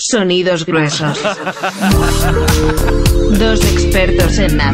[0.00, 1.18] Sonidos gruesos.
[3.38, 4.72] Dos expertos en nada.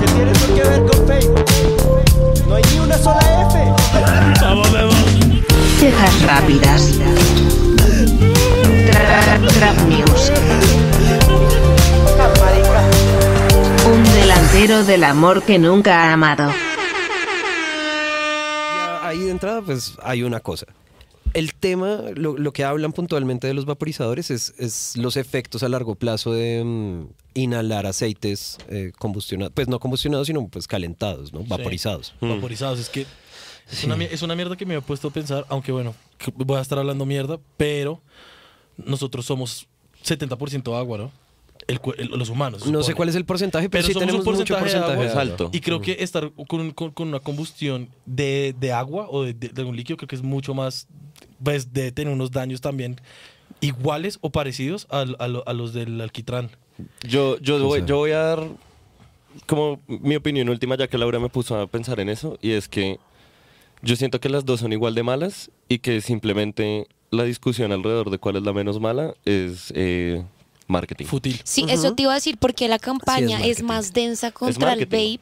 [0.00, 1.44] ¿Qué tiene eso que ver con Facebook?
[2.48, 3.72] No hay ni una sola F.
[4.40, 4.96] Vamos, vamos.
[5.78, 6.98] Cejas rápidas.
[8.90, 10.32] Trap, trap News.
[13.86, 16.50] Un delantero del amor que nunca ha amado.
[18.74, 20.66] Ya ahí de entrada, pues hay una cosa.
[21.34, 25.68] El tema, lo, lo que hablan puntualmente de los vaporizadores es, es los efectos a
[25.68, 31.42] largo plazo de mm, inhalar aceites eh, combustionados, pues no combustionados, sino pues calentados, ¿no?
[31.44, 32.14] Vaporizados.
[32.20, 32.78] Vaporizados.
[32.80, 33.06] Es que
[33.70, 35.94] es, una, es una mierda que me he puesto a pensar, aunque bueno,
[36.34, 38.02] voy a estar hablando mierda, pero
[38.76, 39.66] nosotros somos
[40.04, 41.12] 70% agua, ¿no?
[41.68, 42.66] El cu- el- los humanos.
[42.66, 44.80] No sé cuál es el porcentaje, pero, Pero sí somos un tenemos mucho porcentaje de
[44.96, 45.24] porcentaje agua.
[45.24, 45.50] de alto.
[45.52, 49.48] Y creo que estar con, con- con una combustión de, de agua o de, de-
[49.50, 50.88] de un líquido creo que es mucho más,
[51.42, 53.00] pues de tener unos daños también
[53.60, 56.50] iguales o parecidos a, a lo- a los del alquitrán.
[57.06, 57.86] Yo, yo, voy, sea.
[57.86, 58.48] yo voy a dar
[59.46, 62.68] como mi opinión última, ya que Laura me puso a pensar en eso, y es
[62.68, 62.98] que
[63.82, 68.10] yo siento que las dos son igual de malas y que simplemente la discusión alrededor
[68.10, 70.24] de cuál es la menos mala es eh,
[70.66, 71.06] marketing.
[71.06, 71.40] Fútil.
[71.44, 75.20] Sí, eso te iba a decir, porque la campaña es, más densa contra el vape.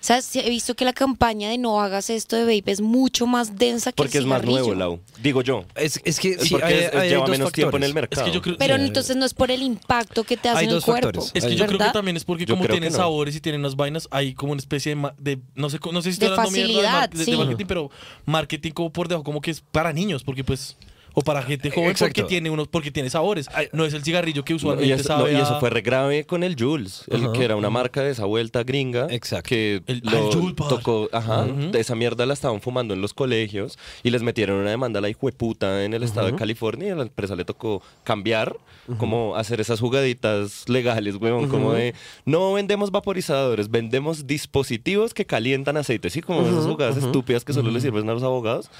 [0.00, 3.26] O sea, he visto que la campaña de no hagas esto de vape es mucho
[3.26, 4.74] más densa que Porque el es más cigarrillo.
[4.74, 5.00] nuevo, Lau.
[5.22, 5.66] Digo yo.
[5.74, 7.82] Es, es que Es sí, porque hay- es- es- hay lleva dos menos tiempo en
[7.82, 8.22] el mercado.
[8.22, 8.82] Es que yo creo, Pero Sí.
[8.82, 11.06] entonces no es por el impacto que te hace Hay en el dos cuerpo.
[11.20, 11.30] factores.
[11.34, 11.92] Es que yo creo que ¿verdad?
[11.92, 13.02] también es porque Yo como creo tienen que no.
[13.04, 16.00] sabores y tienen unas vainas, hay como una especie de, ma- de- no sé, no
[16.00, 17.36] sé si estoy De hablando mierda de, mar- facilidad, de- de sí.
[17.36, 17.90] marketing, pero
[18.24, 20.78] marketing como por debajo, como que es para niños, porque pues
[21.14, 22.20] o para gente joven Exacto.
[22.22, 23.48] porque tiene unos porque tiene sabores.
[23.72, 25.70] No es el cigarrillo que No, usualmente y, eso, no, sabe y eso a- fue
[25.70, 29.06] re grave con el Jules, el que era una marca de esa vuelta gringa.
[29.10, 29.48] Exacto.
[29.48, 30.68] Que El- ah, lo el Bar.
[30.68, 34.98] tocó, ajá, esa mierda la estaban fumando en los colegios y les metieron una demanda
[34.98, 38.56] a la hijueputa en el estado de California y a la empresa le tocó cambiar,
[38.98, 41.94] como hacer esas jugaditas legales, weón, como de
[42.24, 47.70] no vendemos vaporizadores, vendemos dispositivos que calientan aceite, sí, como esas jugadas estúpidas que solo
[47.70, 48.70] les sirven a los abogados.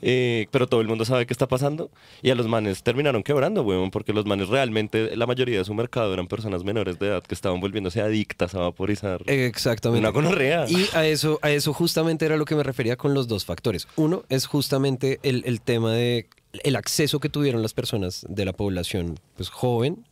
[0.00, 1.90] Eh, pero todo el mundo sabe qué está pasando
[2.22, 5.74] y a los manes terminaron quebrando, weón, porque los manes realmente, la mayoría de su
[5.74, 9.22] mercado eran personas menores de edad que estaban volviéndose adictas a vaporizar.
[9.26, 10.00] Exactamente.
[10.00, 10.66] Una gonorrea.
[10.68, 13.88] Y a eso, a eso justamente era lo que me refería con los dos factores.
[13.96, 16.28] Uno es justamente el, el tema de
[16.64, 20.04] el acceso que tuvieron las personas de la población pues, joven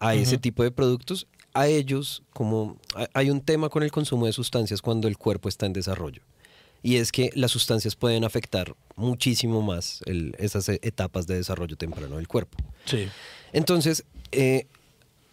[0.00, 1.26] a ese tipo de productos.
[1.54, 5.48] A ellos, como ha- hay un tema con el consumo de sustancias cuando el cuerpo
[5.48, 6.22] está en desarrollo.
[6.82, 11.76] Y es que las sustancias pueden afectar muchísimo más el- esas e- etapas de desarrollo
[11.76, 12.56] temprano del cuerpo.
[12.84, 13.08] Sí.
[13.52, 14.66] Entonces, eh,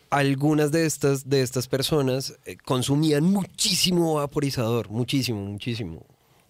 [0.10, 6.06] algunas de estas, de estas personas eh, consumían muchísimo vaporizador, muchísimo, muchísimo.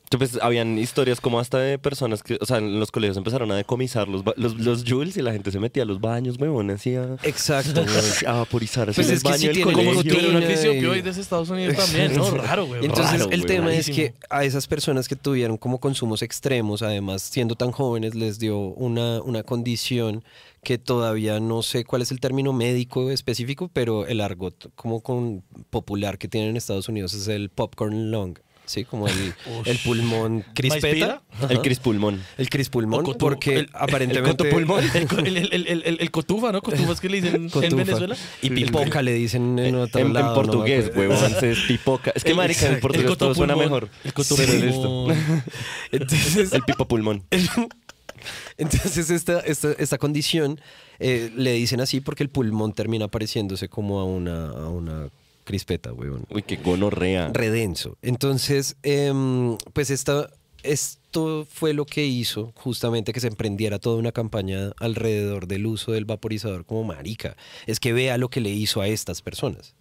[0.10, 3.56] Pues habían historias como hasta de personas que, o sea, en los colegios empezaron a
[3.56, 7.18] decomisar los, los, los Jules y la gente se metía a los baños, weón, hacía
[7.24, 7.84] Exacto.
[8.28, 10.02] a vaporizar Pues en el es que baño sí del tiene Como colegio.
[10.04, 12.32] si tuviera una crisis opioides de Estados Unidos también, ¿no?
[12.32, 12.86] Raro, güey.
[12.86, 13.96] Entonces, Raro, el güey, tema es rarísimo.
[13.96, 18.58] que a esas personas que tuvieron como consumos extremos, además siendo tan jóvenes, les dio
[18.60, 20.24] una, una condición
[20.64, 25.44] que todavía no sé cuál es el término médico específico, pero el argot como con
[25.70, 28.86] popular que tienen en Estados Unidos es el popcorn lung, ¿sí?
[28.86, 29.34] Como el,
[29.66, 31.22] el pulmón crispeta.
[31.40, 32.24] ¿Maíz El Cris Pulmón.
[32.38, 34.30] El Cris O Pulmón, cotu- porque el- aparentemente...
[34.30, 34.84] el cotopulmón.
[34.84, 36.62] El, el, el, el, el- el cotufa, ¿no?
[36.62, 37.76] Cotufa es que le dicen en.
[37.78, 38.16] Venezuela.
[38.42, 40.30] Y pipoca le dicen en otro En, en lado.
[40.30, 41.14] no portugués, acuerdo.
[41.16, 42.12] huevón, es pipoca.
[42.16, 43.90] Es que, El- marica, en portugués todo suena mejor.
[44.04, 45.16] El cotopulmón.
[45.92, 47.24] Entonces, El pipo pulmón.
[48.58, 50.60] Entonces esta, esta, esta condición
[51.00, 55.10] eh, le dicen así porque el pulmón termina pareciéndose como a una, a una
[55.46, 56.26] crispeta, weón.
[56.30, 57.30] Uy, qué gonorrea.
[57.34, 57.98] Redenso.
[58.02, 60.30] Entonces, em, pues esta,
[60.64, 65.92] esto fue lo que hizo justamente que se emprendiera toda una campaña alrededor del uso
[65.94, 67.38] del vaporizador como marica.
[67.68, 69.76] Es que vea lo que le hizo a estas personas.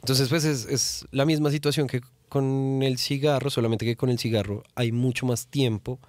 [0.00, 4.18] Entonces, pues es, es la misma situación que con el cigarro, solamente que con el
[4.18, 6.00] cigarro hay mucho más tiempo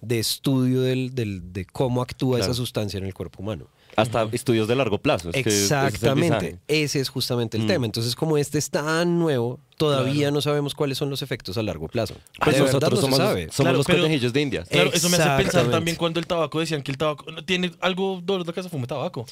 [0.00, 2.52] de estudio del, del- de cómo actúa Claro.
[2.52, 3.66] esa sustancia en el cuerpo humano.
[3.96, 5.30] Hasta estudios de largo plazo.
[5.30, 7.66] es que ese es Exactamente, ese es justamente el Mm.
[7.66, 7.86] tema.
[7.86, 10.34] Entonces, como este es tan nuevo, todavía Claro.
[10.34, 12.14] no sabemos cuáles son los efectos a largo plazo.
[12.42, 13.40] Pues de verdad nosotros no se somos, sabe.
[13.44, 14.64] somos Claro, los pero- conejillos de India.
[14.64, 15.76] Claro, eso me hace pensar Exactamente.
[15.76, 19.26] también cuando el tabaco decían que el tabaco tiene algo dolor de casa fume tabaco.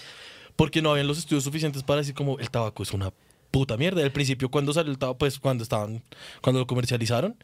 [0.57, 3.11] Porque no habían los estudios suficientes para decir como el tabaco es una
[3.51, 4.03] puta mierda.
[4.03, 6.03] Al principio cuando salió el tabaco, pues cuando estaban
[6.43, 7.37] cuando lo comercializaron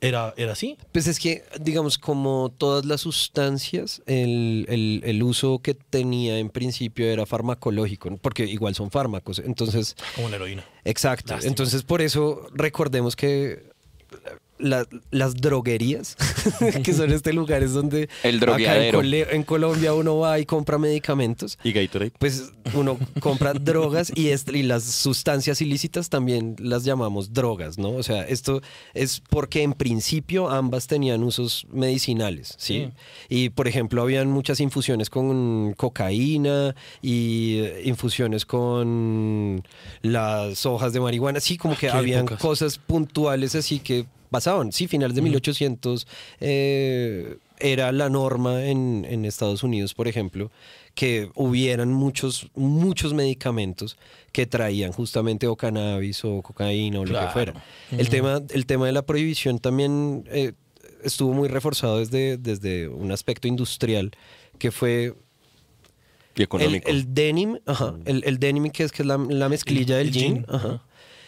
[0.00, 0.76] era era así.
[0.92, 6.50] Pues es que, digamos, como todas las sustancias, el, el- el uso que tenía en
[6.50, 9.38] principio era farmacológico, porque igual son fármacos.
[9.38, 10.64] Entonces, Como la heroína.
[10.84, 11.32] exacto.
[11.34, 11.48] Lástima.
[11.50, 13.72] Entonces, por eso recordemos que
[14.58, 16.16] la- las droguerías,
[16.84, 21.58] que son este lugares donde El acá en, Colombia uno va y compra medicamentos.
[21.64, 22.12] Y Gatorade.
[22.18, 27.90] Pues uno compra drogas y, las sustancias ilícitas también las llamamos drogas, ¿no?
[27.90, 28.62] O sea, esto
[28.94, 32.90] es porque en principio ambas tenían usos medicinales, ¿sí?
[33.28, 39.62] Y por ejemplo, habían muchas infusiones con cocaína y eh, infusiones con
[40.02, 42.40] las hojas de marihuana, sí, como que Qué habían épocas.
[42.40, 46.06] cosas puntuales así que pasaban, sí, finales de 1800
[46.40, 50.50] eh, era la norma en, en Estados Unidos, por ejemplo,
[50.94, 53.96] que hubieran muchos, muchos medicamentos
[54.32, 57.52] que traían justamente o cannabis o cocaína o lo que fuera.
[57.92, 60.52] El, tema, el tema de la prohibición también eh,
[61.04, 64.10] estuvo muy reforzado desde, desde un aspecto industrial
[64.58, 65.14] que fue
[66.36, 66.88] Y el, económico.
[66.90, 70.08] el denim, ajá, el, el denim que es, que es la, la mezclilla El- del
[70.08, 70.82] el jean, jean, ajá.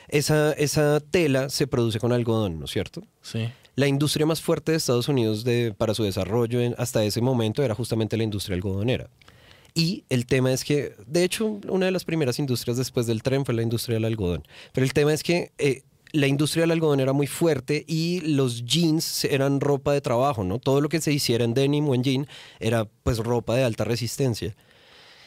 [0.08, 3.02] Esa, esa tela se produce con algodón, ¿no es cierto?
[3.22, 3.48] Sí.
[3.74, 7.62] La industria más fuerte de Estados Unidos de, para su desarrollo en- hasta ese momento
[7.62, 9.10] era justamente la industria algodonera.
[9.74, 13.44] Y el tema es que, de hecho, una de las primeras industrias después del tren
[13.44, 14.46] fue la industria del algodón.
[14.72, 15.82] Pero el tema es que eh,
[16.12, 20.58] la industria del algodón era muy fuerte y los jeans eran ropa de trabajo, ¿no?
[20.58, 22.26] Todo lo que se hiciera en denim o en jean
[22.58, 24.56] era pues ropa de alta resistencia.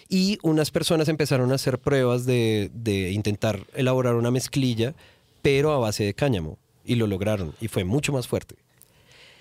[0.09, 4.95] Y unas personas empezaron a hacer pruebas de, de intentar elaborar una mezclilla,
[5.43, 6.57] pero a base de cáñamo.
[6.83, 7.53] Y lo lograron.
[7.61, 8.55] Y fue mucho más fuerte.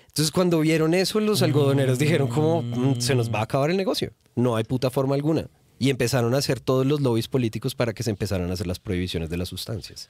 [0.07, 3.77] Entonces cuando vieron eso, los algodoneros dijeron como, "Mm, se nos va a acabar el
[3.77, 4.11] negocio.
[4.35, 5.47] No hay puta forma alguna.
[5.81, 8.79] Y empezaron a hacer todos los lobbies políticos para que se empezaran a hacer las
[8.79, 10.09] prohibiciones de las sustancias.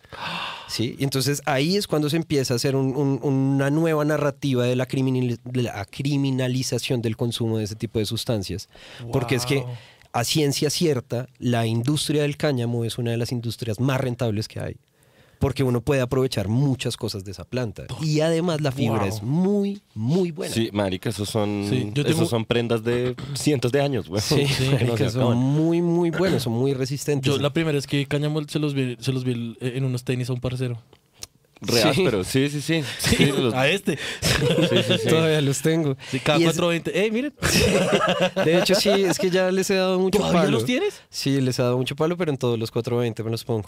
[0.67, 0.95] ¿Sí?
[0.97, 4.75] Y entonces ahí es cuando se empieza a hacer un- un- una nueva narrativa de
[4.75, 8.67] la, criminali- de la criminalización del consumo de ese tipo de sustancias.
[9.11, 9.63] Porque es que.
[10.13, 14.59] A ciencia cierta, la industria del cáñamo es una de las industrias más rentables que
[14.59, 14.75] hay.
[15.39, 17.85] Porque uno puede aprovechar muchas cosas de esa planta.
[18.01, 19.07] Y además la fibra Wow.
[19.07, 20.53] es muy, muy buena.
[20.53, 24.21] Sí, marica, esos son, Sí, yo tengo- esos son prendas de cientos de años, güey.
[24.21, 25.37] Sí, Sí, marica, no se son acaban.
[25.37, 27.31] muy, muy buenos, son muy resistentes.
[27.33, 30.29] Yo la primera vez que cáñamo se los vi, se los vi en unos tenis
[30.29, 30.77] a un parcero.
[31.61, 32.01] Real, Sí.
[32.05, 32.83] pero sí, sí, sí.
[32.99, 33.97] Sí, Sí, los- a este.
[33.97, 35.09] sí, sí, sí.
[35.09, 35.97] Todavía los tengo.
[36.09, 37.05] Sí, cada Y es- 420.
[37.05, 37.33] ¡Eh, miren!
[38.45, 40.51] de hecho, sí, es que ya les he dado mucho ¿Todavía palo.
[40.51, 41.01] los tienes?
[41.09, 43.67] Sí, les he dado mucho palo, pero en todos los 420 me los pongo.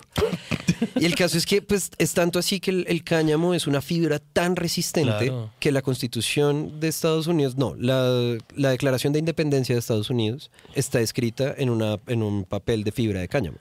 [1.00, 3.82] Y el caso es que pues es tanto así que el, el cáñamo es una
[3.82, 5.52] fibra tan resistente Claro.
[5.60, 10.50] que la constitución de Estados Unidos, no, la, la declaración de independencia de Estados Unidos
[10.76, 13.58] está escrita en, una, en un papel de fibra de cáñamo.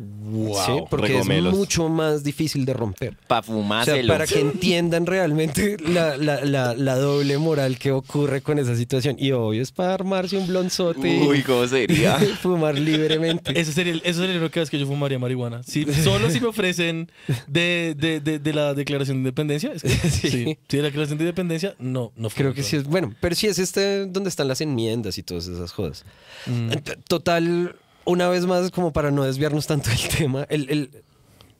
[0.00, 0.54] ¡Wow!
[0.64, 0.72] ¿sí?
[0.88, 1.52] Porque regomelos.
[1.52, 3.16] es mucho más difícil de romper.
[3.26, 8.40] Pa' O sea, para que entiendan realmente la, la- la- la doble moral que ocurre
[8.40, 9.16] con esa situación.
[9.18, 12.16] Y obvio es para armarse un blonzote y- Uy, ¿cómo sería?
[12.22, 13.58] y fumar libremente.
[13.58, 15.62] Ese sería, eso sería lo que es que yo fumaría marihuana.
[15.64, 17.10] Si, solo si me ofrecen
[17.48, 19.72] de, de, de, de la declaración de independencia.
[19.72, 20.28] Es que, Sí.
[20.30, 20.58] sí.
[20.68, 23.34] Si de la declaración de independencia, no, no fumo Creo que sí es bueno, pero
[23.34, 26.04] sí es este donde están las enmiendas y todas esas cosas.
[26.46, 26.70] Mm.
[27.08, 27.74] Total,
[28.08, 30.90] una vez más, como para no desviarnos tanto del tema, el, el-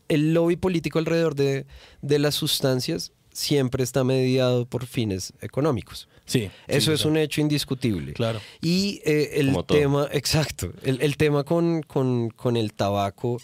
[0.09, 1.67] el lobby político alrededor de,
[2.01, 6.09] de las sustancias siempre está mediado por fines económicos.
[6.25, 6.51] Sí.
[6.67, 7.11] Eso sí, es claro.
[7.11, 8.15] un hecho indiscutible.
[8.15, 8.41] Claro.
[8.63, 13.39] Y eh, el tema, exacto, el, el tema con, con- con el tabaco,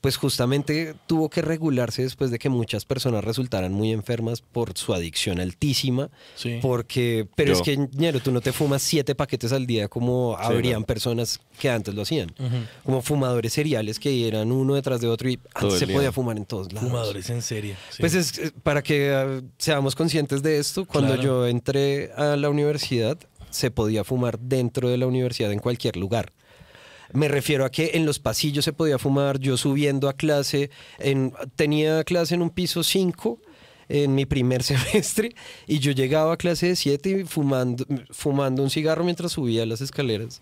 [0.00, 4.94] pues justamente tuvo que regularse después de que muchas personas resultaran muy enfermas por su
[4.94, 6.10] adicción altísima.
[6.36, 6.58] Sí.
[6.62, 7.58] Porque, pero Yo.
[7.58, 10.86] es que, ñero, tú no te fumas siete paquetes al día como habrían no.
[10.86, 12.32] personas que antes lo hacían.
[12.84, 15.96] Como fumadores seriales que eran uno detrás de otro y antes se día.
[15.96, 16.88] podía fumar en todos lados.
[16.88, 17.76] Fumadores en serie.
[17.90, 17.96] sí.
[18.00, 21.22] Pues es eh, para que eh, seamos conscientes de esto, cuando Claro.
[21.22, 23.18] yo entré a la universidad,
[23.50, 26.32] se podía fumar dentro de la universidad en cualquier lugar.
[27.12, 31.32] Me refiero a que en los pasillos se podía fumar, yo subiendo a clase, en,
[31.56, 33.38] tenía clase en un piso 5
[33.88, 35.34] en mi primer semestre
[35.66, 40.40] y yo llegaba a clase de 7 fumando, fumando un cigarro mientras subía las escaleras,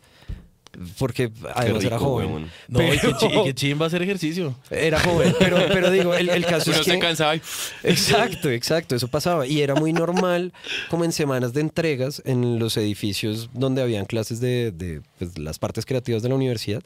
[0.99, 2.51] porque además era joven.
[2.69, 4.55] No, y que, Pero- chi- y que chimba hacer ejercicio.
[4.71, 6.93] Era joven, pero, pero digo, el, el caso Uno es que...
[6.93, 7.43] se cansaba y...
[7.85, 9.47] Exacto, exacto, eso pasaba.
[9.47, 10.53] Y era muy normal,
[10.91, 15.59] como en semanas de entregas, en los edificios donde habían clases de, de, pues, las
[15.59, 16.83] partes creativas de la universidad,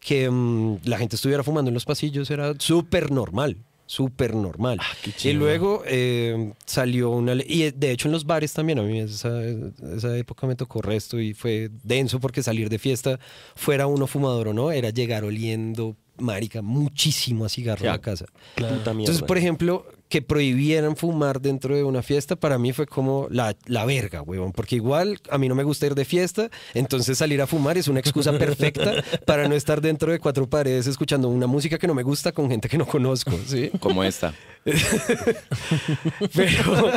[0.00, 3.56] que mm, la gente estuviera fumando en los pasillos, era súper normal.
[3.92, 4.80] Súper normal.
[5.02, 9.00] qué y luego eh, salió una y de hecho en los bares también, a mí
[9.00, 13.20] esa, esa época me tocó resto y fue denso porque salir de fiesta,
[13.54, 18.24] fuera uno fumador o no, era llegar oliendo, marica, muchísimo a cigarro a la casa.
[18.56, 23.56] Entonces, por ejemplo, que prohibieran fumar dentro de una fiesta, para mí fue como la,
[23.64, 24.52] la verga, huevón.
[24.52, 27.88] Porque igual a mí no me gusta ir de fiesta, entonces salir a fumar es
[27.88, 28.92] una excusa perfecta
[29.24, 32.50] para no estar dentro de cuatro paredes escuchando una música que no me gusta con
[32.50, 33.70] gente que no conozco, ¿sí?
[33.80, 34.34] Como esta.
[36.34, 36.92] Pero,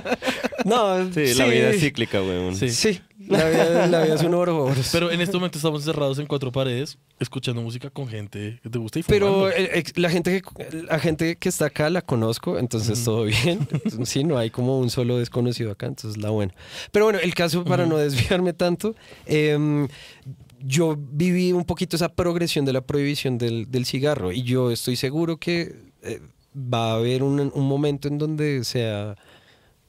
[0.65, 2.53] no, Sí, la vida es cíclica, weón.
[2.53, 2.69] Sí.
[2.69, 4.71] Sí, la vida, la vida es un oro.
[4.91, 8.77] Pero en este momento estamos encerrados en cuatro paredes, escuchando música con gente que te
[8.77, 9.49] gusta y Pero fumando.
[9.51, 13.67] eh, eh, la gente, que, la gente que está acá la conozco, entonces todo bien.
[14.05, 16.53] Sí, no hay como un solo desconocido acá, entonces la buena.
[16.91, 19.87] Pero bueno, el caso, para no desviarme tanto, em,
[20.59, 24.95] yo viví un poquito esa progresión de la prohibición del, del cigarro y yo estoy
[24.95, 26.21] seguro que eh,
[26.55, 29.15] va a haber un, un momento en donde sea,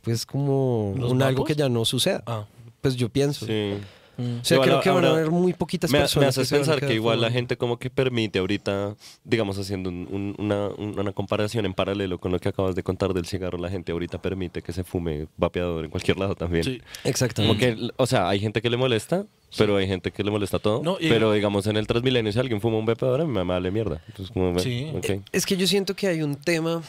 [0.03, 2.23] pues como ¿Los un algo que ya no suceda.
[2.27, 2.47] Ah.
[2.81, 3.47] Pues yo pienso.
[3.47, 3.75] Sí.
[4.19, 4.39] Mm.
[4.41, 6.29] O sea, Igual creo que van a haber muy poquitas Me, me personas.
[6.39, 10.69] haces pensar que igual la gente como que permite ahorita, digamos haciendo un- un- una,
[10.69, 13.93] un- una comparación en paralelo con lo que acabas de contar del cigarro, la gente
[13.93, 16.65] ahorita permite que se fume vapeador en cualquier lado también.
[16.65, 16.81] Sí.
[17.05, 17.77] Exactamente.
[17.77, 19.27] Como que, o sea, hay gente que le molesta,
[19.59, 20.83] pero hay gente que le molesta todo.
[20.83, 23.43] No, y- pero digamos en el Transmilenio si alguien fuma un vapeador, a mí me
[23.45, 24.01] vale mierda.
[24.09, 24.91] Entonces como, bueno, Sí.
[25.31, 26.83] Es que yo siento que hay un tema.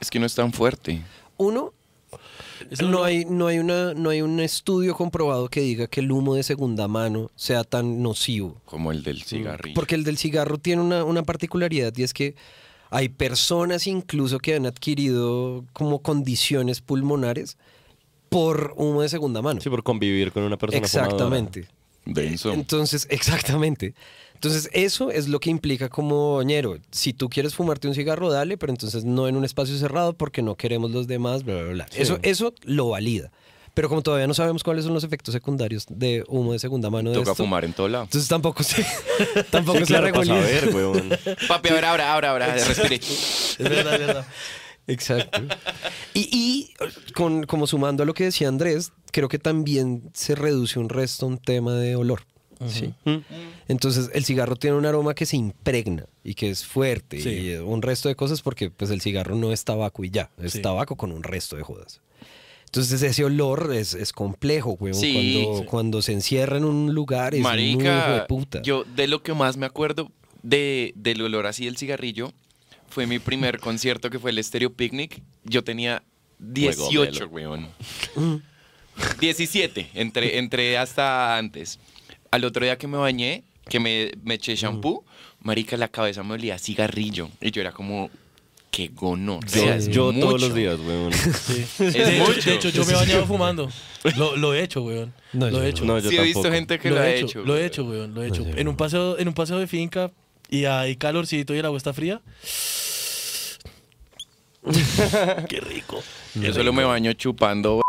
[0.00, 1.02] Es que no es tan fuerte.
[1.36, 1.72] Uno,
[2.80, 6.34] no hay, no, hay una, no hay un estudio comprobado que diga que el humo
[6.34, 8.60] de segunda mano sea tan nocivo.
[8.64, 9.74] Como el del cigarrillo.
[9.74, 12.34] Porque el del cigarro tiene una, una particularidad y es que
[12.90, 17.58] hay personas incluso que han adquirido como condiciones pulmonares
[18.28, 19.60] por humo de segunda mano.
[19.60, 21.14] Sí, por convivir con una persona fumadora.
[21.14, 21.68] Exactamente.
[22.04, 22.52] Denso.
[22.52, 23.94] Entonces, exactamente.
[24.38, 26.78] Entonces, eso es lo que implica como ñero.
[26.92, 30.42] Si tú quieres fumarte un cigarro, dale, pero entonces no en un espacio cerrado porque
[30.42, 31.86] no queremos los demás, bla, bla, bla.
[31.96, 33.32] Eso, eso lo valida.
[33.74, 37.10] Pero como todavía no sabemos cuáles son los efectos secundarios de humo de segunda mano
[37.10, 38.04] de Toca esto, fumar en todo lado.
[38.04, 38.84] entonces tampoco se,
[39.50, 40.60] tampoco Sí, se claro, para reguliza.
[40.60, 41.10] saber, weón.
[41.48, 42.96] Papi, ahora, ahora, ahora, ahora, respire.
[42.96, 44.26] Es verdad, es verdad.
[44.86, 45.40] Exacto.
[46.14, 50.78] Y, y con, como sumando a lo que decía Andrés, creo que también se reduce
[50.78, 52.22] un resto a un tema de olor.
[52.66, 52.92] ¿Sí?
[53.68, 57.28] Entonces el cigarro tiene un aroma que se impregna y que es fuerte Sí.
[57.30, 60.52] y un resto de cosas porque pues el cigarro no es tabaco y ya, es
[60.54, 60.62] Sí.
[60.62, 62.00] tabaco con un resto de jodas.
[62.66, 64.92] Entonces ese olor es, es complejo, güey.
[64.94, 65.42] Sí.
[65.44, 68.62] cuando, cuando se encierra en un lugar es muy hijo de Marica, puta.
[68.62, 70.10] yo de lo que más me acuerdo
[70.42, 72.32] de, del olor así del cigarrillo
[72.88, 75.22] fue mi primer concierto que fue el Stereo Picnic.
[75.44, 76.02] Yo tenía
[76.40, 77.68] 18, weón.
[79.20, 81.78] 17, entre, entre hasta antes.
[82.30, 85.04] Al otro día que me bañé, que me, me eché shampoo,
[85.42, 87.30] marica, la cabeza me olía a cigarrillo.
[87.40, 88.10] Y yo era como,
[88.70, 89.40] qué gono.
[89.52, 91.12] Yo, yo todos los días, weón.
[91.12, 91.66] Sí.
[91.78, 92.50] Es de, hecho, mucho.
[92.50, 93.68] de hecho, yo me he bañado fumando.
[94.16, 95.12] Lo, lo he hecho, weón.
[95.32, 95.84] No, lo yo he hecho.
[95.84, 97.42] No, yo Sí, he visto gente que lo, ha hecho.
[97.44, 98.14] Lo he hecho, weón.
[98.14, 98.46] Lo he hecho.
[98.56, 100.10] En un paseo, en un paseo de finca
[100.48, 102.20] y hay calorcito y el agua está fría.
[105.48, 106.02] Qué rico.
[106.34, 107.80] Yo solo me baño chupando.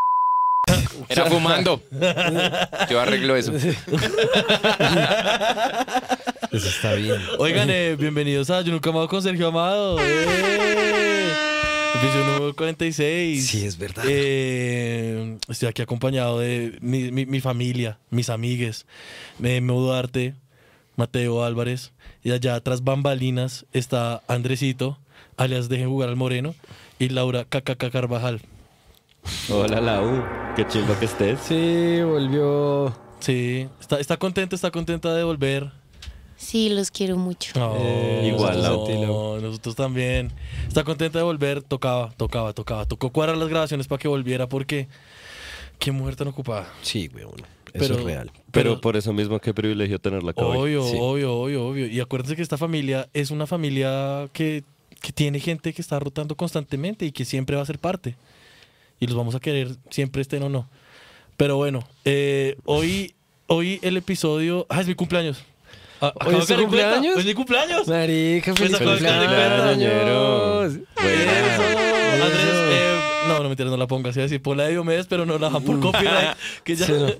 [1.08, 1.82] Era fumando.
[2.89, 3.53] Yo arreglo eso.
[6.51, 7.22] Eso está bien.
[7.38, 9.98] Oigan, eh, bienvenidos a Yo Nunca Amado con Sergio Amado.
[10.00, 11.32] ¡Eh!
[11.96, 13.48] Episodio número 46.
[13.48, 14.03] Sí, es verdad.
[14.08, 18.86] Eh, estoy aquí acompañado de mi, mi- mi familia, mis amigues,
[19.39, 20.34] eh, Memo Duarte,
[20.96, 21.91] Mateo Álvarez,
[22.24, 24.98] y allá tras bambalinas está Andresito,
[25.38, 26.56] alias Dejen Jugar al Moreno,
[27.00, 28.41] y Laura KKK Carvajal.
[29.49, 30.23] Hola, Lau.
[30.55, 31.39] Qué chimba que estés.
[31.41, 32.93] Sí, volvió.
[33.19, 35.71] Sí, está, está contenta, está contenta de volver.
[36.38, 37.51] Sí, los quiero mucho.
[37.59, 38.85] Oh, Igual, no, Lau.
[38.88, 39.41] Sí, Lau.
[39.41, 40.31] nosotros también.
[40.67, 42.85] Está contenta de volver, tocaba, tocaba, tocaba.
[42.85, 44.88] Tocó cuadrar las grabaciones para que volviera porque
[45.79, 46.67] qué mujer tan ocupada.
[46.81, 47.35] Sí, weón.
[47.73, 48.31] Eso Pero- es real.
[48.51, 50.57] Pero, Pero- por eso mismo, qué privilegio tenerla acá hoy.
[50.75, 50.97] Obvio, Sí.
[50.99, 51.85] obvio, obvio, obvio.
[51.88, 54.63] Y acuérdense que esta familia es una familia que,
[55.01, 58.15] que tiene gente que está rotando constantemente y que siempre va a ser parte.
[59.00, 60.70] Y los vamos a querer, siempre estén o no.
[61.38, 63.13] Pero bueno, eh, hoy,
[63.48, 64.65] hoy el episodio.
[64.70, 65.44] ¡Ah, es mi cumpleaños!
[66.01, 67.18] Acabo es tu cumpleaños?
[67.18, 67.88] ¡Es mi cumpleaños!
[67.88, 68.91] Marica, feliz cuenta.
[68.91, 70.74] cumpleaños.
[70.74, 71.63] Eso,
[72.24, 75.25] Andrés, eh, no, no me no la pongas, iba a decir, ponla de Diomedes, pero
[75.25, 76.36] no la dejan por copyright.
[76.63, 77.08] Que ya, Sí, no.
[77.10, 77.15] Ya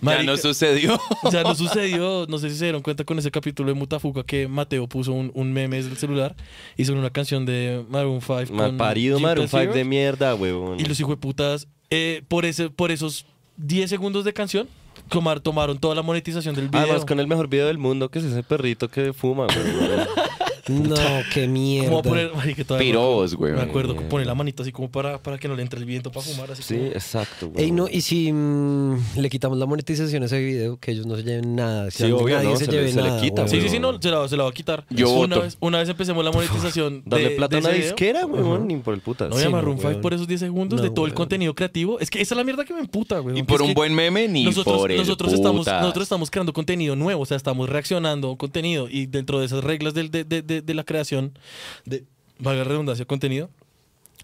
[0.00, 1.00] Marica, no sucedió.
[1.32, 4.46] ya no sucedió, no sé si se dieron cuenta con ese capítulo de Mutafuca que
[4.46, 6.36] Mateo puso un, un meme desde el celular
[6.76, 9.74] y sobre una canción de Maroon 5 Mal parido, Maroon 5 Caviezel.
[9.76, 10.78] de mierda, weón.
[10.78, 14.68] Y los hijueputas, eh, por, ese, por esos 10 segundos de canción,
[15.08, 16.82] tomar- tomaron toda la monetización del video.
[16.84, 19.46] Además, con el mejor video del mundo, que es ese perrito que fuma,
[20.68, 20.96] No,
[21.32, 22.02] qué mierda.
[22.02, 22.30] Poner,
[22.66, 23.52] todavía Pirobos, me güey.
[23.52, 25.78] acuerdo, Me acuerdo que poner la manita así como para, para que no le entre
[25.80, 26.50] el viento para fumar.
[26.50, 27.48] Así Sí, como- exacto.
[27.50, 27.64] güey.
[27.64, 31.16] Ey, no, y si mm, le quitamos la monetización a ese video, que ellos no
[31.16, 31.90] se lleven nada.
[31.90, 33.20] Si Sí, obvio, nadie no, se, se le- lleve se le nada.
[33.20, 33.48] quita.
[33.48, 34.84] Sí, sí, sí, no, se la, se la va a quitar.
[34.90, 35.42] Yo una voto.
[35.42, 37.02] vez, una vez empecemos la monetización.
[37.06, 37.90] Darle de- plata a una ese video.
[37.92, 39.30] disquera, weón, ni por el putas.
[39.30, 40.00] No, Sí, llama no, Room 5 weón.
[40.02, 41.16] por esos 10 segundos No, de todo el weón.
[41.16, 41.98] contenido creativo.
[42.00, 43.38] Es que esa es la mierda que me emputa, güey.
[43.38, 45.80] Y por un buen meme, ni nosotros, por el nosotros estamos, putas.
[45.82, 49.46] nosotros estamos creando contenido nuevo, o sea, estamos reaccionando a un contenido y dentro de
[49.46, 51.38] esas reglas del- de, de- de- de la creación,
[51.84, 52.04] de,
[52.38, 53.50] valga la redundancia, contenido,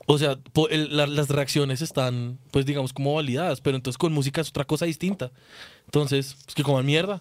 [0.06, 4.12] o sea, po- el- la- las reacciones están, pues digamos, como validadas, pero entonces con
[4.12, 5.30] música es otra cosa distinta.
[5.86, 7.20] Entonces, es que coman mierda,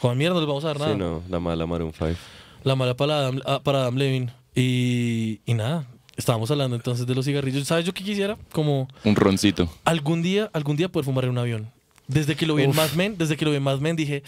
[0.00, 0.92] coman mierda, no les vamos a dar nada.
[0.92, 2.14] Sí, no, la mala Maroon 5.
[2.64, 4.32] La mala para Adam, ah, para Adam Levine.
[4.54, 7.66] Y, y nada, estábamos hablando entonces de los cigarrillos.
[7.66, 8.36] ¿Sabes yo qué quisiera?
[8.52, 9.70] Como Un roncito.
[9.84, 11.70] algún día, algún día poder fumar en un avión.
[12.06, 12.76] Desde que lo vi en Uf.
[12.76, 14.22] Mad Men, desde que lo vi en Mad Men dije,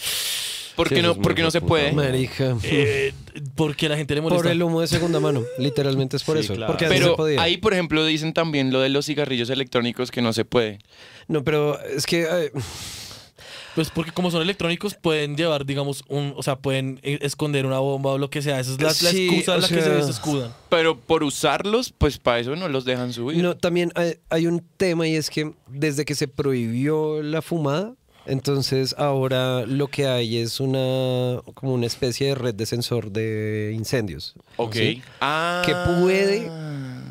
[0.76, 1.92] ¿Por Sí, no, es por muy qué no se puede?
[1.92, 2.56] Marica.
[2.62, 3.12] eh,
[3.54, 4.42] porque la gente le molesta.
[4.42, 5.42] Por el humo de segunda mano.
[5.58, 6.54] Literalmente es por Sí, eso.
[6.54, 6.72] claro.
[6.72, 7.42] Porque antes se Pero podía.
[7.42, 10.78] ahí, por ejemplo, dicen también lo de los cigarrillos electrónicos que no se puede.
[11.28, 12.22] No, pero es que.
[12.28, 12.52] eh,
[13.74, 17.78] Pues porque como son electrónicos pueden llevar, digamos, un, o sea, pueden eh, esconder una
[17.78, 18.60] bomba o lo que sea.
[18.60, 20.52] Esa es la, excusa la que sea- se, se escudan.
[20.68, 23.42] Pero por usarlos, pues para eso no los dejan subir.
[23.42, 27.94] No, también hay, hay un tema y es que desde que se prohibió la fumada,
[28.26, 33.72] entonces ahora lo que hay es una como una especie de red de sensor de
[33.74, 34.34] incendios.
[34.56, 34.74] ok.
[34.74, 35.02] ¿sí?
[35.20, 35.62] Ah.
[35.66, 36.50] Que puede,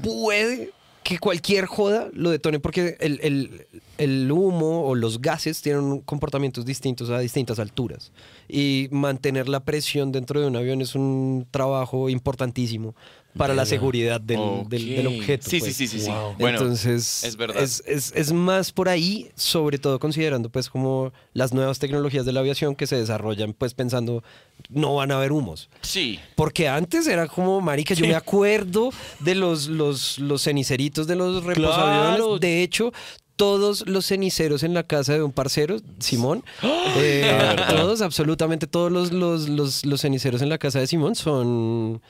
[0.04, 0.72] puede
[1.04, 6.66] que cualquier joda lo detone porque el, el- el humo o los gases tienen comportamientos
[6.66, 8.12] distintos a distintas alturas.
[8.50, 12.96] Y mantener la presión dentro de un avión es un trabajo importantísimo
[13.38, 15.50] para la seguridad del, del- del objeto.
[15.50, 15.76] Sí, pues.
[15.76, 16.12] sí, sí, sí, sí.
[16.12, 16.36] Wow.
[16.40, 17.62] Bueno, Entonces, es verdad.
[17.64, 22.34] Es, es- es más por ahí, sobre todo considerando pues como las nuevas tecnologías de
[22.34, 24.24] la aviación que se desarrollan pues pensando
[24.70, 25.70] no van a haber humos.
[25.82, 26.20] sí.
[26.36, 31.44] Porque antes era como, marica, yo me acuerdo de los, los, los ceniceritos de los
[31.44, 32.16] reposaviones.
[32.18, 32.40] Claro.
[32.40, 32.92] De hecho,
[33.36, 36.44] todos los ceniceros en la casa de un parcero, Simón,
[36.98, 42.02] eh, todos, absolutamente todos los, los, los, los ceniceros en la casa de Simón son...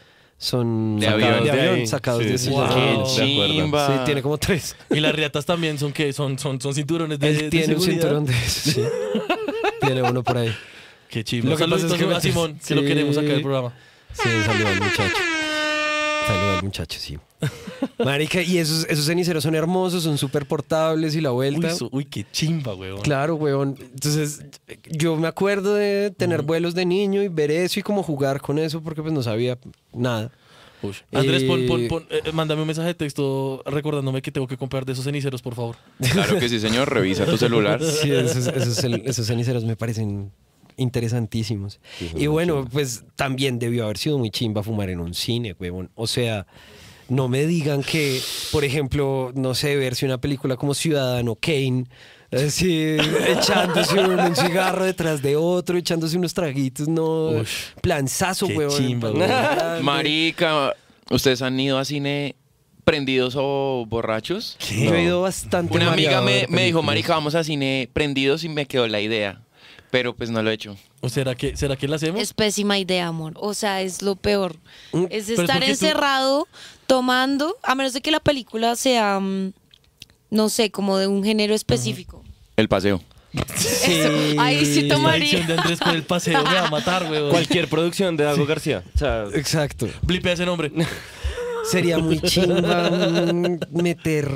[0.43, 1.43] Son De sacados avión.
[1.45, 2.29] de De avión, sacados sí.
[2.29, 2.67] de ese Wow.
[2.67, 3.05] de.
[3.05, 4.75] Sí, tiene como tres.
[4.89, 7.81] Y las riatas también son que son, son, son cinturones de, Él de tiene un
[7.81, 8.01] seguridad.
[8.01, 8.81] cinturón de esos, sí.
[9.81, 10.51] tiene uno por ahí.
[11.09, 11.47] Qué chido.
[11.47, 12.87] Lo que pasa es que a Simón, que lo sí.
[12.87, 13.71] queremos acá del programa.
[14.13, 15.13] Sí, saludo al muchacho.
[16.27, 17.17] Saludo al muchacho, sí.
[18.03, 21.73] Marica, y esos, esos ceniceros son hermosos, son súper portables y la Uy, vuelta.
[21.75, 23.01] su- uy, qué chimba, weón.
[23.01, 23.75] Claro, weón.
[23.79, 24.43] Entonces,
[24.89, 28.59] yo me acuerdo de tener vuelos de niño y ver eso y como jugar con
[28.59, 29.57] eso porque pues no sabía
[29.93, 30.31] nada.
[30.83, 30.93] Uy.
[31.13, 34.57] Andrés, pon, pon- Eh, pon- eh, mándame un mensaje de texto recordándome que tengo que
[34.57, 35.75] comprar de esos ceniceros, por favor.
[36.11, 36.91] Claro que sí, señor.
[36.91, 37.79] Revisa tu celular.
[37.83, 40.31] Sí, esos, esos esos ceniceros me parecen
[40.77, 41.79] interesantísimos.
[42.15, 45.89] y bueno, pues también debió haber sido muy chimba fumar en un cine, huevón.
[45.95, 46.45] O sea,
[47.09, 51.85] no me digan que, por ejemplo, no sé, verse una película como Ciudadano Kane,
[52.31, 57.29] así, echándose un, un cigarro detrás de otro, echándose unos traguitos, no.
[57.29, 58.77] Ush, planzazo, qué huevón.
[58.77, 59.83] chimba, huevón.
[59.83, 60.73] Marica,
[61.09, 62.35] ¿ustedes han ido a cine
[62.85, 64.57] prendidos o borrachos?
[64.69, 66.81] Yo he ido bastante Una amiga me, me dijo.
[66.81, 69.41] Marica, vamos a cine prendidos y me quedó la idea.
[69.91, 70.77] Pero pues no lo he hecho.
[71.01, 72.19] ¿O será que, será que la hacemos?
[72.21, 73.33] Es pésima idea, amor.
[73.35, 74.55] O sea, es lo peor.
[74.93, 76.47] Mm, Es estar tú- encerrado,
[76.87, 79.51] tomando, a menos de que la película sea, mm,
[80.29, 82.23] no sé, como de un género específico.
[82.55, 83.01] El paseo.
[83.55, 85.23] Eso, ahí sí La tomaría.
[85.23, 87.29] adicción de Andrés por el paseo me va a matar, weón.
[87.29, 88.83] Cualquier producción de Dago García.
[88.93, 89.87] O sea, Exacto.
[90.01, 90.71] Blipe ese nombre.
[91.69, 92.89] Sería muy chimba
[93.33, 94.31] mm, meter.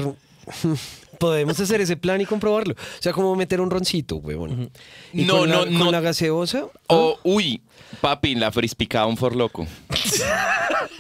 [1.20, 2.74] Podemos hacer ese plan y comprobarlo.
[2.74, 4.70] O sea, como meter un roncito, huevón.
[5.14, 5.80] Y No, con la, no, no.
[5.86, 6.66] Con la gaseosa.
[6.88, 7.62] O, uy,
[8.02, 9.68] papi, la frispicada un forloco.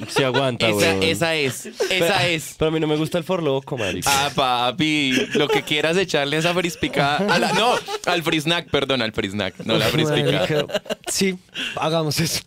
[0.09, 2.55] se aguanta, Esa, esa es, esa es.
[2.57, 4.09] Pero a mí no me gusta el forloco, marica.
[4.11, 7.17] Ah, papi, lo que quieras echarle a esa frispicada.
[7.33, 7.75] a la- no,
[8.05, 10.65] al frisnack, perdón, al frisnack, no la frispicada.
[11.07, 11.37] Sí,
[11.77, 12.41] hagamos eso.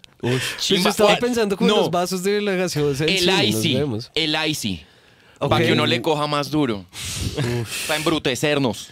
[0.58, 0.82] Chimba.
[0.84, 3.04] Yo estaba Eh, pensando con no, los vasos de la gaseosa.
[3.04, 3.78] El nos icy,
[4.16, 4.84] el icy.
[5.38, 6.84] Para que uno le coja más duro.
[7.86, 8.88] Para embrutecernos.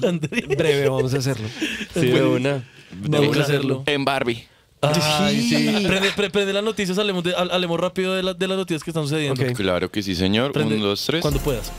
[0.00, 1.48] Breve, vamos a hacerlo.
[1.94, 2.64] Sí, de una.
[2.92, 3.82] Vamos a hacerlo.
[3.86, 4.46] En Barbie.
[4.80, 5.84] Ay, sí.
[5.86, 8.90] Prende, pre- prende las noticias, hablemos, de- hablemos rápido de, la- de las noticias que
[8.90, 9.40] están sucediendo.
[9.54, 10.50] Claro que sí, señor.
[10.52, 11.22] Prende Un, dos, tres.
[11.22, 11.70] Cuando puedas.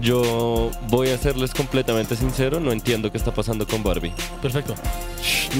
[0.00, 4.12] Yo voy a serles completamente sincero, no entiendo qué está pasando con Barbie.
[4.42, 4.74] Perfecto.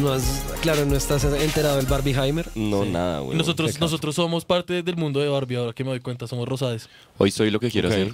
[0.00, 2.48] No has- claro, no estás enterado del Barbieheimer.
[2.56, 2.90] No, Sí.
[2.90, 3.38] nada, güey.
[3.38, 6.88] nosotros, nosotros somos parte del mundo de Barbie, ahora que me doy cuenta, somos rosades.
[7.16, 7.94] Hoy soy lo que quiero Ok.
[7.94, 8.12] hacer.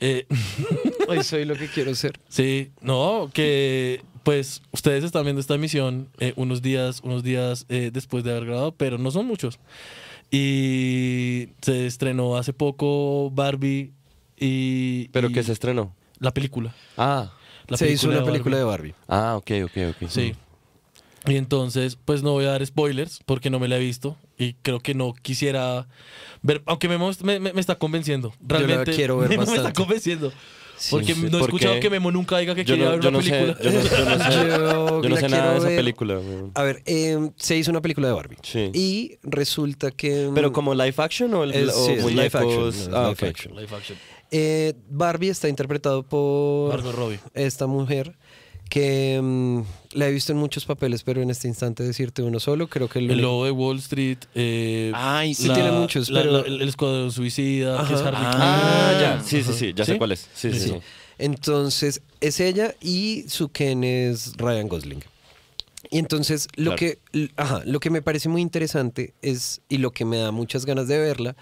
[0.00, 0.26] Eh,
[1.08, 2.18] Hoy soy lo que quiero ser.
[2.28, 7.90] sí, no, que pues ustedes están viendo esta emisión eh, unos días, unos días eh,
[7.92, 9.58] después de haber grabado, pero no son muchos.
[10.30, 13.92] Y se estrenó hace poco Barbie
[14.40, 15.08] y...
[15.08, 15.94] ¿Pero y que se estrenó?
[16.18, 16.74] La película.
[16.96, 17.32] Ah,
[17.68, 18.94] La se hizo una película de Barbie.
[19.08, 20.08] Ah, ok, ok, ok.
[20.10, 20.34] Sí.
[21.26, 24.54] Y entonces, pues no voy a dar spoilers porque no me la he visto y
[24.62, 25.86] creo que no quisiera
[26.42, 28.32] ver, aunque Memo me, me- me está convenciendo.
[28.40, 30.32] la Realmente quiero ver Memo me está convenciendo.
[30.76, 31.22] Sí, porque sí.
[31.22, 31.80] no he ¿Por escuchado qué?
[31.80, 33.60] que Memo nunca diga que Yo quiere no, ver yo una no sé, película.
[33.60, 35.76] yo no, yo no sé, Yo yo no la sé nada de esa ver.
[35.76, 36.18] película.
[36.20, 36.52] weón.
[36.54, 38.36] A ver, eh, se hizo una película de Barbie.
[38.44, 38.70] Sí.
[38.72, 40.30] Y resulta que...
[40.32, 43.22] ¿Pero como live action o, el, Es- o sí, es live action, ah, live ok.
[43.24, 43.56] action.
[43.56, 43.98] Live action.
[44.30, 47.20] Eh, Barbie está interpretado por Margot Robbie.
[47.34, 48.14] esta mujer
[48.68, 49.60] que mm,
[49.92, 52.98] la he visto en muchos papeles, pero en este instante decirte uno solo, creo que
[52.98, 54.18] el, lobo de Wall Street.
[54.34, 55.44] eh, Ay, sí.
[55.48, 58.00] Tiene muchos, la- pero- la- el, el escuadrón suicida, que es.
[58.02, 59.22] Harley Ah, ya.
[59.24, 59.72] Sí, sí, sí.
[59.74, 60.28] Ya sé cuál es.
[60.34, 60.68] Sí, sí, Sí.
[60.68, 60.74] sí.
[61.16, 65.02] Entonces, es ella y su Ken es Ryan Gosling.
[65.90, 66.76] Y entonces, lo, Claro.
[67.12, 70.66] que, ajá, lo que me parece muy interesante es, y lo que me da muchas
[70.66, 71.34] ganas de verla,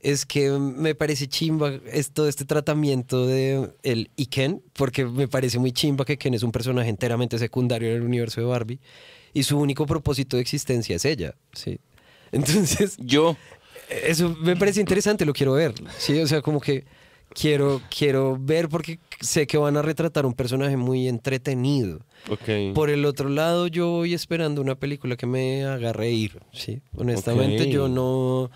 [0.00, 5.28] es que me parece chimba es todo este tratamiento de el y Ken, porque me
[5.28, 8.78] parece muy chimba que Ken es un personaje enteramente secundario en el universo de Barbie,
[9.34, 11.78] y su único propósito de existencia es ella, ¿sí?
[12.32, 13.36] Entonces, Yo.
[14.04, 15.74] eso me parece interesante, lo quiero ver.
[15.98, 16.84] Sí, o sea, como que
[17.34, 22.00] quiero, quiero ver porque sé que van a retratar un personaje muy entretenido.
[22.30, 22.74] Ok.
[22.74, 26.38] Por el otro lado, yo voy esperando una película que me haga reír.
[26.52, 28.50] Sí, honestamente, yo no-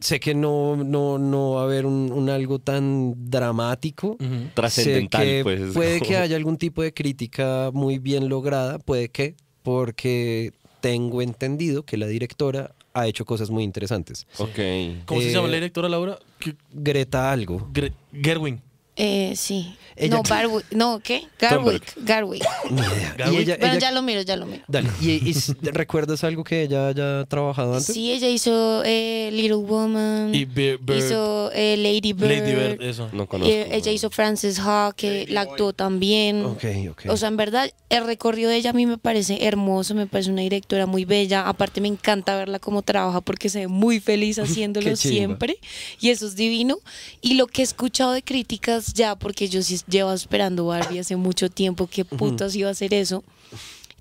[0.00, 4.16] sé que no, no, no va a haber un, un algo tan dramático.
[4.54, 5.72] Trascendental, que pues.
[5.74, 11.84] Puede que haya algún tipo de crítica muy bien lograda, puede que, porque tengo entendido
[11.84, 14.26] que la directora ha hecho cosas muy interesantes.
[14.38, 14.58] Ok.
[15.06, 16.18] ¿Cómo se Eh, llama la directora Laura?
[16.38, 17.68] ¿Qué- Greta algo.
[17.72, 18.60] Gre- Gerwin.
[18.96, 19.74] Eh, sí.
[19.96, 20.64] Ella- No, Barwick.
[20.72, 21.26] No, ¿qué?
[21.38, 21.82] Garwick.
[21.96, 22.42] Garwick.
[22.70, 23.14] Ni idea.
[23.14, 23.40] Y Garwick.
[23.40, 24.62] ella, Bueno, ella- ya lo miro, ya lo miro.
[24.68, 24.88] Dale.
[25.00, 27.94] ¿Y, y s- recuerdas algo que ella haya trabajado antes?
[27.94, 30.34] Sí, ella hizo eh, Little Woman.
[30.34, 30.98] Y Be- Bird.
[30.98, 32.30] Hizo eh, Lady Bird.
[32.30, 33.08] Lady Bird, eso.
[33.12, 33.52] No conozco.
[33.52, 36.44] Eh, ella hizo Frances Ha, que la actuó también.
[36.44, 37.02] Ok, ok.
[37.08, 40.30] O sea, en verdad, el recorrido de ella a mí me parece hermoso, me parece
[40.30, 41.48] una directora muy bella.
[41.48, 44.96] Aparte, me encanta verla cómo trabaja porque se ve muy feliz haciéndolo chimba.
[44.96, 45.56] siempre.
[46.00, 46.78] Y eso es divino.
[47.20, 51.16] Y lo que he escuchado de críticas ya, porque yo sí llevo esperando Barbie hace
[51.16, 53.24] mucho tiempo, qué putas iba a hacer eso.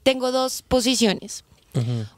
[0.04, 1.44] Tengo dos posiciones.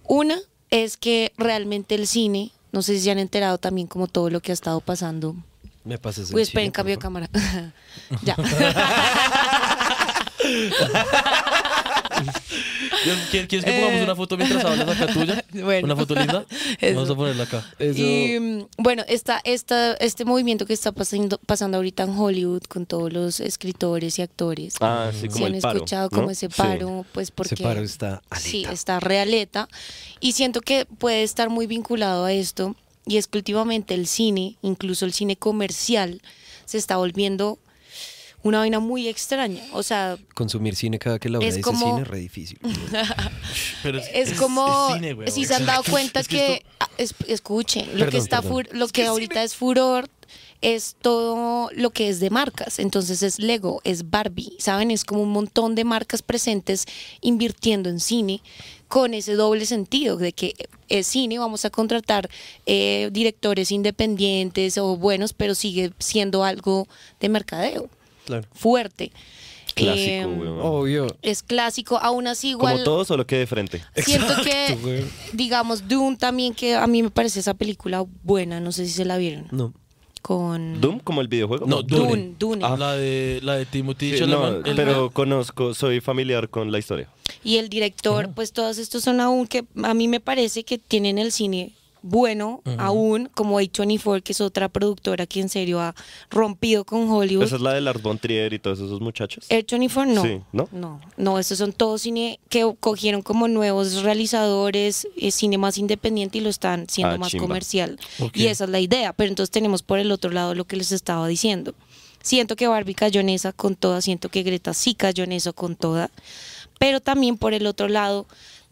[0.08, 0.38] Una
[0.70, 4.42] es que realmente el cine, no sé si se han enterado también como todo lo
[4.42, 5.36] que ha estado pasando.
[5.84, 7.30] Me pasas el Uy, esperen, cambio de cámara.
[8.24, 8.36] ya.
[13.32, 15.44] ¿Quieres, quieres que pongamos una foto mientras hablas acá tuya?
[15.54, 15.86] Bueno.
[15.86, 16.46] ¿Una foto linda?
[16.82, 16.96] Eso.
[16.96, 17.66] Vamos a ponerla acá.
[17.80, 22.64] Eso- Y mm, bueno, esta, esta, este movimiento que está pasando, pasando ahorita en Hollywood
[22.64, 24.76] con todos los escritores y actores.
[24.82, 25.76] Ah, sí, como si han el paro.
[25.78, 26.18] escuchado ¿no?
[26.18, 26.54] como ese Sí.
[26.58, 28.74] paro, pues porque Ese paro está sí, aleta.
[28.74, 29.68] está realeta
[30.20, 34.56] y siento que puede estar muy vinculado a esto y es que últimamente el cine,
[34.62, 36.22] incluso el cine comercial,
[36.66, 37.60] se está volviendo
[38.44, 39.64] una vaina muy extraña.
[39.72, 42.60] O sea, Consumir cine cada que Laura Es dice como- cine es re difícil.
[43.84, 45.32] Pero es, como es cine, güey.
[45.32, 48.70] si se han dado cuenta Es que, esto- ah, es- escuchen lo que está fur-
[48.72, 50.10] lo que ahorita es furor
[50.62, 55.22] es todo lo que es de marcas entonces es Lego es Barbie saben es como
[55.22, 56.86] un montón de marcas presentes
[57.20, 58.42] invirtiendo en cine
[58.88, 60.54] con ese doble sentido de que
[60.88, 62.30] es cine vamos a contratar
[62.66, 66.88] eh, directores independientes o buenos pero sigue siendo algo
[67.20, 67.90] de mercadeo
[68.26, 68.48] Claro.
[68.54, 69.12] fuerte
[69.76, 70.48] Clásico, Eh.
[70.62, 71.08] Obvio.
[71.24, 73.82] es clásico aún así igual Como todo, solo que de frente.
[73.96, 75.04] Siento que, güey.
[75.34, 79.04] digamos, Doom también, que a mí me parece esa película buena, no sé si se
[79.06, 79.48] la vieron.
[79.52, 79.74] No.
[80.22, 80.80] Con.
[80.80, 81.66] ¿Doom como el videojuego?
[81.66, 82.08] No, Dune.
[82.08, 82.62] Dune, Dune.
[82.66, 82.78] Ah.
[82.78, 87.10] La de, la de Timothy Sí, no, el- pero conozco, soy familiar con la historia.
[87.44, 91.18] Y el director, pues todos estos son aún que a mí me parece que tienen
[91.18, 95.96] el cine bueno, aún, como A24, que es otra productora que en serio ha
[96.30, 97.46] rompido con Hollywood.
[97.46, 99.46] Esa es la de Lars von Trier y todos esos muchachos.
[99.50, 100.22] Air24 no.
[100.22, 100.70] Sí, ¿no?
[100.72, 106.38] No, no, estos son todos cine que cogieron como nuevos realizadores, eh, cine más independiente
[106.38, 107.48] y lo están siendo Ah, más chimba.
[107.48, 107.98] comercial.
[108.34, 109.14] Y esa es la idea.
[109.14, 111.74] Pero entonces tenemos por el otro lado lo que les estaba diciendo.
[112.22, 115.54] Siento que Barbie cayó en esa con toda, siento que Greta sí cayó en eso
[115.54, 116.10] con toda.
[116.80, 118.26] Pero también por el otro lado,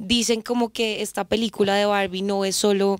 [0.07, 2.99] dicen como que esta película de Barbie no es solo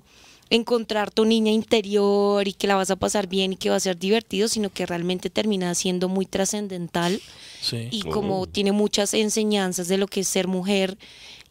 [0.50, 3.80] encontrar tu niña interior y que la vas a pasar bien y que va a
[3.80, 7.20] ser divertido, sino que realmente termina siendo muy trascendental
[7.62, 7.88] Sí.
[7.90, 10.98] y como tiene muchas enseñanzas de lo que es ser mujer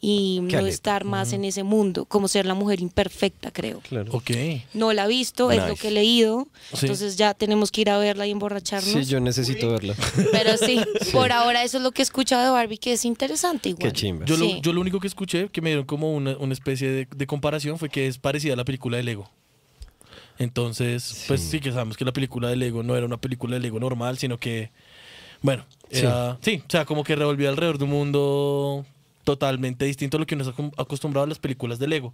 [0.04, 0.68] y no aleta.
[0.68, 3.82] estar más en ese mundo, como ser la mujer imperfecta, creo.
[3.82, 4.12] Claro.
[4.14, 4.32] Ok.
[4.74, 5.80] No la he visto, es lo Nice.
[5.82, 6.80] que he leído, Sí.
[6.88, 8.92] entonces ya tenemos que ir a verla y emborracharnos.
[8.92, 9.96] Sí, yo necesito verla.
[10.32, 10.80] Pero sí,
[11.12, 13.92] por ahora eso es lo que he escuchado de Barbie, que es interesante igual.
[13.92, 14.26] Qué chimba.
[14.26, 14.54] Yo, Sí.
[14.56, 17.28] lo, yo lo único que escuché, que me dieron como una, una especie de, de
[17.28, 19.30] comparación, fue que es parecida a la película de Lego.
[20.40, 23.60] Entonces, pues sí que sabemos que la película de Lego no era una película de
[23.60, 24.72] Lego normal, sino que,
[25.42, 28.86] bueno, era, sí, o sea, como que revolvía alrededor de un mundo
[29.24, 32.14] totalmente distinto a lo que uno está acom- acostumbrado a las películas de Lego.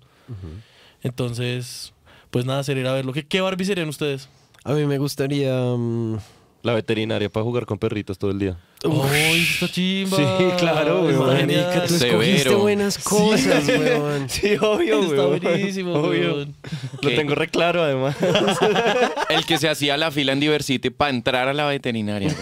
[1.03, 1.93] Entonces,
[2.31, 3.13] pues nada, sería ir a verlo.
[3.13, 4.29] ¿Qué, ¿Qué Barbie serían ustedes?
[4.63, 5.53] A mí me gustaría.
[5.77, 6.17] mm,
[6.63, 8.57] La veterinaria para jugar con perritos todo el día.
[8.83, 10.17] ¡Uy, está chimba!
[10.17, 10.23] Sí,
[10.59, 11.47] claro, weón.
[11.87, 12.21] tú Severo.
[12.21, 14.29] escogiste buenas cosas, weón.
[14.29, 15.39] Sí, obvio, Está weón.
[15.39, 16.35] buenísimo, Obvio.
[16.35, 16.55] weón.
[17.01, 18.15] Lo tengo re claro, además.
[19.29, 22.35] El que se hacía la fila en Diversity para entrar a la veterinaria.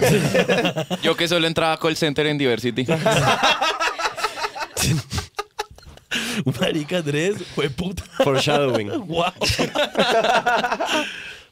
[1.04, 2.86] Yo que solo entraba a call center en Diversity.
[6.60, 8.04] Marica Andrés, fue puta.
[8.24, 8.90] Foreshadowing.
[9.08, 9.32] ¡Wow!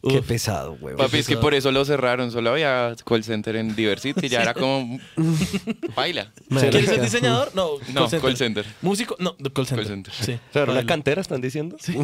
[0.05, 0.97] Qué pesado, weón.
[0.97, 2.29] Papi, es que por eso lo cerraron.
[2.29, 4.27] Solo había call center en Diversity.
[4.27, 4.99] Ya era como...
[5.95, 6.29] Baila.
[6.49, 7.51] ¿Quieres ser diseñador?
[7.55, 8.65] No, No, call center.
[8.81, 9.15] ¿Músico?
[9.19, 9.85] No, call center.
[9.85, 10.13] Call center.
[10.13, 10.33] Sí.
[10.33, 10.87] O sea, ¿era una Baila.
[10.87, 11.77] cantera están diciendo?
[11.79, 11.95] Sí.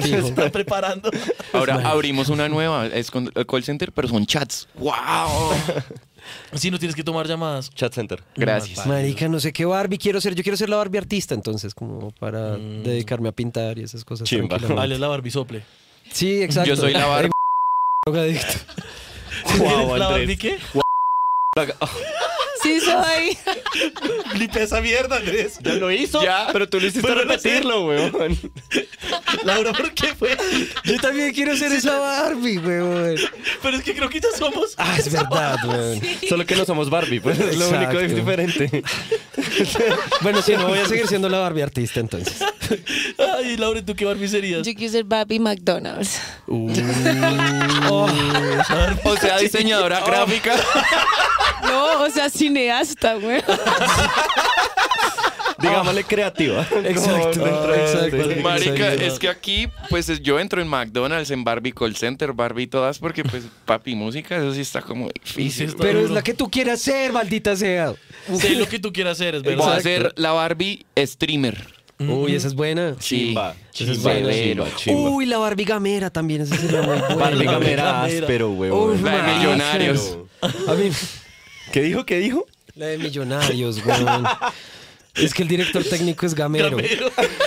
[0.00, 1.10] Se está preparando.
[1.52, 2.86] Ahora abrimos una nueva.
[2.86, 4.66] Es con el call center, pero son chats.
[4.76, 4.94] ¡Wow!
[6.54, 7.70] Sí, no tienes que tomar llamadas.
[7.70, 8.22] Chat Center.
[8.36, 8.86] Gracias.
[8.86, 10.34] Marica, no sé qué Barbie quiero ser.
[10.34, 14.28] Yo quiero ser la Barbie artista, entonces, como para dedicarme a pintar y esas cosas.
[14.28, 14.58] Chimba.
[14.58, 15.64] Vale, es la Barbie sople.
[16.10, 16.68] Sí, exacto.
[16.70, 17.30] Yo soy la Barbie.
[18.06, 18.46] drogadicto.
[19.58, 20.08] Wow, ¿La.
[20.08, 20.58] Barbie qué?
[22.62, 23.38] Sí, soy.
[24.32, 25.58] Flipe esa mierda, Andrés.
[25.62, 26.22] Ya lo hizo.
[26.22, 26.48] Ya.
[26.52, 28.38] Pero tú lo hiciste Pero no repetirlo, weón.
[29.44, 30.36] Laura, ¿por qué fue?
[30.84, 33.16] Yo también quiero ser esa Barbie, weón.
[33.62, 34.74] Pero es que creo que ya somos.
[34.76, 36.00] Ah, es verdad, weón.
[36.28, 37.98] Solo que no somos Barbie, pues es lo Exacto.
[37.98, 38.82] único diferente.
[40.20, 42.34] Bueno, sí, no voy a seguir siendo la Barbie artista, entonces.
[43.18, 44.66] Ay, Laura, ¿tú qué Barbie serías?
[44.66, 46.18] Yo quiero ser Barbie McDonald's.
[49.04, 50.54] O sea, diseñadora gráfica.
[51.62, 53.42] No, o sea, cineasta, güey.
[55.60, 56.60] Digámosle creativa.
[56.84, 57.50] Exacto, de-
[57.84, 58.42] exacto.
[58.42, 62.68] Marica, es que aquí, pues es- yo entro en McDonald's, en Barbie Call Center, Barbie
[62.68, 65.66] todas, porque pues papi música, eso sí está como difícil.
[65.70, 67.94] está Pero es la que tú quieras ser, maldita sea.
[68.38, 69.76] Sé lo que tú quieras hacer, es Voy a verdad.
[69.76, 71.76] hacer la Barbie streamer.
[71.98, 72.94] Uy, esa es buena.
[73.00, 73.54] Chimba.
[73.72, 75.10] Sí, Chimba, chimba, chimba.
[75.10, 77.14] Uy, la Barbie gamera también, esa sería muy buena.
[77.16, 79.36] Barbie gamera áspero, de marica.
[79.38, 80.18] millonarios.
[80.40, 80.90] A mí,
[81.72, 82.04] ¿Qué dijo?
[82.06, 82.46] ¿Qué dijo?
[82.74, 84.24] la de millonarios, weón.
[85.20, 86.76] Es que el director técnico es Gamero.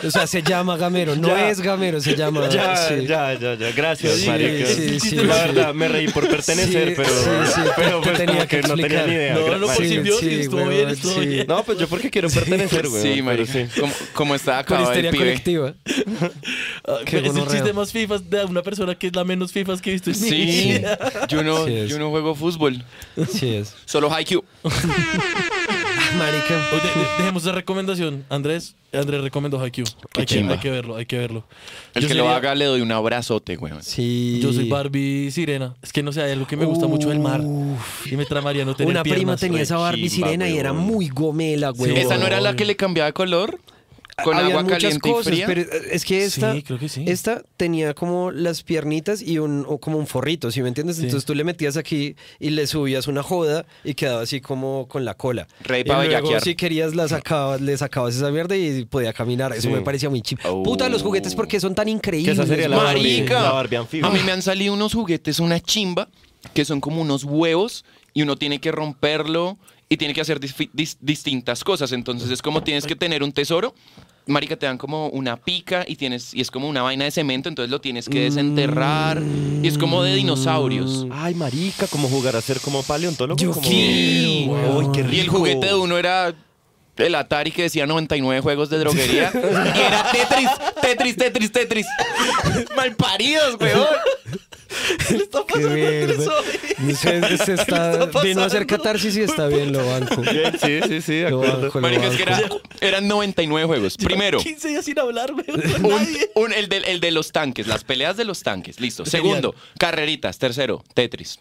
[0.03, 1.15] O sea, se llama Gamero.
[1.15, 1.49] No Ya.
[1.49, 2.49] es Gamero, se llama.
[2.49, 3.05] Ya, sí.
[3.07, 3.71] ya, ya, ya.
[3.71, 4.65] Gracias, Sí, marica.
[4.65, 5.47] sí, sí, la sí.
[5.47, 8.67] verdad, me reí por pertenecer, Sí, pero, sí, sí, pero te pues tenía que, que
[8.67, 9.07] no tenía explicar.
[9.07, 9.33] ni idea.
[9.35, 11.27] No, no, por simbiosis, sí, estuvo bien, estuvo sí.
[11.27, 11.45] bien.
[11.47, 13.01] No, pues yo porque quiero pertenecer, weón.
[13.01, 13.51] Sí, marica.
[13.53, 13.65] sí.
[13.79, 15.17] Como, como está Con acabado el pibe.
[15.17, 15.73] colectiva.
[16.87, 19.81] Ah, Qué es el chiste más fifas de una persona que es la menos fifas
[19.81, 20.81] que he visto en mi Sí,
[21.29, 22.83] yo no, yo no juego fútbol,
[23.31, 23.75] Sí es.
[23.85, 24.43] solo Haikyuu.
[26.17, 26.61] Marica.
[26.73, 28.25] Oye, de- de- dejemos esa recomendación.
[28.29, 29.85] Andrés, Andrés recomendó Haikyuu.
[30.15, 30.53] Hay que, chimba.
[30.53, 31.43] hay que verlo, hay que verlo.
[31.93, 33.81] El Yo que lo sería- haga le doy un abrazote, weón.
[33.83, 34.39] Sí.
[34.41, 35.75] Yo soy Barbie Sirena.
[35.81, 37.41] Es que no sé, hay algo que me gusta mucho del mar.
[38.05, 39.39] Y me tramaría no tener Una prima piernas.
[39.39, 41.97] tenía esa Barbie chimba, sirena y era muy gomela, güey.
[41.97, 43.59] ¿Esa no era la que le cambiaba de color?
[44.23, 45.45] Con Habían agua muchas caliente cosas, y fría.
[45.47, 47.03] pero eh, es que esta, Sí, creo que sí.
[47.07, 50.97] esta tenía como las piernitas y un o como un forrito, ¿sí me entiendes?
[50.97, 51.03] Sí.
[51.03, 55.05] Entonces tú le metías aquí y le subías una joda y quedaba así como con
[55.05, 55.47] la cola.
[55.63, 56.41] Rey y pa' luego bellaquear.
[56.41, 59.51] si querías la sacabas, le sacabas esa mierda y podía caminar.
[59.53, 59.69] Eso Sí.
[59.69, 60.39] me parecía muy chip.
[60.45, 60.63] Oh.
[60.63, 62.37] Puta los juguetes porque son tan increíbles.
[62.37, 62.77] esa sería la.
[62.77, 63.41] Barbie, Marica.
[63.43, 64.07] la Barbie anfibia.
[64.07, 66.09] A mí me han salido unos juguetes, una chimba,
[66.53, 69.57] que son como unos huevos y uno tiene que romperlo
[69.89, 71.91] y tiene que hacer dis- distintas cosas.
[71.91, 73.73] Entonces es como tienes que tener un tesoro.
[74.27, 77.49] Marica, te dan como una pica y tienes y es como una vaina de cemento,
[77.49, 79.21] entonces lo tienes que desenterrar
[79.61, 81.07] y es como de dinosaurios.
[81.11, 83.37] Ay, marica, como jugar a ser como paleontólogo.
[83.37, 83.67] Yo como...
[83.67, 85.15] quiero, Uy, qué rico.
[85.15, 86.33] Y el juguete de uno era
[87.01, 90.49] el Atari que decía 99 juegos de droguería y era Tetris,
[90.81, 91.87] Tetris, Tetris, Tetris.
[92.75, 93.87] Malparidos, weón.
[95.47, 96.31] Qué mierda.
[96.97, 100.23] Se, se está, vino a hacer catarsis y está bien, lo banco.
[100.61, 102.61] Sí, sí, sí, Lo banco, lo Marica, es que era- banco.
[102.79, 103.97] eran 99 juegos.
[103.97, 105.45] Primero, 15 días sin hablar, güey.
[105.49, 106.31] un- Nadie.
[106.35, 108.79] un- el, de, el de los tanques, las peleas de los tanques.
[108.79, 109.05] Listo.
[109.05, 110.37] Segundo, carreritas.
[110.39, 111.39] Tercero, Tetris.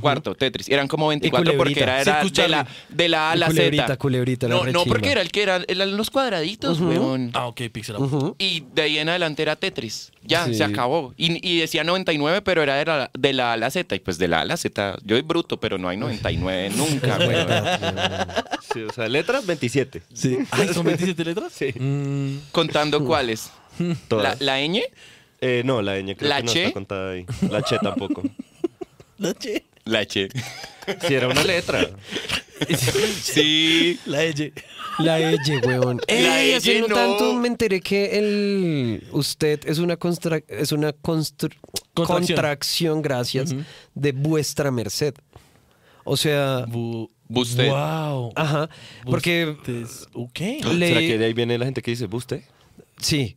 [0.00, 0.68] Cuarto, Tetris.
[0.68, 3.96] Eran como 24 porque era, Sí, de, la, de la A a la culebrita, Z.
[3.96, 7.30] culebrita, la no, no, porque era el que era, eran los cuadraditos, weón.
[7.34, 8.34] Ah, ok, pixel art.
[8.38, 10.12] Y de ahí en adelante era Tetris.
[10.22, 10.54] Ya, Sí.
[10.54, 11.14] se acabó.
[11.16, 13.94] Y, y decía 99, pero era de la, de la A a la Z.
[13.94, 16.70] Y pues de la A a la Z, yo soy bruto, pero no hay 99
[16.76, 17.46] nunca, weón.
[18.72, 20.02] Sí, o sea, letras 27.
[20.12, 20.38] Sí.
[20.50, 21.52] Ay, ¿son 27 letras?
[21.52, 21.72] Sí.
[21.78, 23.50] Mm, Contando cuáles.
[23.78, 24.40] La, Todas.
[24.40, 24.82] la ñ,
[25.40, 26.60] Eh, no, la ñ creo ¿La que no che?
[26.64, 27.24] está contada ahí.
[27.48, 28.22] La che tampoco.
[29.18, 29.64] la che.
[29.88, 30.28] La H.
[31.06, 31.88] Si era una letra.
[33.22, 33.98] Sí.
[34.06, 34.52] La L.
[34.98, 36.00] La L, weón.
[36.08, 40.72] La Ey, L hace no tanto me enteré que el usted es una constra- es
[40.72, 41.54] una constru-
[41.94, 42.36] Contracción.
[42.36, 43.54] contracción, gracias,
[43.94, 45.14] de vuestra merced.
[46.04, 47.68] O sea, Bu Busted.
[47.68, 48.32] Wow.
[48.34, 48.70] ajá,
[49.04, 50.06] porque Bustes.
[50.14, 50.40] Ok.
[50.74, 52.44] le- ¿Será que de ahí viene la gente que dice buste?
[53.00, 53.36] Sí,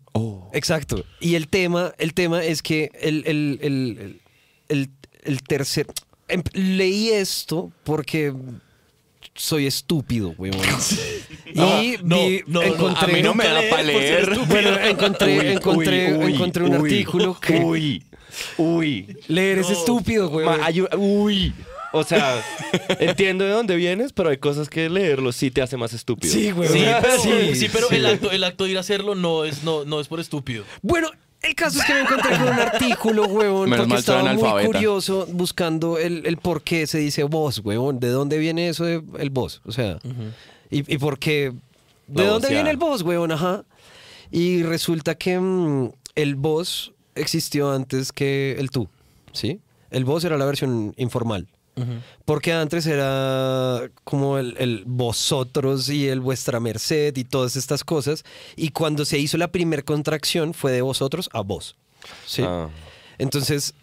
[0.54, 1.04] exacto.
[1.20, 4.22] Y el tema, el tema es que el, el, el, el,
[4.70, 4.90] el-
[5.24, 5.86] el tercer...
[6.32, 8.34] em- leí esto porque
[9.36, 10.56] soy estúpido, weón.
[11.54, 13.12] Y No, vi- no, no, encontré...
[13.12, 14.38] a mí no me da para leer.
[14.48, 17.58] Bueno, encontré, Uy, encontré, uy, uy, encontré un uy, artículo que...
[17.60, 18.04] Uy,
[18.58, 19.18] uy.
[19.28, 20.46] Leer es estúpido, güey.
[20.46, 21.54] Ma- hay- uy.
[21.94, 22.42] O sea,
[23.00, 26.32] entiendo de dónde vienes, pero hay cosas que leerlo sí te hace más estúpido.
[26.34, 26.70] Sí, güey.
[26.70, 27.96] Sí, pero, Sí, sí, pero sí.
[27.96, 30.64] El, acto, el acto de ir a hacerlo no es, no, no es por estúpido.
[30.82, 31.10] Bueno,
[31.42, 34.22] el caso es que me encontré con un artículo, huevón, Menos porque mal soy estaba
[34.22, 34.68] muy analfabeta.
[34.68, 38.00] curioso buscando el, el por qué se dice voz, huevón.
[38.00, 39.62] ¿De dónde viene eso de el voz?
[39.66, 40.00] O sea,
[40.70, 41.52] y, y por qué...
[42.08, 42.54] ¿De La dónde voceada.
[42.54, 43.32] viene el voz, huevón?
[43.32, 43.64] Ajá.
[44.32, 48.88] Y resulta que mm, el voz existió antes que el tú,
[49.34, 49.60] ¿sí?
[49.90, 51.48] El voz era la versión informal.
[52.26, 58.24] Porque antes era como el, el vosotros y el vuestra merced y todas estas cosas.
[58.56, 61.76] Y cuando se hizo la primer contracción fue de vosotros a vos.
[62.26, 62.44] ¿sí?
[62.46, 62.70] Ah.
[63.18, 63.74] Entonces,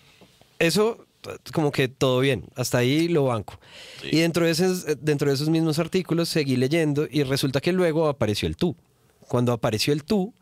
[0.58, 1.06] eso
[1.52, 2.44] como que todo bien.
[2.54, 3.58] Hasta ahí lo banco.
[4.02, 8.08] Y dentro de, esos, dentro de esos mismos artículos seguí leyendo y resulta que luego
[8.08, 8.76] apareció el tú.
[9.20, 10.32] Cuando apareció el tú,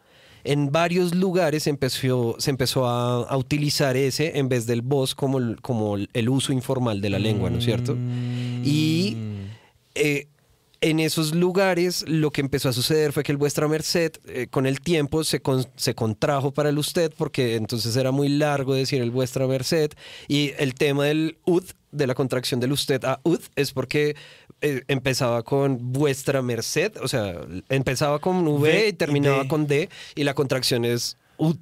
[0.47, 5.39] en varios lugares se empezó a, utilizar ese en vez del vos como
[5.97, 7.97] el, uso informal de la lengua, ¿no es cierto?
[8.65, 9.17] Y
[9.95, 10.29] eh,
[10.81, 14.67] en esos lugares lo que empezó a suceder fue que el vuestra merced eh, con
[14.67, 15.41] el tiempo se
[15.95, 19.93] contrajo para el usted porque entonces era muy largo decir el vuestra merced
[20.29, 24.17] y el tema del ud, de la contracción del usted a ud, es porque
[24.61, 27.35] eh, empezaba con vuestra merced, o sea,
[27.69, 31.57] empezaba con V y terminaba y con D y la contracción es ud,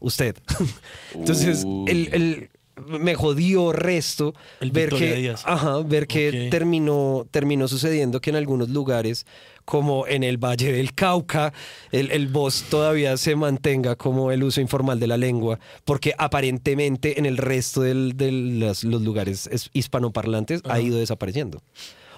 [0.00, 0.36] usted.
[1.14, 2.50] entonces, el, el-
[2.88, 8.36] me jodió resto El ver Victoria que, ajá, ver que terminó, terminó sucediendo que en
[8.36, 9.26] algunos lugares,
[9.64, 11.52] como en el Valle del Cauca,
[11.92, 17.16] el, el voz todavía se mantenga como el uso informal de la lengua, porque aparentemente
[17.20, 21.62] en el resto de los lugares es- hispanoparlantes ha ido desapareciendo.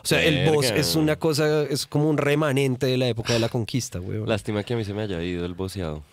[0.07, 0.81] O sea, el voz Verga.
[0.81, 4.29] es una cosa, es como un remanente de la época de la conquista, weón.
[4.29, 6.05] Lástima que a mí se me haya ido el boceado.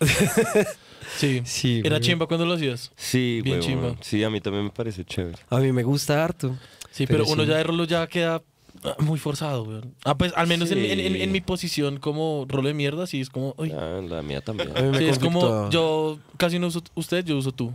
[1.18, 1.42] Sí.
[1.44, 2.00] Sí, Era güey.
[2.00, 2.90] chimba cuando lo hacías.
[2.96, 3.94] Sí, Bien chimba.
[4.00, 5.36] Sí, a mí también me parece chévere.
[5.50, 6.56] A mí me gusta harto.
[6.90, 7.48] Sí, pero, uno sí.
[7.50, 8.42] ya de rolo ya queda
[8.82, 9.94] ah, muy forzado, weón.
[10.04, 10.90] Ah, pues al menos en, Sí.
[10.90, 13.54] en- en- en mi posición como rolo de mierda, sí es como.
[13.58, 13.70] uy.
[13.72, 14.76] Ah, la mía también.
[14.76, 17.72] A mí me Sí, es como yo casi no uso usted, yo uso tú.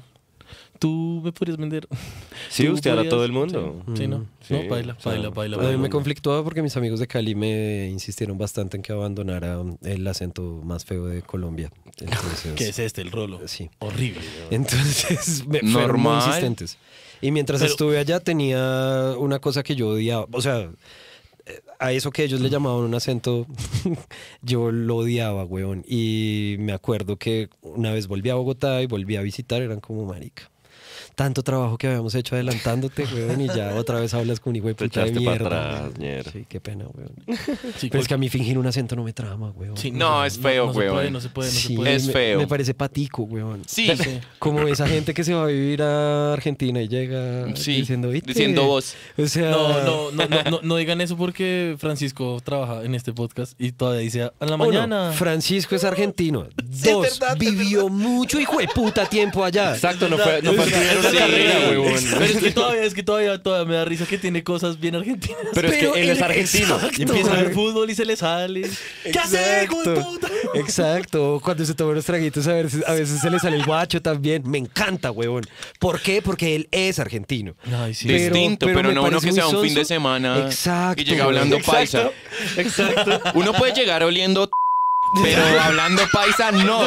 [0.79, 1.87] Tú me podrías vender.
[2.49, 3.83] Sí, usted a todo el mundo.
[3.89, 4.25] Sí, sí, ¿no?
[4.41, 7.05] Sí, no, baila, o sea, baila, baila, A mí me conflictuaba porque mis amigos de
[7.05, 11.69] Cali me insistieron bastante en que abandonara el acento más feo de Colombia.
[11.99, 13.39] Entonces, ¿Qué es este, el rolo?
[13.47, 13.69] Sí.
[13.79, 14.21] Horrible.
[14.49, 16.77] Entonces me fueron muy insistentes.
[17.21, 20.25] Y mientras Pero- estuve allá tenía una cosa que yo odiaba.
[20.31, 20.71] O sea,
[21.45, 23.45] eh, a eso que ellos le llamaban un acento,
[24.41, 25.83] yo lo odiaba, weón.
[25.87, 30.05] Y me acuerdo que una vez volví a Bogotá y volví a visitar, eran como
[30.05, 30.49] marica.
[31.15, 34.67] Tanto trabajo que habíamos hecho adelantándote, weón, y ya otra vez hablas con un hijo
[34.67, 35.85] de puta de mierda.
[35.87, 35.91] atrás.
[36.31, 37.11] Sí, qué pena, weón.
[37.77, 39.75] Sí, Pero es que a mí fingir un acento no me trama, weón.
[39.77, 40.93] sí, No, es feo, no, se weón.
[40.93, 41.95] puede, No se puede, no Sí, se puede.
[41.95, 42.39] Es me- feo.
[42.39, 43.61] Me parece patico, weón.
[43.67, 43.89] Sí,
[44.39, 48.29] Como esa gente que se va a vivir a Argentina y llega Sí, diciendo, "¿Viste?".
[48.29, 48.95] diciendo vos.
[49.17, 53.11] O sea, No, no, no, no, no, no digan eso porque Francisco trabaja en este
[53.13, 55.11] podcast y todavía dice a la Uno, mañana.
[55.13, 56.47] Francisco es argentino.
[56.63, 59.73] Dos, vivió mucho hijo de puta tiempo allá.
[59.73, 60.53] Exacto, no fue, no
[61.11, 61.17] Sí.
[61.17, 61.93] carrera, huevón.
[62.11, 64.95] Pero es que todavía, es que todavía, todavía me da risa que tiene cosas bien
[64.95, 65.39] argentinas.
[65.53, 66.79] Pero es que él es argentino.
[66.97, 68.69] Y empieza a ver fútbol y se le sale.
[69.03, 69.93] ¿Qué hace, Exacto.
[69.95, 70.27] puta?
[70.55, 71.41] Exacto.
[71.43, 74.43] Cuando se toma unos traguitos, a veces, a veces se le sale el guacho también.
[74.49, 75.43] Me encanta, huevón.
[75.79, 76.21] ¿Por qué?
[76.21, 77.53] Porque él es argentino.
[77.75, 78.07] Ay, sí.
[78.07, 81.57] Pero- distinto, pero no uno que sea un fin de semana Exacto, y llega hablando
[81.59, 82.09] paisa.
[82.57, 83.21] Exacto.
[83.35, 84.49] Uno puede llegar oliendo,
[85.23, 86.81] pero hablando paisa no.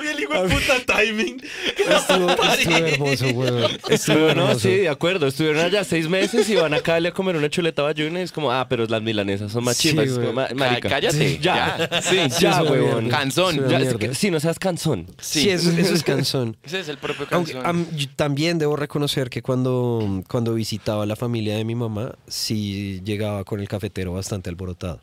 [0.00, 1.42] Uy, el hijo de puta timing.
[1.76, 3.70] Estuvo, estuvo hermoso, weón.
[3.88, 4.58] Estuvo no, hermoso.
[4.60, 5.26] sí, de acuerdo.
[5.26, 8.50] Estuvieron allá seis meses y van acá a comer una chuleta bayuna y es como,
[8.52, 10.88] ah, pero las milanesas son más Sí, marica.
[10.88, 11.38] Cállate.
[11.38, 11.76] Ya.
[11.90, 12.02] Ya.
[12.02, 12.16] Sí.
[12.40, 13.08] Ya, mierda.
[13.08, 13.68] Canzón.
[13.68, 15.06] Ya, es que- sí, no seas cansón.
[15.20, 16.56] Sí, eso, eso es cansón.
[16.62, 17.86] Ese es el propio canzón.
[18.16, 23.44] también debo reconocer que cuando, cuando visitaba a la familia de mi mamá, sí llegaba
[23.44, 25.00] con el cafetero bastante alborotado.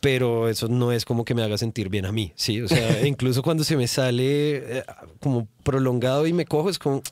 [0.00, 2.60] Pero eso no es como que me haga sentir bien a mí, ¿sí?
[2.62, 4.84] O sea, incluso cuando se me sale eh,
[5.20, 7.02] como prolongado y me cojo, es como,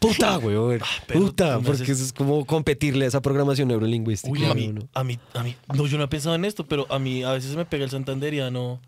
[0.00, 4.32] puta, weón, pero puta, porque haces- eso es como competirle a esa programación neurolingüística.
[4.32, 4.88] Uy, a mí, ¿no?
[4.94, 7.32] a mí, a mí, no, yo no he pensado en esto, pero a mí a
[7.32, 8.80] veces me pega el santanderiano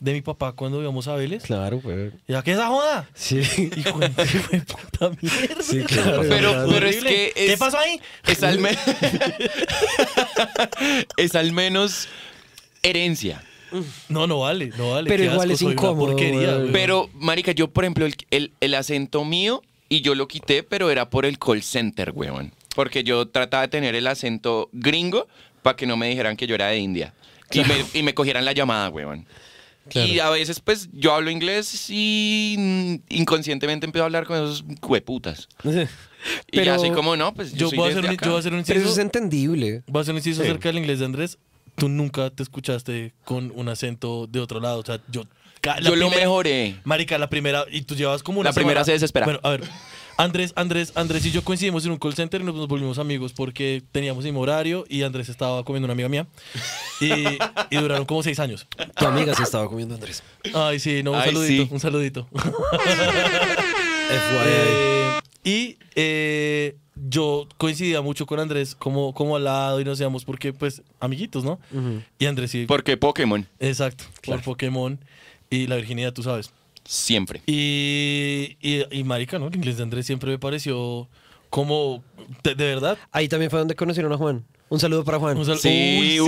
[0.00, 1.42] de mi papá cuando íbamos a Vélez.
[1.44, 2.12] Claro, weón.
[2.28, 3.08] ¿Ya qué es esa joda?
[3.14, 3.38] Sí.
[3.76, 4.08] Hijo de,
[4.90, 5.62] puta mierda.
[5.62, 6.22] Sí, claro.
[6.28, 8.00] Pero, pero es que es, ¿Qué pasó ahí?
[8.26, 8.70] es al me-
[11.16, 12.08] es al menos
[12.82, 13.42] herencia.
[14.08, 15.08] No, no vale, no vale.
[15.08, 16.60] Pero qué igual asco, es incómodo, porquería, güey.
[16.60, 16.72] güey.
[16.72, 20.90] Pero, marica, yo, por ejemplo, el, el- el acento mío, y yo lo quité, pero
[20.90, 22.52] era por el call center, weón.
[22.74, 25.26] Porque yo trataba de tener el acento gringo
[25.62, 27.14] para que no me dijeran que yo era de India.
[27.52, 29.26] Y, me, y me cogieran la llamada, weón.
[29.94, 35.48] Y a veces, pues, yo hablo inglés y inconscientemente empiezo a hablar con esos hueputas.
[36.50, 38.36] Y ya así como, no, pues yo, yo soy voy a, hacer un, yo voy
[38.36, 39.82] a hacer un Pero eso inciso, es entendible.
[39.86, 40.48] voy a hacer un inciso Sí.
[40.48, 41.38] acerca del inglés de Andrés.
[41.76, 44.80] Tú nunca te escuchaste con un acento de otro lado.
[44.80, 45.22] O sea, yo.
[45.62, 46.80] la Yo lo mejoré.
[46.82, 47.64] Marica, la primera.
[47.70, 48.50] Y tú llevas como una.
[48.50, 49.24] La primera semana- se desespera.
[49.26, 49.62] Bueno, a ver.
[50.18, 53.32] Andrés, Andrés, Andrés y yo coincidimos en un call center y nos, nos volvimos amigos
[53.34, 56.26] porque teníamos el mismo horario y Andrés estaba comiendo una amiga mía.
[57.00, 57.12] Y,
[57.70, 58.66] y duraron como seis años.
[58.98, 60.22] Tu amiga se estaba comiendo Andrés.
[60.54, 61.68] Ay, sí, no, un Ay, saludito, sí.
[61.70, 62.28] un saludito.
[62.32, 64.46] FYI.
[64.46, 65.10] Eh,
[65.44, 70.52] y eh, yo coincidía mucho con Andrés como, como al lado y nos íbamos porque,
[70.52, 71.60] pues, amiguitos, ¿no?
[72.18, 72.64] Y Andrés sí.
[72.66, 74.98] Porque Pokémon, Exacto, por Pokémon
[75.50, 76.50] y la virginidad, tú sabes.
[76.86, 77.42] Siempre.
[77.46, 79.48] Y, y, y marica, ¿no?
[79.48, 81.08] El inglés de Andrés siempre me pareció
[81.50, 82.02] como,
[82.42, 82.98] de, de verdad.
[83.12, 84.44] Ahí también fue donde conocieron a Juan.
[84.68, 85.36] Un saludo para Juan.
[85.38, 86.26] un sal- Sí, Uy, uh.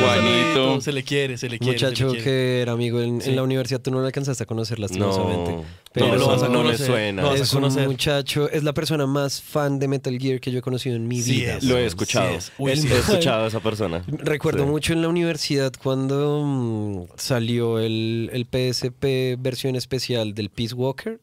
[0.00, 0.80] Juanito.
[0.80, 1.72] Se le quiere, se le quiere.
[1.74, 2.24] Muchacho le quiere.
[2.24, 5.52] que era amigo en, la universidad, tú no lo alcanzaste a conocer lastimosamente.
[5.52, 7.22] No, pero no, lo vas a no me conocer, suena.
[7.22, 10.50] lo vas a es un muchacho, es la persona más fan de Metal Gear que
[10.50, 11.56] yo he conocido en mi Sí vida.
[11.56, 11.64] es.
[11.64, 12.28] Lo he escuchado.
[12.30, 12.52] Sí es.
[12.58, 12.88] Uy, El sí.
[12.88, 14.02] He escuchado a esa persona.
[14.06, 14.70] Recuerdo Sí.
[14.70, 21.20] mucho en la universidad cuando mm, salió el, el PSP versión especial del Peace Walker.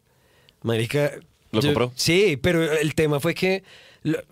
[0.63, 1.11] Marica.
[1.51, 1.91] ¿Lo yo- compró?
[1.95, 3.63] Sí, pero el tema fue que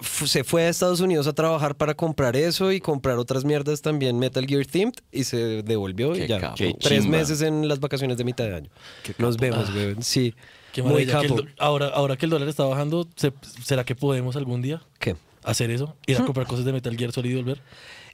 [0.02, 4.18] se fue a Estados Unidos a trabajar para comprar eso y comprar otras mierdas también
[4.18, 6.54] Metal Gear themed y se devolvió y ya.
[6.80, 8.70] Tres meses en las vacaciones de mitad de año.
[9.18, 9.96] Nos vemos, güey.
[10.02, 10.34] Sí.
[10.74, 11.20] Qué Muy maravilla.
[11.22, 11.50] que el capo.
[11.60, 15.16] ahora, ahora que el dólar está bajando, ¿se- ¿será que podemos algún día ¿Qué?
[15.44, 15.96] hacer eso?
[16.06, 17.62] Ir a comprar cosas de Metal Gear Solid y volver.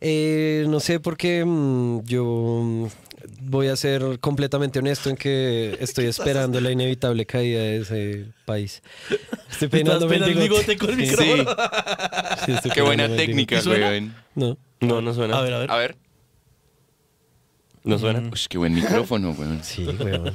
[0.05, 2.25] Eh, no sé por qué mm, yo
[2.61, 2.87] mm,
[3.43, 8.83] voy a ser completamente honesto en que estoy esperando la inevitable caída de ese país.
[9.49, 10.41] Estoy peinando el bigote.
[10.41, 11.45] bigote con el micrófono.
[12.45, 13.87] sí, estoy Qué buena el técnica, ¿Y suena?
[13.89, 14.03] weón.
[14.35, 14.57] bigote.
[14.81, 14.87] No.
[14.87, 15.37] No, no suena.
[15.39, 15.71] A ver, a ver.
[15.71, 15.95] A ver.
[17.85, 18.19] ¿No suena?
[18.19, 18.25] Mm.
[18.33, 19.63] Uy, qué buen micrófono, weón.
[19.63, 20.33] Sí, weón.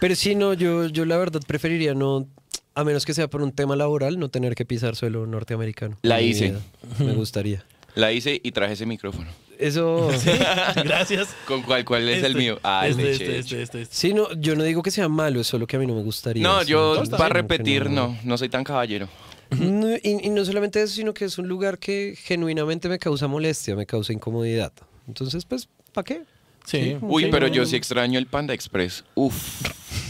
[0.00, 2.26] Pero sí, no, yo, yo la verdad preferiría no,
[2.74, 5.98] a menos que sea por un tema laboral, no tener que pisar suelo norteamericano.
[6.00, 6.54] La hice.
[6.98, 7.66] Me gustaría.
[7.98, 9.28] La hice y traje ese micrófono.
[9.58, 10.08] Eso.
[10.84, 11.34] Gracias.
[11.46, 12.60] ¿Con cuál, cuál es el Este, mío?
[12.62, 13.94] Ah, este, el de este, este, este, este.
[13.94, 16.02] Sí, no, yo no digo que sea malo, es solo que a mí no me
[16.04, 16.40] gustaría.
[16.44, 19.08] No, yo para repetir, no, no soy tan caballero.
[19.50, 23.26] No, y, y no solamente eso, sino que es un lugar que genuinamente me causa
[23.26, 24.72] molestia, me causa incomodidad.
[25.08, 26.22] Entonces, pues, ¿para qué?
[26.66, 26.98] Sí.
[27.00, 29.04] Uy, Sí, pero no, yo sí extraño el Panda Express.
[29.16, 29.34] Uf,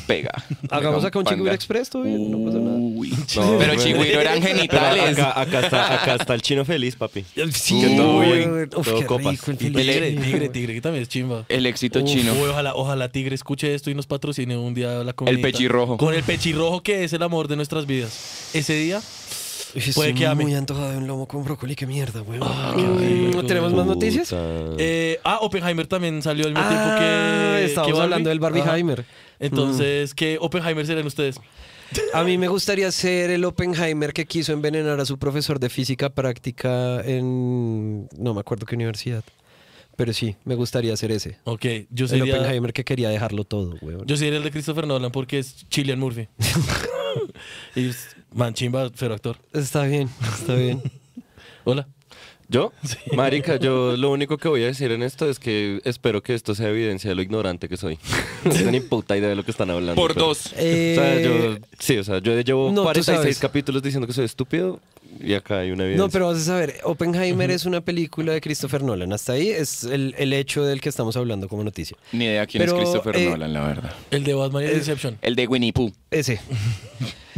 [0.08, 0.32] pega.
[0.70, 1.24] Hagamos acá un.
[1.26, 2.76] Chigüiro Express, todo bien, no pasa nada.
[2.76, 3.76] Uy, No, pero.
[3.76, 5.16] Chigüiro eran genitales.
[5.18, 7.24] acá, acá está, acá está el chino feliz, papi.
[7.52, 9.32] Sí, Que todo bien, Uf, todo qué copas.
[9.32, 11.44] rico el tigre, tigre, tigre, que también es chimba.
[11.48, 12.32] El éxito Uf, chino.
[12.32, 15.40] uy, ojalá, ojalá Tigre escuche esto y nos patrocine un día la comida.
[15.40, 15.96] pechirrojo.
[15.98, 18.48] Con el pechirrojo que es el amor de nuestras vidas.
[18.54, 19.00] Ese día,
[19.74, 20.44] puede estoy que ame.
[20.44, 22.40] muy antojado de un lomo con brócoli, qué mierda, güey.
[22.40, 23.44] qué rico.
[23.44, 24.34] ¿Tenemos más noticias?
[24.78, 27.64] Eh, ah, Oppenheimer también salió al mismo Ah, tiempo que.
[27.66, 28.70] estábamos que hablando del Barbie Ajá.
[29.40, 31.40] Entonces, ¿qué Oppenheimer serán ustedes?
[32.12, 36.10] A mí me gustaría ser el Oppenheimer que quiso envenenar a su profesor de física
[36.10, 38.08] práctica en...
[38.18, 39.24] No me acuerdo qué universidad.
[39.96, 41.38] Pero sí, me gustaría ser ese.
[41.44, 42.36] Ok, yo El sería.
[42.36, 44.06] Oppenheimer que quería dejarlo todo, weón.
[44.06, 46.28] Yo sería el de Christopher Nolan porque es Chilean Murphy.
[47.74, 49.38] y es man chimba, pero actor.
[49.52, 50.08] Está bien,
[50.38, 50.80] está bien.
[51.64, 51.88] Hola.
[52.50, 52.72] ¿Yo?
[53.14, 56.54] Marica, yo lo único que voy a decir en esto es que espero que esto
[56.54, 57.98] sea evidencia de lo ignorante que soy.
[58.44, 59.94] no tengo ni puta idea de lo que están hablando.
[60.00, 60.46] Por pero- dos.
[60.46, 63.38] O sea, yo, Eh, sí, o sea, yo llevo no, tú 46 sabes.
[63.38, 64.80] capítulos diciendo que soy estúpido.
[65.20, 66.04] Y acá hay una evidencia.
[66.06, 69.12] No, pero vas a saber, Oppenheimer es una película de Christopher Nolan.
[69.12, 71.96] Hasta ahí es el, el hecho del que estamos hablando como noticia.
[72.12, 73.92] Ni idea quién Pero, es Christopher eh, Nolan, la verdad.
[74.10, 75.18] El de Batman y el Inception.
[75.22, 75.92] El de Winnie Pooh.
[76.10, 76.40] Ese.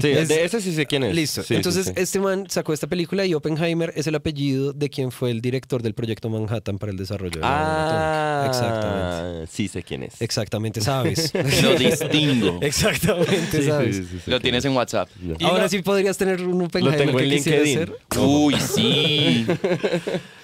[0.00, 1.14] Sí, es- de ese sí sé quién es.
[1.14, 1.42] Listo.
[1.42, 1.92] Sí, Entonces, sí.
[1.96, 5.82] este man sacó esta película y Oppenheimer es el apellido de quien fue el director
[5.82, 8.44] del proyecto Manhattan para el desarrollo de Ah.
[8.48, 9.46] Exactamente.
[9.52, 10.20] Sí sé quién es.
[10.22, 11.32] Exactamente, sabes.
[11.62, 12.58] Lo distingo.
[12.62, 13.96] Exactamente, sabes.
[13.96, 14.70] Sí, sí, sí, sé Lo tienes es.
[14.70, 15.08] en WhatsApp.
[15.42, 17.69] Ahora la- sí podrías tener un Oppenheimer tengo que en LinkedIn.
[18.18, 19.46] Uy, sí.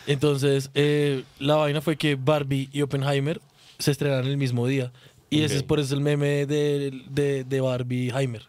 [0.07, 3.41] Entonces, eh, la vaina fue que Barbie y Oppenheimer
[3.79, 4.93] se estrenaron el mismo día.
[5.29, 8.43] Y ese es por eso el meme de, de, de Barbie Heimer.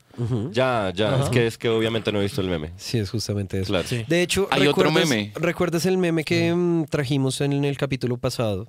[0.51, 1.15] Ya, ya.
[1.15, 1.23] Ajá.
[1.23, 2.71] Es que, es que obviamente no he visto el meme.
[2.77, 3.67] Sí, es justamente eso.
[3.73, 3.87] Claro.
[3.87, 4.05] Sí.
[4.07, 5.31] De hecho, Hay otro ¿recuerdas- meme.
[5.35, 8.67] ¿Recuerdas el meme que mm, trajimos en el capítulo pasado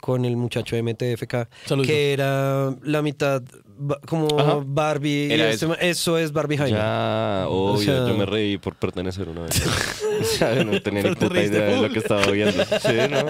[0.00, 1.48] con el muchacho de MTFK?
[1.66, 1.86] Saludos.
[1.86, 3.42] Que era la mitad
[4.06, 4.58] como Ajá.
[4.64, 5.28] Barbie.
[5.28, 5.76] y Era este eso.
[5.78, 6.76] eso es Barbie Jaime.
[6.78, 9.62] Ya, O obvio, sea- yo me reí por pertenecer una vez.
[10.42, 12.64] o no tenía ni Pero puta idea de lo que estaba viendo.
[12.64, 13.24] Sí, ¿no?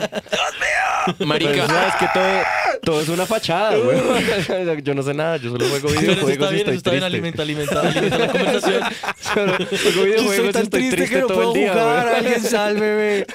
[1.26, 2.42] Marica, Pues, sabes que todo,
[2.82, 3.98] todo es una fachada, güey.
[4.82, 6.90] yo no sé nada, yo solo juego Pero eso videojuegos está y bien, estoy está
[6.92, 8.82] bien, alimenta, alimenta, alimenta la conversación.
[9.20, 11.60] Solo juego Yo videojuegos estoy y tan estoy triste, triste que no todo puedo el
[11.60, 12.02] día, jugar.
[12.06, 12.16] güey.
[12.16, 13.26] Alguien sálveme.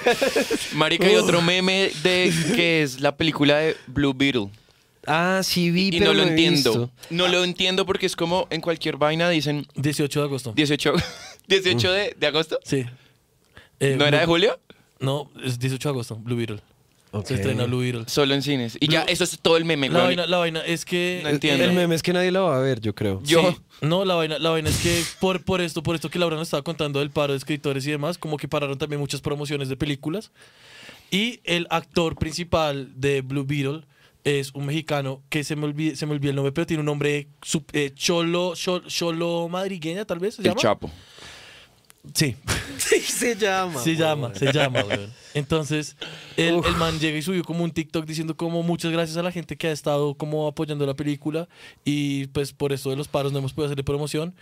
[0.74, 4.48] marica, hay otro meme de que es la película de Blue Beetle.
[5.06, 6.70] Ah, sí vi, Y pero no lo he entiendo.
[6.72, 6.90] visto.
[7.10, 10.52] No lo entiendo porque es como en cualquier vaina dicen 18 de agosto.
[10.56, 10.92] 18,
[11.46, 12.58] 18 de, de agosto.
[12.64, 12.84] Sí.
[13.78, 14.58] Eh, ¿No era de Blue- julio?
[14.98, 16.60] No, es 18 de agosto, Blue Beetle.
[17.24, 18.04] Se estrena Blue Beetle.
[18.06, 18.76] Solo en cines.
[18.80, 20.06] Y ya, eso es todo el meme, La weón.
[20.08, 21.20] vaina, la vaina es que...
[21.22, 21.64] No entiendo.
[21.64, 23.22] El meme es que nadie lo va a ver, yo creo.
[23.24, 23.58] Yo- Sí.
[23.82, 26.48] No, la vaina, la vaina es que por, por esto, por esto que Laura nos
[26.48, 29.76] estaba contando del paro de escritores y demás, como que pararon también muchas promociones de
[29.76, 30.30] películas.
[31.10, 33.82] Y el actor principal de Blue Beetle
[34.24, 36.86] es un mexicano que se me olvida, se me olvidó el nombre, pero tiene un
[36.86, 40.34] nombre sup- eh, cholo, cholo, cholo madrigueña, tal vez.
[40.36, 40.60] ¿se El llama?
[40.60, 40.90] Chapo.
[42.14, 42.36] Sí.
[42.78, 43.80] Sí, se llama.
[43.80, 45.12] Se llama, se llama, weón.
[45.34, 45.96] Entonces,
[46.36, 49.32] el, el man llega y subió como un TikTok diciendo como muchas gracias a la
[49.32, 51.48] gente que ha estado como apoyando la película
[51.84, 54.34] y pues por esto de los paros no hemos podido hacerle promoción.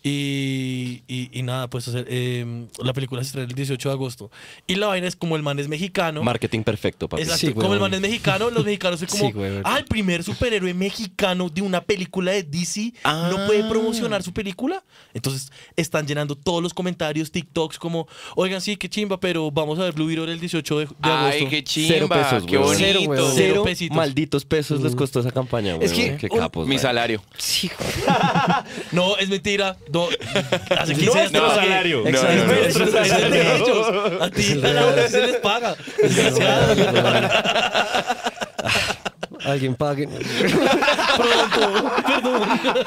[0.00, 4.30] Y, y, y nada, pues hacer, eh, la película se estrena el 18 de agosto.
[4.66, 6.22] Y la vaina es como el man es mexicano.
[6.22, 7.22] Marketing perfecto, papi.
[7.24, 10.22] Exacto, Sí, como el man es mexicano, los mexicanos son como, Sí, ah, el primer
[10.22, 13.68] superhéroe mexicano de una película de DC no puede Ah.
[13.68, 14.82] promocionar su película.
[15.14, 19.82] Entonces están llenando todos los comentarios, TikToks, como, oigan, sí, qué chimba, pero vamos a
[19.82, 21.36] ver Blue Beetle el 18 de, de agosto.
[21.40, 21.88] Ay, qué chimba.
[21.94, 22.78] Cero pesos, qué bonito.
[22.78, 23.16] Cero, weón.
[23.16, 23.96] Cero Cero pesitos.
[23.96, 25.86] malditos pesos les costó esa campaña, güey.
[25.86, 26.78] Es que Qué un- capos, Mi güey.
[26.82, 27.22] salario.
[27.36, 27.68] Sí,
[28.92, 29.76] No, es mentira.
[29.92, 30.08] No,
[30.78, 31.54] hace 15 Nuestro años te pagué.
[31.68, 32.00] salario.
[32.02, 32.36] No, Exacto.
[32.36, 32.52] no, no.
[32.52, 34.22] Es el salario de ellos.
[34.22, 35.76] A ti a Laura sí se les paga.
[36.02, 36.74] Desgraciado.
[39.44, 40.06] Alguien pague.
[40.08, 42.42] Pronto, perdón.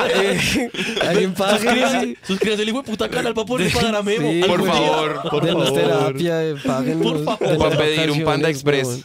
[0.09, 0.69] Eh,
[1.07, 1.59] alguien pague.
[1.59, 4.29] Suscríbase, suscríbase al hijo de puta canal para poder pagar a Memo.
[4.29, 4.73] Sí, Algún Por día.
[4.73, 5.21] favor.
[5.31, 5.81] Por Denos favor.
[5.81, 7.03] terapia, eh, páguenos.
[7.11, 7.39] Por favor.
[7.47, 9.03] denos Para pedir un Panda Express.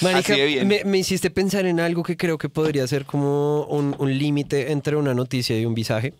[0.00, 0.66] Marica, Así de bien.
[0.66, 4.72] Me, me hiciste pensar en algo que creo que podría ser como un, un límite
[4.72, 6.14] entre una noticia y un visaje.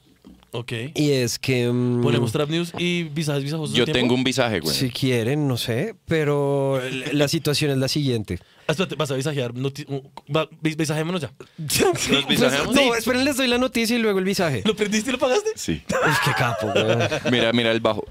[0.54, 0.72] Ok.
[0.94, 1.70] Y es que...
[1.72, 3.74] mm, Ponemos Trap News y visajes visajosos.
[3.74, 3.98] Yo tiempo.
[3.98, 4.74] tengo un visaje, güey.
[4.74, 6.78] Si quieren, no sé, pero
[7.12, 8.38] la situación es la siguiente.
[8.66, 9.54] Ah, espérate, vas a visajear.
[9.54, 11.32] noti- un- va- vis- Visajémonos ya.
[12.74, 14.62] No, esperen, les doy la noticia y luego el visaje.
[14.64, 15.50] ¿Lo prendiste y lo pagaste?
[15.56, 15.82] Sí.
[15.88, 17.00] Uf, qué capo, weón.
[17.30, 18.04] Mira, mira el bajo.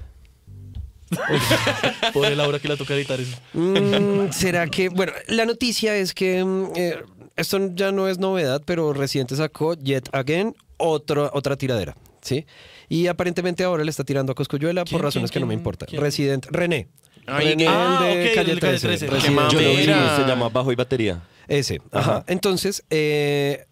[2.12, 3.36] Pobre Laura que la toca editar eso.
[3.54, 4.88] Mm, ¿Será que.?
[4.88, 6.44] Bueno, la noticia es que.
[6.44, 6.96] mm, eh,
[7.36, 11.96] esto ya no es novedad, pero reciente sacó Yet Again otro, otra tiradera.
[12.22, 12.46] ¿Sí?
[12.88, 15.54] Y aparentemente ahora le está tirando a Coscuyuela ¿Quién, por razones quién, que no me
[15.54, 15.88] importan.
[15.92, 16.46] Resident.
[16.50, 16.88] René.
[17.26, 17.66] Ay, René.
[17.68, 18.88] Ah, el de ok, Calle el de Calle 13.
[18.88, 19.06] 13.
[19.06, 19.52] Qué Resident.
[19.52, 20.16] Yo lo vi, Mira.
[20.16, 21.22] se llama Bajo y Batería.
[21.48, 21.80] Ese.
[21.90, 22.24] Ajá.
[22.28, 23.66] Entonces, eh,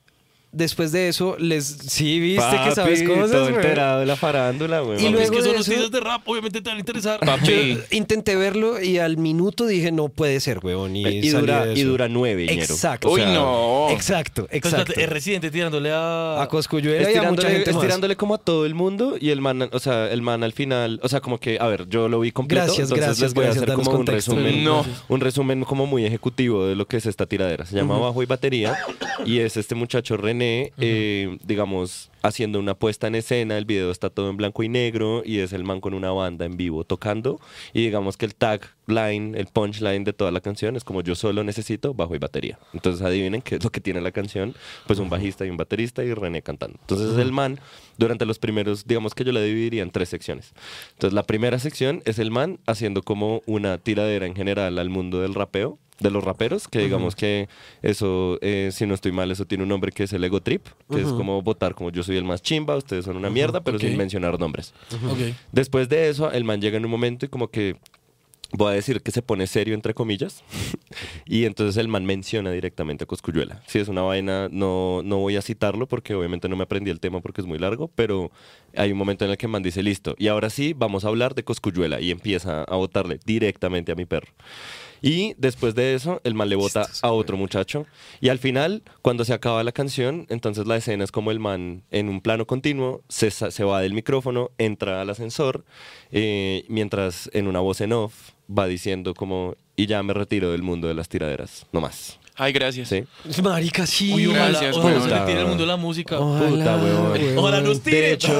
[0.53, 1.65] después de eso, les.
[1.67, 5.05] Sí, viste que sabes cosas, todo enterado de la farándula, güey.
[5.05, 7.21] Y luego es que son de eso- noticias de rap, obviamente te van a interesar.
[7.21, 7.79] Papi.
[7.91, 10.97] Intenté verlo y al minuto dije, no puede ser, weón.
[10.97, 12.53] Y, y, dura, y dura nueve.
[12.53, 13.09] Exacto.
[13.09, 13.89] O Uy, sea, no.
[13.91, 14.93] Exacto, exacto.
[14.97, 16.43] es residente tirándole a.
[16.43, 18.19] A Coscuyuela y a mucha Estirándole, más.
[18.19, 21.09] como a todo el mundo y el man, o sea, el man al final, o
[21.09, 23.47] sea, como que, a ver, yo lo vi completo, Gracias, entonces gracias, les voy a
[23.47, 24.35] gracias, hacer danos como un contexto.
[24.35, 24.85] resumen, No.
[25.09, 27.67] un resumen como muy ejecutivo de lo que es esta tiradera.
[27.67, 28.79] Se llama Bajo y Batería
[29.25, 34.11] y es este muchacho René, eh, digamos, haciendo una puesta en escena, el video está
[34.11, 37.41] todo en blanco y negro y es el man con una banda en vivo tocando
[37.73, 41.45] y digamos que el tagline, el punchline de toda la canción es como yo solo
[41.45, 42.59] necesito bajo y batería.
[42.73, 44.55] Entonces adivinen qué es lo que tiene la canción,
[44.87, 46.79] pues un bajista y un baterista y René cantando.
[46.81, 47.61] Entonces el man
[47.99, 50.53] durante los primeros, digamos que yo la dividiría en tres secciones.
[50.93, 55.21] Entonces la primera sección es el man haciendo como una tiradera en general al mundo
[55.21, 57.49] del rapeo de los raperos, que digamos que
[57.83, 60.67] eso, eh, si no estoy mal, eso tiene un nombre que es el ego trip,
[60.91, 63.63] que es como votar como yo soy soy el más chimba, ustedes son una mierda,
[63.63, 64.75] pero sin mencionar nombres.
[65.53, 67.77] Después de eso, el man llega en un momento y como que
[68.53, 70.43] voy a decir que se pone serio entre comillas
[71.25, 73.63] y entonces el man menciona directamente a Coscuyuela.
[73.69, 76.99] Si es una vaina, no, no voy a citarlo porque obviamente no me aprendí el
[76.99, 78.33] tema porque es muy largo, pero
[78.75, 81.09] hay un momento en el que el man dice listo y ahora sí vamos a
[81.09, 84.33] hablar de Coscuyuela y empieza a votarle directamente a mi perro.
[85.03, 87.87] Y después de eso, el man le vota a otro muchacho.
[88.21, 91.83] Y al final, cuando se acaba la canción, entonces la escena es como el man
[91.91, 95.65] en un plano continuo se, se va del micrófono, entra al ascensor,
[96.13, 100.63] eh, mientras en una voz en off va diciendo como, y ya me retiro del
[100.63, 102.20] mundo de las tiraderas, no más.
[102.43, 102.89] Ay, gracias.
[102.89, 103.05] ¿Sí?
[103.43, 104.13] Marica, sí.
[104.15, 106.17] Uy, ojalá, Gracias, ojalá se le tire el mundo de la música.
[106.17, 107.39] Puta, weón.
[107.39, 108.01] Ojalá nos tire.
[108.01, 108.33] De hecho,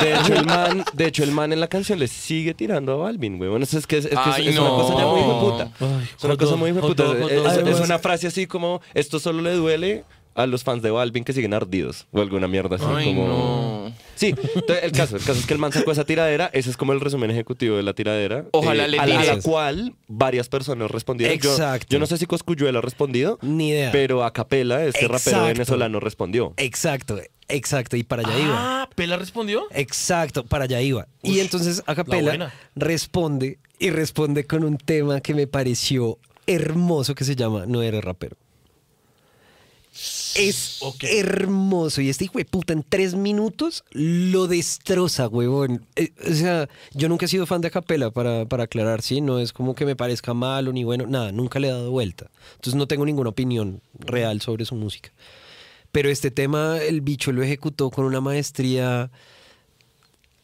[0.00, 2.96] de hecho, el man, de hecho, el man en la canción le sigue tirando a
[2.96, 3.62] Balvin, weón.
[3.62, 4.76] Eso es que es, es que es- Ay, es una no.
[4.76, 5.64] cosa ya muy hijueputa.
[5.80, 7.04] Ay, Es una hot cosa dog, muy hot hijueputa.
[7.04, 10.04] dog, hot Es, es Además- una frase así como, esto solo le duele
[10.34, 12.06] a los fans de Balvin que siguen ardidos.
[12.12, 13.28] O alguna mierda así Ay, como...
[13.28, 13.92] no.
[14.16, 16.76] Sí, entonces, el caso, el caso es que el man sacó esa tiradera, ese es
[16.76, 18.38] como el resumen ejecutivo de la tiradera.
[18.40, 21.34] eh, Ojalá le a, la, a la cual varias personas respondieron.
[21.34, 21.86] Exacto.
[21.90, 23.90] Yo, no sé si Coscuyuela ha respondido, Ni idea.
[23.92, 25.46] pero a capela este rapero Exacto.
[25.46, 26.54] venezolano respondió.
[26.56, 27.96] Exacto, exacto.
[27.96, 28.82] Y para allá iba.
[28.82, 29.64] Ah, ¿Pela respondió?
[29.72, 31.06] Exacto, para allá iba.
[31.22, 37.24] y entonces la Acapela responde y responde con un tema que me pareció hermoso que
[37.24, 38.36] se llama No eres rapero.
[39.94, 45.86] Es hermoso y este hijo de puta en tres minutos lo destroza, huevón.
[45.94, 49.20] Eh, o sea, yo nunca he sido fan de Acapela, para, para aclarar, ¿sí?
[49.20, 52.28] No es como que me parezca malo ni bueno, nada, nunca le he dado vuelta.
[52.56, 55.12] Entonces no tengo ninguna opinión real sobre su música.
[55.92, 59.12] Pero este tema, el bicho lo ejecutó con una maestría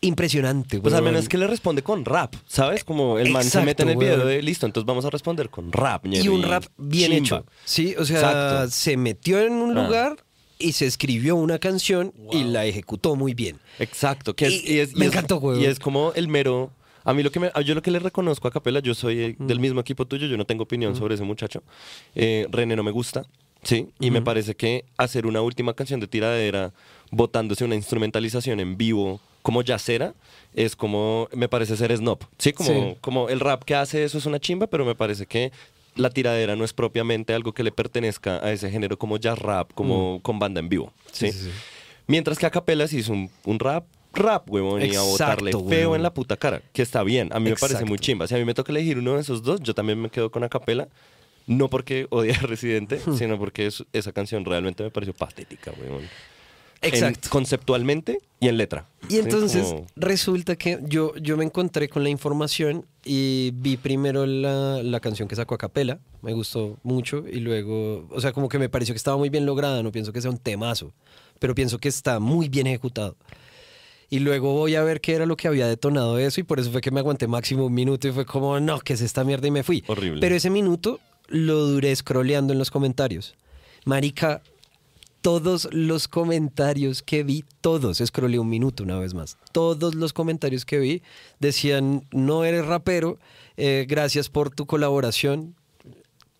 [0.00, 0.80] impresionante.
[0.80, 2.84] Pues al menos que le responde con rap, ¿sabes?
[2.84, 5.70] Como el man se mete en el video de listo, entonces vamos a responder con
[5.72, 6.06] rap.
[6.06, 7.38] Y un rap bien chimba".
[7.40, 7.46] hecho.
[7.64, 8.70] Sí, o sea, Exacto.
[8.70, 9.84] se metió en un Ah.
[9.84, 10.16] lugar
[10.58, 13.58] y se escribió una canción y la ejecutó muy bien.
[13.78, 14.34] Exacto.
[14.34, 15.60] Que es, Y y es- me y es- encantó, weón.
[15.60, 16.70] Y es como el mero.
[17.04, 19.36] A mí lo que me, yo lo que le reconozco a Capela, yo soy eh,
[19.38, 21.62] del mismo equipo tuyo, yo no tengo opinión sobre ese muchacho.
[22.14, 23.24] Eh, René no me gusta,
[23.62, 26.74] sí, y me parece que hacer una última canción de tiradera,
[27.10, 30.14] botándose una instrumentalización en vivo como yacera,
[30.54, 32.96] es como, me parece ser snob, sí, como, Sí.
[33.00, 35.52] como el rap que hace eso es una chimba, pero me parece que
[35.96, 39.72] la tiradera no es propiamente algo que le pertenezca a ese género como jazz rap,
[39.74, 41.30] como con banda en vivo, ¿sí?
[41.32, 41.50] Sí, sí, sí.
[42.06, 45.60] Mientras que a capela sí hizo un, un rap, rap, huevón, y a botarle feo
[45.60, 45.96] huevón.
[45.96, 47.28] en la puta cara, que está bien.
[47.32, 48.26] A mí me parece muy chimba.
[48.26, 50.42] Si a mí me toca elegir uno de esos dos, yo también me quedo con
[50.42, 50.88] acapela.
[51.46, 53.16] No porque odie a Residente, Hmm.
[53.16, 56.02] sino porque es- esa canción realmente me pareció patética, huevón.
[56.82, 57.28] En- Exacto.
[57.30, 58.86] conceptualmente y en letra.
[59.08, 63.76] Y Sí, entonces como- resulta que yo, yo me encontré con la información y vi
[63.76, 68.32] primero la, la canción que sacó a capela, me gustó mucho y luego, o sea,
[68.32, 70.92] como que me pareció que estaba muy bien lograda, no pienso que sea un temazo,
[71.38, 73.14] pero pienso que está muy bien ejecutado.
[74.08, 76.70] Y luego voy a ver qué era lo que había detonado eso y por eso
[76.72, 79.46] fue que me aguanté máximo un minuto y fue como, no, que es esta mierda
[79.46, 79.84] y me fui.
[79.86, 80.20] Horrible.
[80.20, 83.36] Pero ese minuto lo duré scrolleando en los comentarios.
[83.84, 84.42] Marica,
[85.20, 90.64] todos los comentarios que vi, todos, scrollé un minuto una vez más, todos los comentarios
[90.64, 91.02] que vi
[91.38, 93.18] decían, no eres rapero,
[93.56, 95.54] eh, gracias por tu colaboración.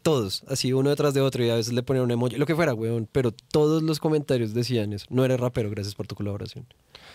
[0.02, 2.54] Todos, así uno detrás de otro y a veces le ponían un emoji, lo que
[2.54, 6.64] fuera, weón, pero todos los comentarios decían eso, no eres rapero, gracias por tu colaboración.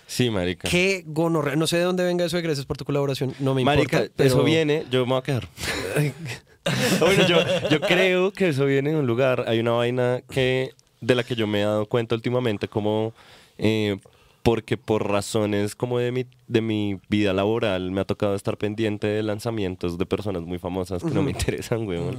[0.06, 0.70] Sí, marica.
[0.70, 3.64] Qué gonorrea, no sé de dónde venga eso de gracias por tu colaboración, no me
[3.64, 5.48] Marica, importa, pero eso viene, yo me voy a quedar.
[7.00, 7.38] bueno, yo,
[7.70, 9.46] yo creo que eso viene de un lugar.
[9.48, 10.72] Hay una vaina que
[11.06, 13.14] de la que yo me he dado cuenta últimamente, como
[13.58, 13.98] eh,
[14.42, 19.08] porque por razones como de mi, de mi vida laboral me ha tocado estar pendiente
[19.08, 22.18] de lanzamientos de personas muy famosas que no me interesan, weón.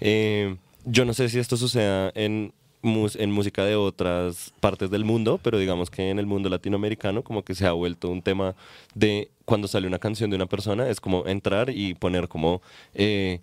[0.00, 2.52] Eh, yo no sé si esto suceda en,
[2.82, 7.42] en música de otras partes del mundo, pero digamos que en el mundo latinoamericano como
[7.42, 8.54] que se ha vuelto un tema
[8.94, 12.62] de cuando sale una canción de una persona, es como entrar y poner como...
[12.94, 13.40] eh,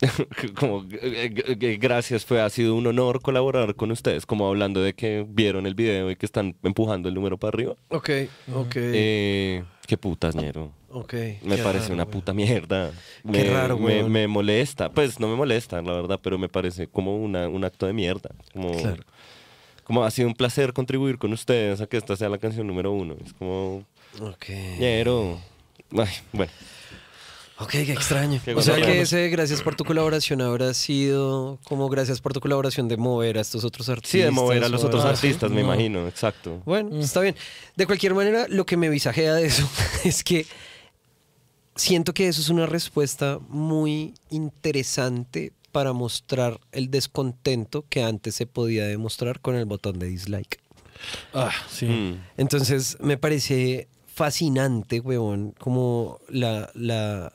[0.58, 4.94] como eh, eh, gracias fue ha sido un honor colaborar con ustedes como hablando de
[4.94, 8.10] que vieron el video y que están empujando el número para arriba Ok,
[8.54, 11.14] ok, eh, qué putas ñero ok.
[11.42, 12.90] me parece raro, una puta mierda.
[13.22, 14.12] Qué me, raro, me, weón.
[14.12, 14.90] me molesta.
[14.90, 18.30] Pues no me molesta, la verdad, pero me parece como una, un acto de mierda.
[18.54, 19.02] Como, Claro.
[19.84, 22.92] como ha sido un placer contribuir con ustedes a que esta sea la canción número
[22.92, 23.14] uno.
[23.22, 23.84] Es como,
[24.22, 24.46] Ok.
[24.78, 25.38] ñero.
[25.98, 26.50] Ay, bueno.
[27.58, 28.40] Ok, qué extraño.
[28.44, 32.40] Qué o sea que ese gracias por tu colaboración habrá sido como gracias por tu
[32.40, 34.10] colaboración de mover a estos otros artistas.
[34.10, 35.68] Sí, de mover a los otros artistas, me No.
[35.72, 36.60] imagino, exacto.
[36.66, 37.34] Bueno, está bien.
[37.74, 39.66] De cualquier manera, lo que me visajea de eso
[40.04, 40.46] es que
[41.74, 48.46] siento que eso es una respuesta muy interesante para mostrar el descontento que antes se
[48.46, 50.60] podía demostrar con el botón de dislike.
[51.34, 51.86] Ah, sí.
[51.86, 52.22] Mm.
[52.36, 57.32] Entonces me parece fascinante, huevón, como la, la,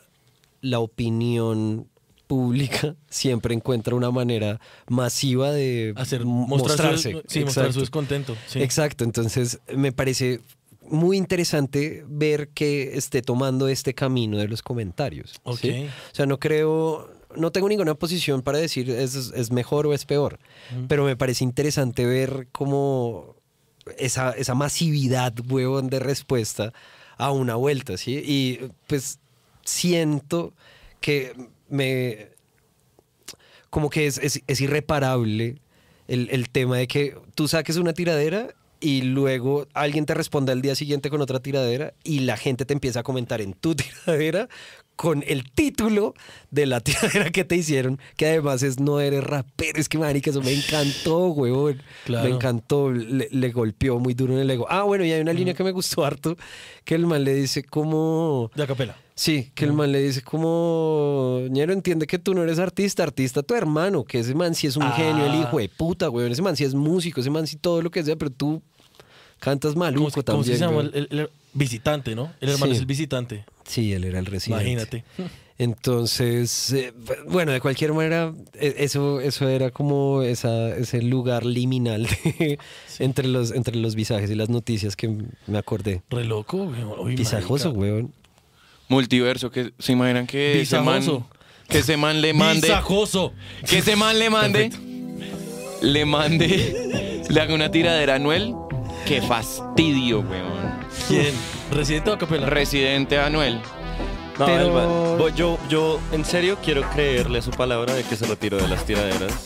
[0.62, 1.88] la opinión
[2.28, 7.12] pública siempre encuentra una manera masiva de Hacer, m- mostrar mostrarse.
[7.12, 8.38] Su, sí, mostrar su descontento.
[8.48, 8.60] Sí.
[8.62, 10.40] Exacto, entonces me parece
[10.90, 15.40] muy interesante ver que esté tomando este camino de los comentarios.
[15.60, 15.88] ¿sí?
[16.12, 20.06] O sea, no creo, no tengo ninguna posición para decir es, es mejor o es
[20.06, 20.40] peor,
[20.90, 23.36] pero me parece interesante ver cómo
[23.98, 26.74] esa, esa masividad, huevón, de respuesta
[27.18, 28.22] a una vuelta, ¿sí?
[28.26, 29.20] Y pues
[29.72, 30.54] siento
[31.00, 31.34] que
[31.70, 32.30] me...
[33.70, 35.58] como que es, es- es irreparable
[36.08, 40.62] el, el tema de que tú saques una tiradera y luego alguien te responda al
[40.62, 44.50] día siguiente con otra tiradera y la gente te empieza a comentar en tu tiradera
[44.98, 46.14] con el título
[46.52, 50.30] de la tiradera que te hicieron, que además es no eres rapero, es que marica,
[50.32, 51.82] eso me encantó, huevón.
[52.06, 52.28] Claro.
[52.30, 54.68] Me encantó, le, le golpeó muy duro en el ego.
[54.70, 56.36] Ah, bueno, y hay una línea que me gustó harto,
[56.84, 58.52] que el man le dice como...
[58.54, 58.96] De acapela.
[59.22, 63.44] Sí, que el man le dice como, ñero, entiende que tú no eres artista, artista
[63.44, 64.94] tu hermano, que ese man sí es un Ah.
[64.94, 67.84] genio, el hijo de puta, güey, ese man sí es músico, ese man sí todo
[67.84, 68.64] lo que sea, pero tú
[69.40, 70.44] cantas ¿Cómo, maluco se- también.
[70.44, 70.82] cómo se llama?
[70.82, 72.32] El, el- el visitante, ¿no?
[72.42, 72.78] El hermano Sí.
[72.78, 73.46] es el visitante.
[73.64, 74.64] Sí, él era el residente.
[74.72, 75.04] Imagínate.
[75.60, 76.92] Entonces, eh,
[77.28, 82.58] bueno, de cualquier manera, e- eso, eso era como esa, ese lugar liminal de-
[83.00, 85.16] entre, los, entre los visajes y las noticias que
[85.46, 86.02] me acordé.
[86.10, 86.72] Re loco.
[87.02, 88.12] Uy, Visajoso, weón.
[88.92, 91.02] Multiverso, que se imaginan que ese man,
[91.70, 93.32] que ese man le mande, Visajoso.
[93.66, 94.70] que ese man le mande,
[95.82, 98.54] le mande, le haga una tiradera a Anuel.
[99.06, 100.74] Qué fastidio, weón.
[101.08, 101.34] ¿Quién?
[101.72, 102.48] ¿Residente o acapela?
[102.48, 103.62] Residente Anuel.
[104.38, 108.58] No, Pero- yo, yo en serio quiero creerle a su palabra de que se retiró
[108.58, 109.46] de las tiraderas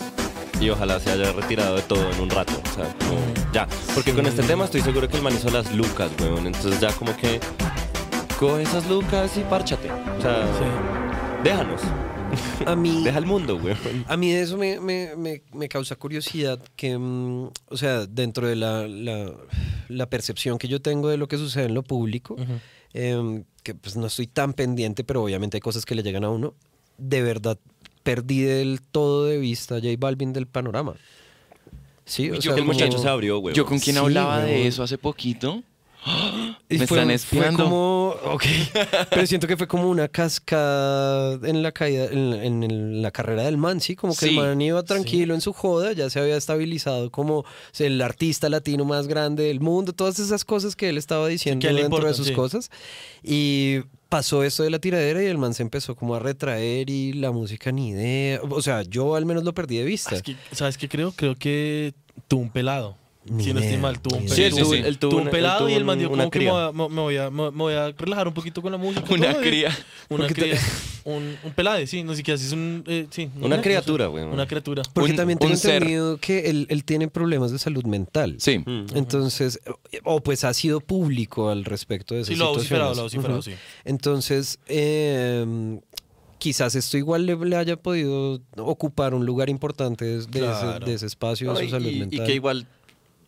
[0.60, 2.54] y ojalá se haya retirado de todo en un rato.
[2.72, 3.20] O sea, como
[3.54, 3.68] ya.
[3.94, 6.48] Porque con este tema estoy seguro que el man hizo las lucas, weón.
[6.48, 7.40] Entonces ya como que
[8.40, 9.90] coge esas lucas y párchate.
[9.92, 10.46] O sea,
[11.44, 11.82] déjanos.
[12.66, 13.78] A mí, Deja el mundo, weón.
[14.08, 18.56] A mí eso me, me- me- me causa curiosidad que, mm, o sea, dentro de
[18.56, 19.32] la, la-
[19.88, 22.36] la percepción que yo tengo de lo que sucede en lo público,
[22.94, 26.30] em, que pues no estoy tan pendiente, pero obviamente hay cosas que le llegan a
[26.30, 26.56] uno,
[26.98, 27.58] de verdad
[28.04, 30.96] perdí del todo de vista a J Balvin del panorama.
[32.06, 33.56] Sí, o Yo sea, el como- muchacho se abrió, weón.
[33.56, 35.64] Yo con quien Sí, hablaba de eso hace poquito.
[36.70, 37.64] Y Me fue- están fue espiando.
[37.64, 38.44] como, ok,
[39.10, 43.44] pero siento que fue como una cascada en la caída, en, en- en la carrera
[43.44, 46.20] del man, sí, como que Sí, el man iba tranquilo en su joda, ya se
[46.20, 47.46] había estabilizado como
[47.80, 51.76] el artista latino más grande del mundo, todas esas cosas que él estaba diciendo él
[51.78, 52.70] dentro de sus cosas.
[53.24, 53.80] Y
[54.10, 57.32] pasó esto de la tiradera y el man se empezó como a retraer y la
[57.32, 60.16] música ni idea, o sea, yo al menos lo perdí de vista.
[60.16, 61.12] Es que, ¿Sabes qué creo?
[61.12, 61.94] Creo que
[62.28, 62.96] tuvo un pelado.
[63.40, 64.30] Si no estoy mal, tuvo un.
[64.30, 64.76] Sí, sí, sí.
[64.86, 66.52] Él tuvo un pelado él y el man dijo una como que me cría.
[66.54, 68.78] voy, a, me, me voy a, me, me voy a relajar un poquito con la
[68.78, 69.04] música.
[69.12, 69.76] Una todo, cría.
[70.10, 70.60] Una cría.
[71.06, 72.02] Un, un pelade, sí.
[72.02, 72.84] No sé qué así es un...
[72.88, 74.24] eh, sí, no Una criatura, güey.
[74.24, 74.82] Una criatura.
[74.92, 78.38] Porque un- también tengo entendido que él, él tiene problemas de salud mental.
[78.40, 78.58] Sí.
[78.58, 78.86] Mm.
[78.96, 79.60] Entonces,
[80.04, 83.04] o pues ha sido público al respecto de esas Sí, lo ha vociferado, lo ha
[83.04, 83.52] vociferado, sí.
[83.84, 85.80] Entonces, eh,
[86.40, 90.78] quizás esto igual le, le haya podido ocupar un lugar importante de, Claro.
[90.78, 92.26] ese, de ese espacio de y, su salud y- y mental.
[92.26, 92.68] que igual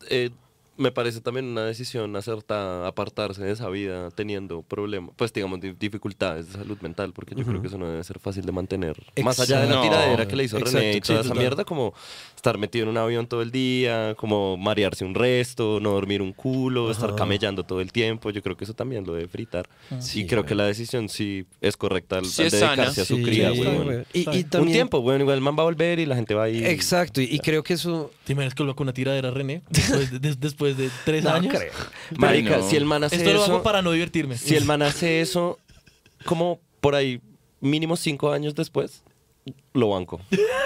[0.08, 0.30] eh,
[0.78, 5.72] me parece también una decisión acertada apartarse de esa vida teniendo problemas, pues digamos, di-
[5.72, 8.96] dificultades de salud mental, porque yo creo que eso no debe ser fácil de mantener.
[9.22, 11.38] Más allá de la tiradera que le hizo Exacto, René y sí, toda esa total.
[11.42, 11.92] mierda, como
[12.34, 16.32] estar metido en un avión todo el día, como marearse un resto, no dormir un
[16.32, 19.68] culo, estar camellando todo el tiempo, yo creo que eso también lo debe fritar.
[19.98, 20.48] Sí, y creo güey.
[20.48, 24.04] que la decisión sí es correcta al, Sí al dedicarse a su Sí, cría, güey.
[24.12, 26.44] Y, y Un tiempo, bueno, igual el man va a volver y la gente va
[26.44, 26.64] a ir.
[26.66, 28.10] Exacto, y, y creo que eso...
[28.24, 29.62] ¿Te imaginas que lo con una tiradera René?
[29.70, 30.38] Después de, des-
[30.76, 31.54] después de tres No años.
[31.56, 31.72] creo.
[32.16, 32.68] Marica, no.
[32.68, 34.36] si el man hace Esto lo eso, hago para no divertirme.
[34.38, 35.58] si el man hace eso,
[36.24, 37.20] como por ahí
[37.60, 39.02] mínimo cinco años después,
[39.72, 40.20] lo banco.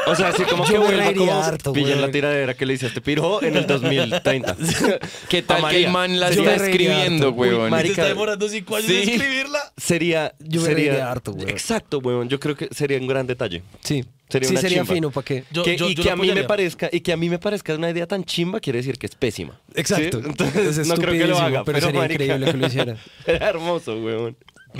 [0.06, 2.00] O sea, así como Yo que vuelva como harto, pillen güey.
[2.06, 4.56] la tiradera que le hice a este piro en el 2030.
[5.28, 5.86] ¿Qué tal que Amaría.
[5.86, 7.70] el man la está escribiendo, weón?
[7.70, 9.02] Marica, te está demorando cinco años sí.
[9.02, 9.60] en escribirla.
[9.76, 11.48] Sería, Yo me sería reiría harto, güey.
[11.50, 12.28] Exacto, weón.
[12.28, 13.62] Yo creo que sería un gran detalle.
[13.82, 14.94] Sí, Sería sí una sería chimba.
[14.94, 15.44] fino, ¿para qué?
[15.52, 16.46] Yo- Que- yo- y yo que lo a mí me apoyaría.
[16.48, 19.14] parezca y que a mí me parezca una idea tan chimba quiere decir que es
[19.14, 19.60] pésima.
[19.74, 20.20] Exacto.
[20.20, 20.26] ¿Sí?
[20.28, 22.66] Entonces, Es no creo que lo estupidísimo, haga, pero, pero, sería marica, increíble que lo
[22.66, 22.96] hiciera.
[23.26, 24.36] Era hermoso, weón.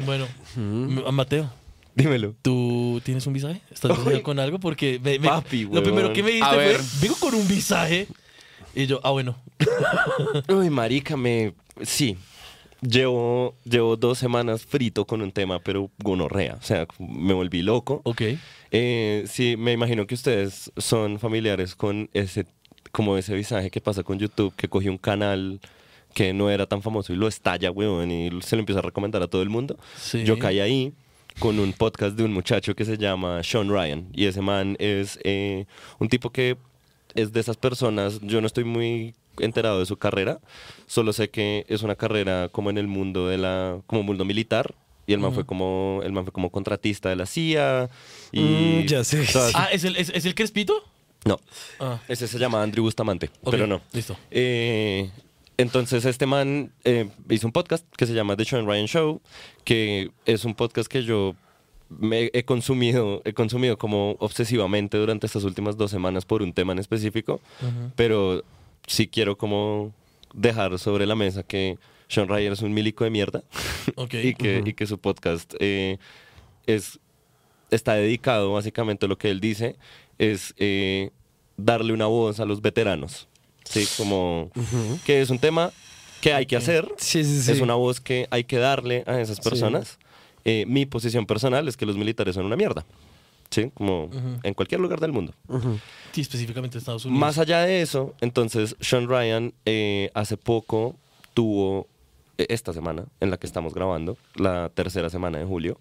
[0.06, 0.26] Bueno,
[0.56, 1.50] M- Mateo,
[1.94, 2.34] Dímelo.
[2.40, 3.60] ¿tú tienes un visaje?
[3.70, 4.58] ¿Estás venido con algo?
[4.58, 6.76] Porque me- me- Papi, lo primero que me dijiste A ver.
[6.78, 8.06] fue, vengo con un visaje.
[8.74, 9.36] Y yo, ah, bueno.
[10.48, 11.52] Uy, marica, me...
[11.82, 12.16] Sí.
[12.82, 16.54] Llevo, llevo dos semanas frito con un tema, pero gonorrea.
[16.54, 18.02] O sea, me volví loco.
[18.04, 18.22] Ok.
[18.72, 22.46] Eh, sí, me imagino que ustedes son familiares con ese
[22.90, 25.60] como ese visaje que pasa con YouTube, que cogió un canal
[26.14, 29.22] que no era tan famoso y lo estalla, weón, y se lo empieza a recomendar
[29.22, 29.78] a todo el mundo.
[29.96, 30.24] Sí.
[30.24, 30.92] Yo caí ahí
[31.38, 34.08] con un podcast de un muchacho que se llama Sean Ryan.
[34.12, 35.64] Y ese man es eh,
[35.98, 36.58] un tipo que
[37.14, 40.40] es de esas personas, yo no estoy muy enterado de su carrera,
[40.86, 44.74] solo sé que es una carrera como en el mundo de la, como mundo militar.
[45.04, 47.90] Y el man fue como, el man fue como contratista de la CIA.
[48.30, 49.24] Y Mm, ya sé.
[49.32, 50.74] todas- Ah, ¿es el, es, es el Crespito?
[51.24, 51.38] no,
[51.80, 53.80] Ah, ese se llama Andrew Bustamante, pero no.
[53.92, 54.16] listo.
[54.30, 55.10] Eh,
[55.56, 59.20] entonces este man eh, hizo un podcast que se llama The Sean Ryan Show,
[59.64, 61.34] que es un podcast que yo
[61.88, 66.72] me he consumido, he consumido como obsesivamente durante estas últimas dos semanas por un tema
[66.72, 67.40] en específico,
[67.96, 68.42] pero
[68.86, 69.92] sí quiero como
[70.34, 71.78] dejar sobre la mesa que
[72.08, 73.42] Sean Ryan es un milico de mierda
[73.96, 74.14] ok.
[74.14, 75.98] y, que, y que su podcast eh,
[76.66, 76.98] es,
[77.70, 79.76] está dedicado básicamente a lo que él dice
[80.18, 81.10] es eh,
[81.56, 83.28] darle una voz a los veteranos.
[83.64, 84.50] Sí, como
[85.06, 85.72] que es un tema
[86.20, 86.88] que hay que hacer.
[86.98, 87.52] Sí, sí, sí.
[87.52, 89.98] Es una voz que hay que darle a esas personas.
[90.44, 92.84] Eh, mi posición personal es que los militares son una mierda.
[93.52, 94.08] Sí, como
[94.42, 95.34] en cualquier lugar del mundo.
[96.12, 97.20] Sí, específicamente Estados Unidos.
[97.20, 100.96] Más allá de eso, entonces Sean Ryan eh, hace poco
[101.34, 101.86] tuvo,
[102.38, 105.78] eh, esta semana en la que estamos grabando, la tercera semana de julio,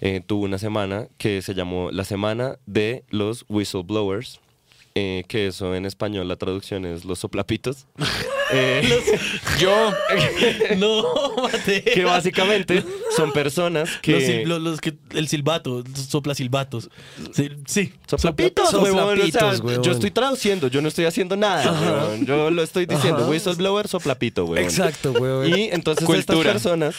[0.00, 4.40] eh, tuvo una semana que se llamó la semana de los whistleblowers,
[4.94, 7.86] eh, que eso en español la traducción es los soplapitos.
[8.50, 9.00] Eh,
[9.58, 9.92] Yo,
[10.76, 11.04] no,
[11.84, 12.82] que básicamente
[13.16, 14.12] son personas que...
[14.12, 16.90] Los, sil- los- los que el silbato, sopla silbatos.
[17.32, 17.92] Sí, sí.
[18.06, 19.82] Soplapitos, Soplapitos, o sea.
[19.82, 22.16] Yo estoy traduciendo, yo no estoy haciendo nada.
[22.22, 23.28] Yo lo estoy diciendo, Ajá.
[23.30, 24.64] whistleblower, soplapito, huevón.
[24.64, 25.60] Exacto, güey.
[25.60, 26.20] Y entonces Cultura.
[26.20, 26.94] estas personas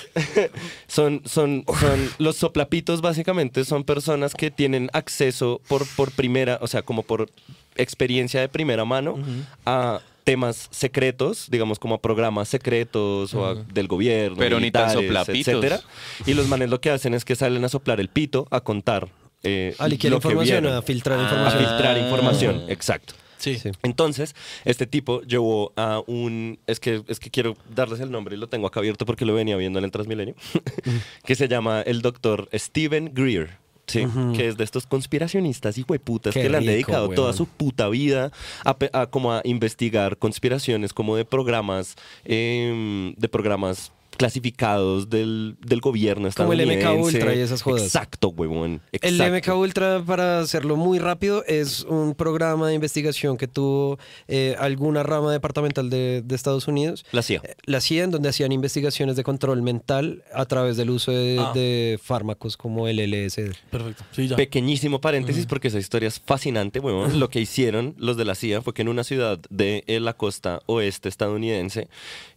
[0.87, 6.67] son, son, son los soplapitos básicamente son personas que tienen acceso por, por primera, o
[6.67, 7.29] sea, como por
[7.75, 9.17] experiencia de primera mano
[9.65, 14.95] a temas secretos, digamos como a programas secretos o a- del gobierno, Pero ni tan
[14.99, 15.79] etcétera.
[16.27, 19.07] Y los manes lo que hacen es que salen a soplar el pito, a contar
[19.41, 21.65] eh, A lo que información, a filtrar a información.
[21.65, 23.13] filtrar información, exacto.
[23.37, 23.57] Sí.
[23.57, 23.71] Sí.
[23.83, 26.59] Entonces, este tipo llevó a un.
[26.67, 29.33] Es que, es que quiero darles el nombre y lo tengo acá abierto porque lo
[29.33, 30.35] venía viendo en el Transmilenio.
[31.25, 33.57] que se llama el doctor Steven Greer.
[33.89, 37.45] Sí, que es de estos conspiracionistas y hueputas que le han rico, dedicado toda su
[37.47, 38.31] puta vida
[38.63, 45.79] a, a como a investigar conspiraciones como de programas, em, de programas clasificados del, del
[45.81, 47.17] gobierno Como el MK estadounidense.
[47.17, 47.83] Ultra y esas jodas.
[47.83, 48.81] Exacto, huevón.
[48.91, 49.19] El.
[49.19, 53.97] MK Ultra, para hacerlo muy rápido, es un programa de investigación que tuvo
[54.27, 57.05] eh, alguna rama departamental de, de Estados Unidos.
[57.11, 57.41] La CIA.
[57.43, 61.37] Eh, La CIA, en donde hacían investigaciones de control mental a través del uso de,
[61.39, 61.51] Ah.
[61.53, 63.53] de fármacos como el LSD.
[63.71, 64.03] Perfecto.
[64.11, 64.35] Sí, ya.
[64.35, 67.19] Pequeñísimo paréntesis porque esa historia es fascinante, huevón.
[67.19, 70.13] Lo que hicieron los de la CIA fue que en una ciudad de eh, la
[70.13, 71.87] costa oeste estadounidense,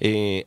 [0.00, 0.46] eh,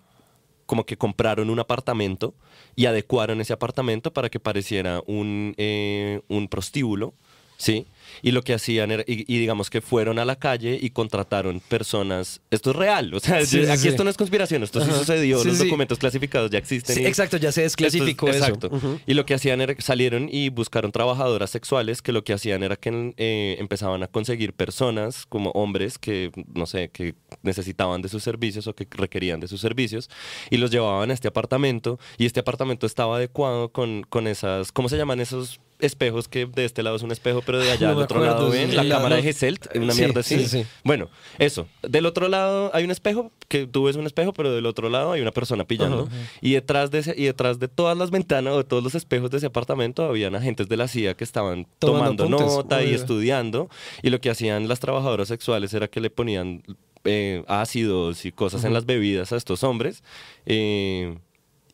[0.66, 2.34] como que compraron un apartamento
[2.76, 7.14] y adecuaron ese apartamento para que pareciera un, eh, un prostíbulo,
[7.58, 7.88] ¿sí?
[8.22, 11.60] Y lo que hacían era, y, y digamos que fueron a la calle y contrataron
[11.60, 13.88] personas, esto es real, o sea, Sí, aquí sí.
[13.90, 17.02] esto no es conspiración, esto sí sucedió, Sí, los documentos clasificados ya existen.
[17.02, 18.54] Y- exacto, ya se desclasificó esto es- eso.
[18.68, 19.00] Exacto.
[19.06, 22.64] Y lo que hacían era que salieron y buscaron trabajadoras sexuales que lo que hacían
[22.64, 28.10] era que eh, empezaban a conseguir personas como hombres que, no sé, que necesitaban de
[28.10, 30.10] sus servicios o que requerían de sus servicios
[30.50, 34.90] y los llevaban a este apartamento y este apartamento estaba adecuado con, con esas, ¿cómo
[34.90, 38.00] se llaman esos espejos que de este lado es un espejo pero de allá No
[38.00, 39.26] otro acuerdo, lado ven sí, la cámara de no.
[39.28, 40.40] Gesselt, una Sí, mierda así.
[40.40, 40.66] sí, sí.
[40.84, 41.68] Bueno, eso.
[41.82, 45.12] Del otro lado hay un espejo, que tú ves un espejo, pero del otro lado
[45.12, 46.08] hay una persona pillando.
[46.42, 49.30] Y detrás de ese, y detrás de todas las ventanas o de todos los espejos
[49.32, 53.70] de ese apartamento habían agentes de la CIA que estaban Tomando nota y estudiando.
[54.02, 56.64] Y lo que hacían las trabajadoras sexuales era que le ponían
[57.04, 60.04] eh, ácidos y cosas en las bebidas a estos hombres.
[60.46, 61.18] eh,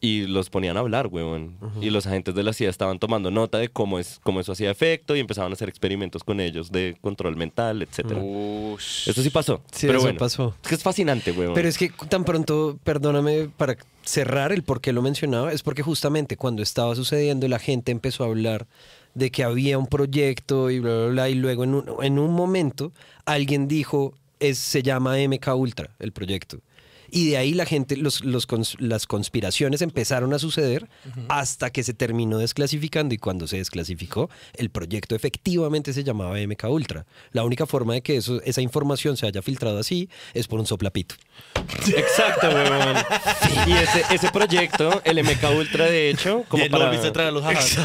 [0.03, 1.57] y los ponían a hablar, huevón.
[1.79, 4.71] Y los agentes de la CIA estaban tomando nota de cómo, es, cómo eso hacía
[4.71, 8.19] efecto y empezaban a hacer experimentos con ellos de control mental, etcétera.
[8.19, 9.07] Ush.
[9.07, 9.61] Eso sí pasó.
[9.71, 10.55] Sí, pero eso bueno, pasó.
[10.63, 11.53] Es que es fascinante, huevón.
[11.53, 15.83] Pero es que tan pronto, perdóname, para cerrar el por qué lo mencionaba, es porque
[15.83, 18.65] justamente cuando estaba sucediendo la gente empezó a hablar
[19.13, 22.33] de que había un proyecto y bla, bla, bla, y luego en un, en un
[22.33, 22.91] momento
[23.25, 26.59] alguien dijo, es, se llama MK Ultra el proyecto.
[27.11, 30.87] Y de ahí la gente, los, los cons- las conspiraciones empezaron a suceder
[31.27, 36.63] hasta que se terminó desclasificando y cuando se desclasificó, el proyecto efectivamente se llamaba MK
[36.69, 37.05] Ultra.
[37.31, 40.65] La única forma de que eso, esa información se haya filtrado así es por un
[40.65, 41.15] soplapito.
[41.95, 42.97] Exacto, weón.
[43.67, 47.77] Y ese, ese proyecto, el MK Ultra, de hecho, como para, a los jajas.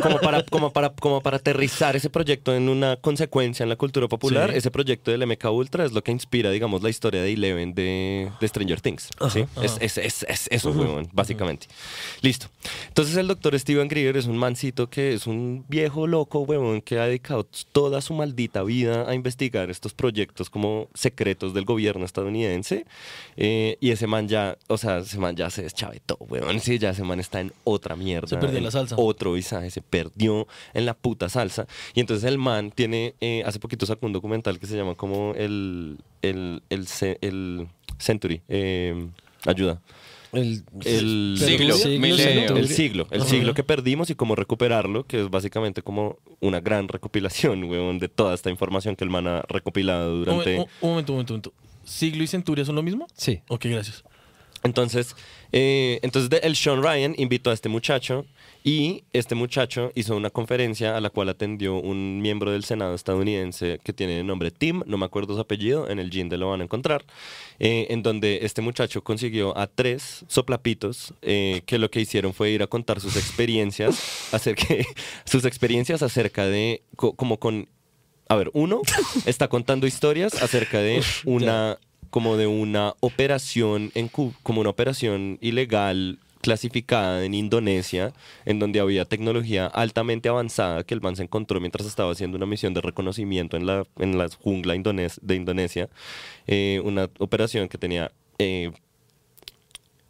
[0.00, 4.06] como, para, como, para, como para aterrizar ese proyecto en una consecuencia en la cultura
[4.08, 4.58] popular, Sí.
[4.58, 8.30] ese proyecto del MK Ultra es lo que inspira, digamos, la historia de Eleven de,
[8.40, 9.08] de Stranger Things.
[9.32, 9.44] ¿sí?
[9.62, 11.66] Es, es- es- es eso, weón, básicamente.
[12.20, 12.46] Listo.
[12.88, 16.98] Entonces el doctor Steven Greer es un mancito que es un viejo loco, weón, que
[16.98, 22.84] ha dedicado toda su maldita vida a investigar estos proyectos como secretos del gobierno estadounidense.
[23.36, 26.60] Eh, y ese man ya, o sea, ese man ya se deschavetó, weón.
[26.60, 28.28] Sí, ya ese man está en otra mierda.
[28.28, 28.96] Se perdió en la salsa.
[28.98, 31.66] Otro visaje, se perdió en la puta salsa.
[31.94, 35.32] Y entonces el man tiene, eh, hace poquito sacó un documental que se llama como
[35.34, 37.68] el, el, el
[38.00, 38.42] Century.
[38.48, 39.06] eh,
[39.46, 39.80] ayuda.
[40.32, 42.56] El, El Siglo, milenio.
[42.56, 46.86] El siglo, el siglo que perdimos y cómo recuperarlo, que es básicamente como una gran
[46.86, 50.54] recopilación, weón, de toda esta información que el man ha recopilado Un, durante...
[50.58, 51.52] un- un momento, un momento, un momento.
[51.84, 53.08] ¿Siglo y centuria son lo mismo?
[53.14, 53.40] Sí.
[53.48, 54.04] Ok, gracias.
[54.62, 55.16] Entonces,
[55.52, 58.24] eh, entonces de- el Sean Ryan invitó a este muchacho
[58.62, 63.80] y este muchacho hizo una conferencia a la cual atendió un miembro del Senado estadounidense
[63.82, 66.60] que tiene el nombre Tim, no me acuerdo su apellido, en el Ginde lo van
[66.60, 67.04] a encontrar,
[67.58, 72.50] eh, en donde este muchacho consiguió a tres soplapitos eh, que lo que hicieron fue
[72.50, 74.66] ir a contar sus experiencias, acerca,
[75.24, 77.68] sus experiencias acerca de, co- como con
[78.28, 78.82] a ver, uno
[79.26, 81.78] está contando historias acerca de una,
[82.10, 88.12] como de una operación, en, como una operación ilegal clasificada en Indonesia,
[88.46, 92.46] en donde había tecnología altamente avanzada que el man se encontró mientras estaba haciendo una
[92.46, 95.88] misión de reconocimiento en la, en la jungla indones- de Indonesia.
[96.46, 98.70] Eh, una operación que tenía eh,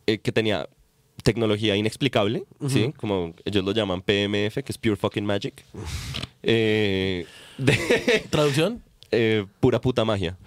[0.07, 0.69] eh, que tenía
[1.23, 2.93] tecnología inexplicable, ¿sí?
[2.97, 5.63] Como ellos lo llaman PMF, que es Pure Fucking Magic.
[6.43, 7.27] Eh,
[7.59, 8.83] de- ¿Traducción?
[9.61, 10.39] pura puta magia.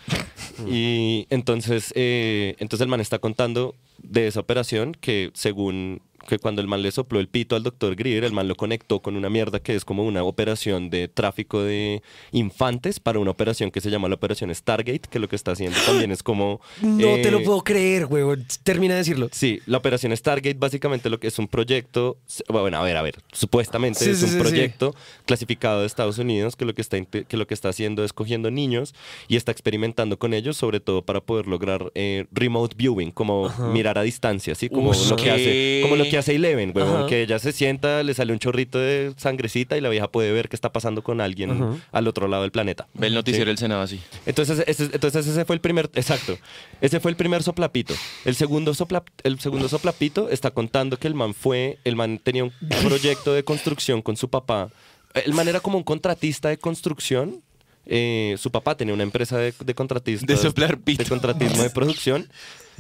[0.68, 6.62] Y entonces, eh, entonces el man está contando de esa operación que según que cuando
[6.62, 9.30] el man le sopló el pito al doctor Greer, el man lo conectó con una
[9.30, 12.02] mierda que es como una operación de tráfico de
[12.32, 15.78] infantes para una operación que se llama la operación Stargate, que lo que está haciendo
[15.86, 16.62] también es como...
[16.82, 18.46] No te lo eh, puedo creer, huevón.
[18.64, 19.30] Termina de decirlo.
[19.32, 22.18] Sí, la operación Stargate básicamente lo que es un proyecto,
[22.48, 24.42] bueno, a ver, a ver, supuestamente Sí, es sí, un sí, sí.
[24.42, 24.96] proyecto
[25.26, 28.52] clasificado de Estados Unidos que lo que está que lo que está haciendo es cogiendo
[28.52, 28.94] niños
[29.28, 33.98] y está experimentando con ellos, sobre todo para poder lograr eh, remote viewing, como mirar
[33.98, 37.06] a distancia, así como lo que hace, como lo que hace Eleven, Ajá.
[37.08, 40.50] que ella se sienta, le sale un chorrito de sangrecita y la vieja puede ver
[40.50, 42.88] qué está pasando con alguien al otro lado del planeta.
[42.94, 44.00] Ve el noticiero del Senado así.
[44.26, 46.38] Entonces ese, entonces ese fue el primer, exacto,
[46.82, 47.94] ese fue el primer soplapito.
[48.26, 52.44] El segundo, sopla, el segundo soplapito está contando que el man fue, el man tenía
[52.44, 52.54] un
[52.84, 54.70] proyecto de construcción con su papá.
[55.14, 57.42] El man era como un contratista de construcción.
[57.86, 60.28] Eh, su papá tenía una empresa de, de contratistas.
[60.28, 61.04] De soplar pito.
[61.04, 62.30] De contratismo de producción.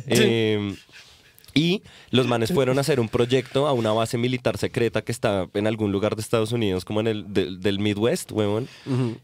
[0.07, 0.75] Eh,
[1.53, 5.47] y los manes fueron a hacer un proyecto a una base militar secreta que está
[5.53, 8.67] en algún lugar de Estados Unidos, como en el del, del Midwest, huevón.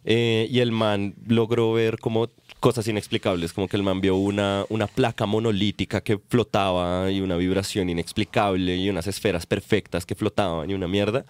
[0.06, 4.66] Eh, y el man logró ver como cosas inexplicables, como que el man vio una,
[4.70, 10.70] una placa monolítica que flotaba y una vibración inexplicable y unas esferas perfectas que flotaban
[10.70, 11.26] y una mierda.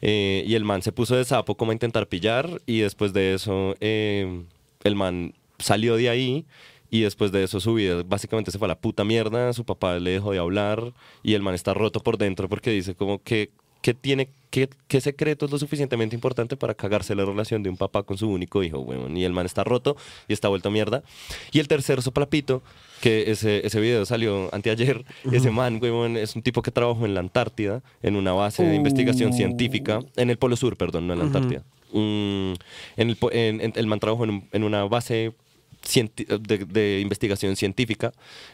[0.00, 3.34] Eh, y el man se puso de sapo como a intentar pillar y después de
[3.34, 4.44] eso eh,
[4.84, 6.46] el man salió de ahí
[6.90, 9.98] y después de eso su vida básicamente se fue a la puta mierda, su papá
[9.98, 13.50] le dejó de hablar y el man está roto por dentro porque dice como que,
[13.82, 17.76] que tiene, que, qué secreto es lo suficientemente importante para cagarse la relación de un
[17.76, 19.16] papá con su único hijo, weón.
[19.16, 21.04] Y el man está roto y está vuelto mierda.
[21.52, 22.60] Y el tercer soplapito,
[23.00, 27.14] que ese, ese video salió anteayer, ese man, weón, es un tipo que trabajó en
[27.14, 31.18] la Antártida, en una base de investigación científica, en el Polo Sur, perdón, no en
[31.20, 31.62] la Antártida.
[31.92, 32.54] Mm,
[32.96, 35.34] en el, po- en- en- el man trabajó en, un- en una base
[35.82, 38.12] de, investigación científica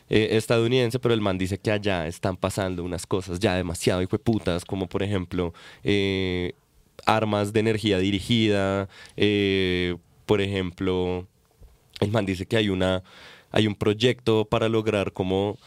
[0.09, 4.65] eh, estadounidense, pero el man dice que allá están pasando unas cosas ya demasiado hijueputas,
[4.65, 5.53] como por ejemplo
[5.83, 6.53] eh,
[7.07, 9.97] armas de energía dirigida, eh,
[10.27, 11.27] por ejemplo,
[12.01, 13.03] el man dice que hay una
[13.51, 15.59] hay un proyecto para lograr como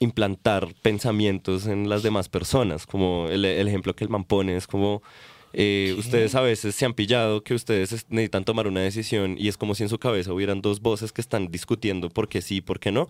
[0.00, 4.66] implantar pensamientos en las demás personas, como el, el ejemplo que el man pone es
[4.66, 5.02] como
[5.56, 9.48] Eh, ustedes a veces se han pillado que ustedes es- necesitan tomar una decisión y
[9.48, 12.56] es como si en su cabeza hubieran dos voces que están discutiendo por qué sí
[12.56, 13.08] y por qué no.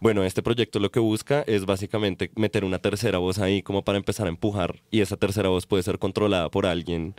[0.00, 3.98] Bueno, este proyecto lo que busca es básicamente meter una tercera voz ahí como para
[3.98, 7.14] empezar a empujar y esa tercera voz puede ser controlada por alguien.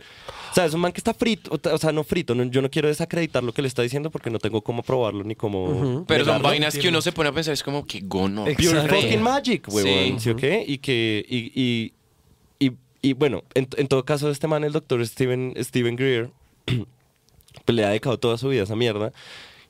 [0.50, 2.70] O sea, es un man que está frito, o sea, no frito, no- yo no
[2.70, 6.04] quiero desacreditar lo que le está diciendo porque no tengo cómo probarlo ni cómo...
[6.06, 8.46] Pero son vainas que uno se pone a pensar, es como que gono.
[8.56, 10.18] Pure fucking magic, huevón.
[10.18, 10.24] Sí.
[10.24, 10.64] ¿Sí o qué?
[10.66, 11.24] Y que.
[11.28, 11.92] Y, y,
[13.02, 16.30] y, bueno, en, en todo caso, este man, el doctor Steven, Steven Greer,
[17.64, 19.12] pues le ha dedicado toda su vida a esa mierda.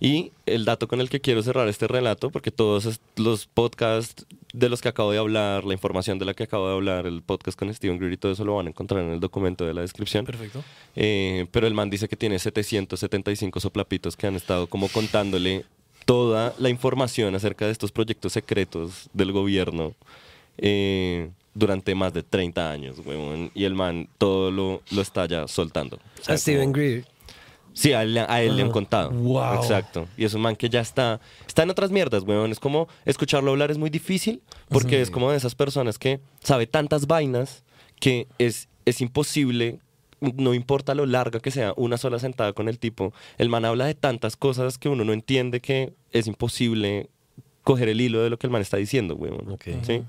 [0.05, 4.69] Y el dato con el que quiero cerrar este relato, porque todos los podcasts de
[4.69, 7.57] los que acabo de hablar, la información de la que acabo de hablar, el podcast
[7.57, 9.83] con Steven Greer y todo eso lo van a encontrar en el documento de la
[9.83, 10.25] descripción.
[10.25, 10.65] Perfecto.
[10.97, 15.65] Eh, pero el man dice que tiene 775 soplapitos que han estado como contándole
[16.05, 19.95] toda la información acerca de estos proyectos secretos del gobierno
[20.59, 23.51] eh, durante más de 30 años, huevón.
[23.55, 25.97] Y el man todo lo, lo está ya soltando.
[26.21, 27.05] O sea, A Steven Greer.
[27.75, 29.11] Sí, a él, le- a él le han contado.
[29.11, 29.55] Wow.
[29.55, 30.07] Exacto.
[30.19, 32.53] Y es un man que ya está, está en otras mierdas, weón.
[32.53, 36.67] Es como escucharlo hablar es muy difícil porque es como de esas personas que sabe
[36.67, 37.65] tantas vainas
[37.99, 39.79] que es, es imposible,
[40.21, 43.15] no importa lo larga que sea, una sola sentada con el tipo.
[43.39, 47.09] El man habla de tantas cosas que uno no entiende que es imposible
[47.63, 49.51] coger el hilo de lo que el man está diciendo, weón.
[49.51, 49.65] Ok.
[49.87, 50.03] ¿Sí?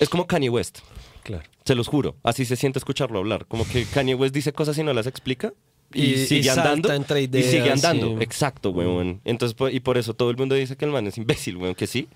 [0.00, 0.80] Es como Kanye West.
[1.22, 1.44] Claro.
[1.64, 3.46] Se los juro, así se siente escucharlo hablar.
[3.46, 5.52] Como que Kanye West dice cosas y no las explica.
[5.92, 6.88] Y, sigue andando.
[6.94, 8.20] y sigue andando.
[8.20, 9.20] Exacto, weón.
[9.24, 11.86] Entonces, y por eso todo el mundo dice que el man es imbécil, weón, que
[11.86, 12.08] sí.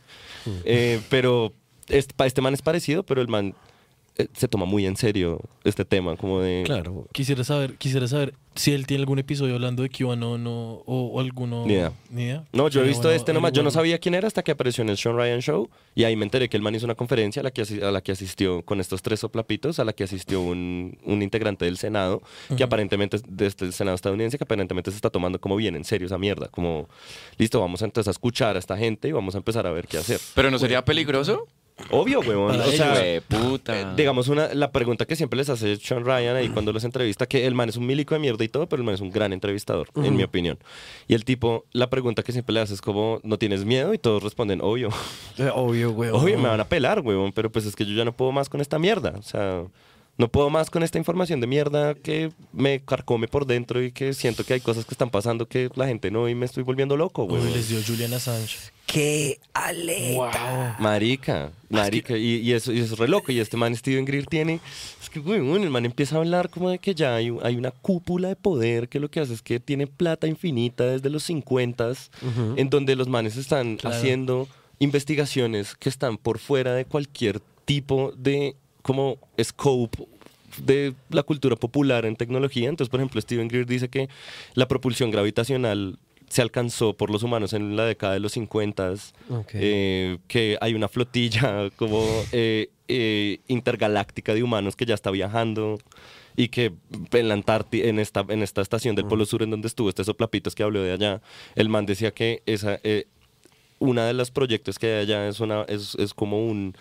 [0.64, 1.52] Eh, pero
[1.88, 3.54] este, este man es parecido, pero el man
[4.34, 6.62] se toma muy en serio este tema, como de...
[6.64, 7.08] Claro.
[7.12, 11.20] Quisiera saber, quisiera saber si él tiene algún episodio hablando de QAnon o, o, o
[11.20, 11.66] alguno.
[11.66, 11.92] Ni idea.
[12.10, 12.44] Ni idea.
[12.52, 13.52] No, yo he visto bueno este nomás.
[13.52, 15.68] Yo no sabía quién era hasta que apareció en el Sean Ryan Show.
[15.96, 18.00] Y ahí me enteré que el man hizo una conferencia a la que, a la
[18.00, 22.22] que asistió con estos tres soplapitos, a la que asistió un, un integrante del Senado,
[22.56, 25.84] que aparentemente es de este Senado estadounidense, que aparentemente se está tomando como bien en
[25.84, 26.46] serio esa mierda.
[26.48, 26.88] Como,
[27.36, 29.98] listo, vamos entonces a escuchar a esta gente y vamos a empezar a ver qué
[29.98, 30.20] hacer.
[30.36, 31.48] Pero no sería peligroso.
[31.90, 32.52] Obvio, huevón.
[32.56, 33.80] Para O sea, puta.
[33.80, 37.26] eh, digamos, una, la pregunta que siempre les hace Sean Ryan ahí cuando los entrevista,
[37.26, 39.10] que el man es un milico de mierda y todo, pero el man es un
[39.10, 40.56] gran entrevistador, en mi opinión.
[41.08, 43.92] Y el tipo, la pregunta que siempre le hace es como, ¿no tienes miedo?
[43.92, 44.90] Y todos responden, obvio.
[45.38, 46.10] Eh, Obvio, güey.
[46.10, 48.48] Obvio, me van a pelar, huevón, pero pues es que yo ya no puedo más
[48.48, 49.14] con esta mierda.
[49.18, 49.64] O sea,
[50.16, 54.14] no puedo más con esta información de mierda que me carcome por dentro y que
[54.14, 56.96] siento que hay cosas que están pasando que la gente no y me estoy volviendo
[56.96, 57.52] loco, Uy, huevón.
[57.52, 58.56] les dio Julian Assange.
[58.86, 60.76] ¡Qué aleta!
[60.78, 63.32] Marica, marica, y, y eso, y eso es re loco.
[63.32, 64.60] Y este man Steven Greer tiene,
[65.02, 67.56] es que, güey, bueno, el man empieza a hablar como de que ya hay, hay
[67.56, 71.24] una cúpula de poder que lo que hace es que tiene plata infinita desde los
[71.24, 71.92] 50
[72.56, 73.96] en donde los manes están Claro.
[73.96, 74.48] haciendo
[74.78, 78.54] investigaciones que están por fuera de cualquier tipo de
[78.84, 80.06] como scope
[80.58, 82.68] de la cultura popular en tecnología.
[82.68, 84.08] Entonces, por ejemplo, Steven Greer dice que
[84.52, 88.92] la propulsión gravitacional se alcanzó por los humanos en la década de los 50
[89.30, 89.50] Ok.
[89.54, 95.78] eh, que hay una flotilla como eh, eh, intergaláctica de humanos que ya está viajando
[96.36, 96.72] y que
[97.12, 100.04] en la Antártida, en esta, en esta estación del Polo Sur en donde estuvo este
[100.04, 101.22] soplapitos que habló de allá,
[101.54, 103.06] el man decía que esa, eh,
[103.78, 106.74] una de los proyectos que hay allá es, una, es, es como un,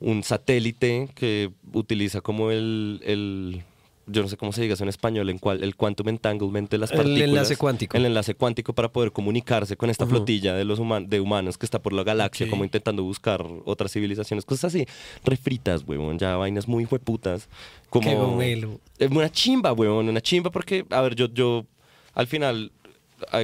[0.00, 3.62] un satélite que utiliza como el, el-
[4.10, 6.78] yo no sé cómo se diga eso en español, en cual, el quantum entanglement de
[6.78, 7.28] las El partículas.
[7.28, 7.94] enlace cuántico.
[7.94, 11.66] El enlace cuántico para poder comunicarse con esta flotilla de los human- de humanos que
[11.66, 14.86] está por la galaxia, como intentando buscar otras civilizaciones, cosas así,
[15.24, 17.50] refritas, huevón, ya vainas muy hueputas.
[17.90, 18.80] Como, Qué gomelo.
[18.98, 21.66] es una chimba, huevón, una chimba porque, a ver, yo, yo
[22.14, 22.72] al final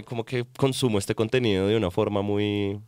[0.07, 2.79] como que consumo este contenido de una forma muy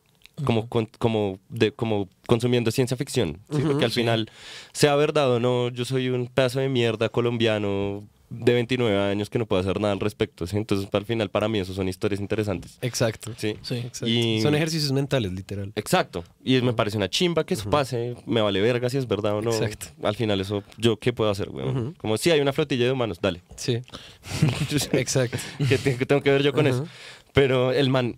[0.44, 3.62] como con- como de como consumiendo ciencia ficción, ¿sí?
[3.66, 4.30] porque al final
[4.72, 9.38] sea verdad o no, yo soy un pedazo de mierda colombiano de 29 años que
[9.38, 10.56] no puedo hacer nada al respecto, ¿sí?
[10.56, 12.76] entonces al final para mí eso son historias interesantes.
[12.82, 13.30] Exacto.
[13.36, 13.56] Sí.
[13.62, 13.76] Sí.
[13.76, 14.06] Exacto.
[14.08, 15.72] Y- Son ejercicios mentales, literal.
[15.76, 16.24] Exacto.
[16.44, 18.16] Y me parece una chimba que eso pase.
[18.26, 19.52] Me vale verga si es verdad o no.
[19.52, 19.86] Exacto.
[20.02, 21.94] Al final eso, ¿yo qué puedo hacer, weón?
[21.98, 23.42] Como si hay una flotilla de humanos, dale.
[23.54, 23.80] Sí.
[24.92, 25.38] Exacto.
[25.68, 26.84] ¿Qué, te- qué tengo que ver yo con eso?
[27.32, 28.16] Pero el man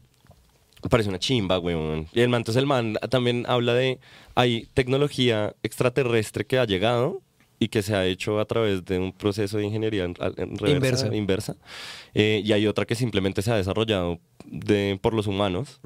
[0.90, 2.06] parece una chimba, weón.
[2.12, 3.98] Y el man, entonces el man también habla de,
[4.34, 7.22] hay tecnología extraterrestre que ha llegado
[7.60, 11.06] y que se ha hecho a través de un proceso de ingeniería en, en reversa,
[11.06, 11.16] Inversa.
[11.16, 11.56] inversa.
[12.14, 15.80] Eh, y hay otra que simplemente se ha desarrollado de, por los humanos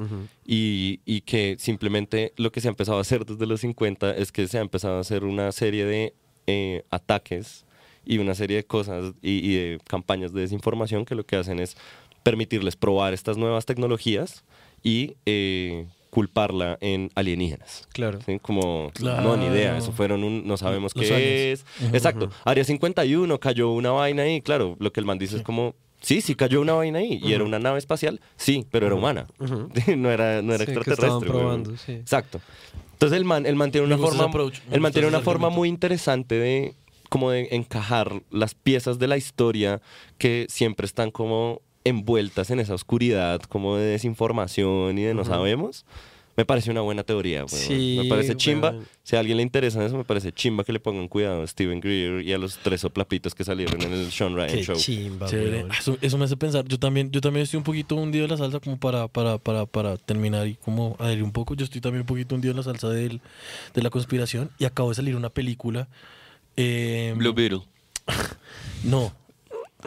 [0.47, 4.32] y, y que simplemente lo que se ha empezado a hacer desde los 50 es
[4.32, 6.14] que se ha empezado a hacer una serie de
[6.47, 7.64] eh, ataques
[8.05, 11.59] y una serie de cosas y, y de campañas de desinformación que lo que hacen
[11.59, 11.76] es
[12.22, 14.45] permitirles probar estas nuevas tecnologías
[14.83, 17.89] y eh, culparla en alienígenas.
[17.93, 18.18] Claro.
[18.26, 18.39] ¿sí?
[18.41, 19.22] Como, Claro.
[19.22, 21.64] no, ni idea, eso fueron un, no sabemos Los qué es.
[21.93, 25.74] Exacto, Área 51 cayó una vaina ahí, claro, lo que el man dice es como,
[26.01, 29.26] sí, sí cayó una vaina ahí, y era una nave espacial, sí, pero era humana,
[29.97, 31.28] no era, no era Sí, extraterrestre.
[31.30, 31.93] probando, sí.
[31.93, 32.41] Exacto.
[32.93, 34.30] Entonces el man, el man tiene una forma,
[34.70, 36.74] el man tiene una forma muy interesante de
[37.09, 39.83] como de encajar las piezas de la historia
[40.18, 45.85] que siempre están como envueltas en esa oscuridad, como de desinformación y de no sabemos.
[46.35, 47.49] Me parece una buena teoría, weón.
[47.51, 48.70] Sí, me parece chimba.
[48.70, 48.87] weón.
[49.03, 51.78] Si a alguien le interesa eso, me parece chimba que le pongan cuidado a Steven
[51.78, 54.76] Greer y a los tres soplapitos que salieron en el Sean Ryan Qué Show.
[54.76, 55.26] chimba.
[55.30, 56.64] Ah, Eso, eso me hace pensar.
[56.66, 59.66] Yo también, yo también estoy un poquito hundido en la salsa como para, para, para,
[59.66, 61.53] para terminar y como adherir un poco.
[61.55, 63.20] Yo estoy también un poquito hundido en la salsa del,
[63.74, 65.87] de la conspiración y acabo de salir una película.
[66.57, 67.61] eh, Blue Beetle.
[68.85, 69.12] No.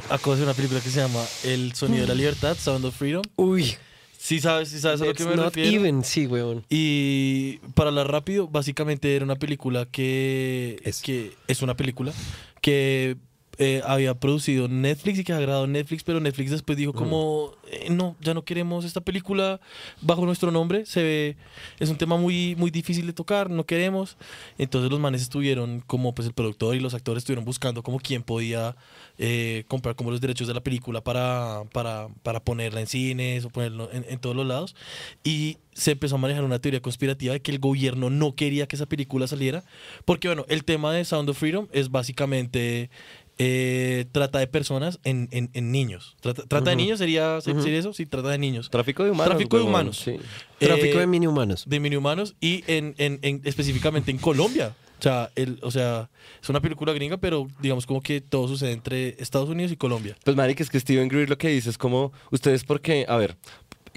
[0.10, 3.24] Acabo de una película que se llama El sonido de la libertad, Sound of Freedom.
[3.36, 3.76] Uy,
[4.18, 5.70] Sí sabes, sí sabes a lo que me not refiero.
[5.82, 6.66] even, sí, weón.
[6.70, 11.02] Y para hablar rápido, básicamente era una película que Es.
[11.04, 12.12] que es una película
[12.60, 13.18] que
[13.58, 17.88] eh, había producido Netflix y que ha grabado Netflix, pero Netflix después dijo como eh,
[17.90, 19.60] no, ya no queremos esta película
[20.02, 21.38] bajo nuestro nombre, se ve
[21.80, 24.18] es un tema muy muy difícil de tocar, no queremos.
[24.58, 28.24] Entonces los manes estuvieron como pues el productor y los actores estuvieron buscando como quién
[28.24, 28.76] podía
[29.18, 33.50] eh, comprar como los derechos de la película para, para, para ponerla en cines o
[33.50, 34.76] ponerlo en, en todos los lados.
[35.24, 38.76] Y se empezó a manejar una teoría conspirativa de que el gobierno no quería que
[38.78, 39.64] esa película saliera.
[40.06, 42.90] Porque, bueno, el tema de Sound of Freedom es básicamente
[43.38, 46.16] eh, trata de personas en, en- en niños.
[46.22, 47.94] Trata, trata de niños sería, sería eso?
[47.94, 48.70] Sí, trata de niños.
[48.70, 49.30] Tráfico de humanos.
[49.32, 49.98] Tráfico de humanos.
[49.98, 50.18] sí.
[50.60, 51.64] Tráfico Eh, de mini humanos.
[51.68, 54.76] de mini humanos y en, en- en- específicamente en Colombia.
[54.98, 56.10] O sea, el, o sea,
[56.42, 60.16] es una película gringa, pero digamos como que todo sucede entre Estados Unidos y Colombia.
[60.24, 63.18] Pues, marica, es que Steven Greer lo que dice es como, ustedes por qué, a
[63.18, 63.36] ver,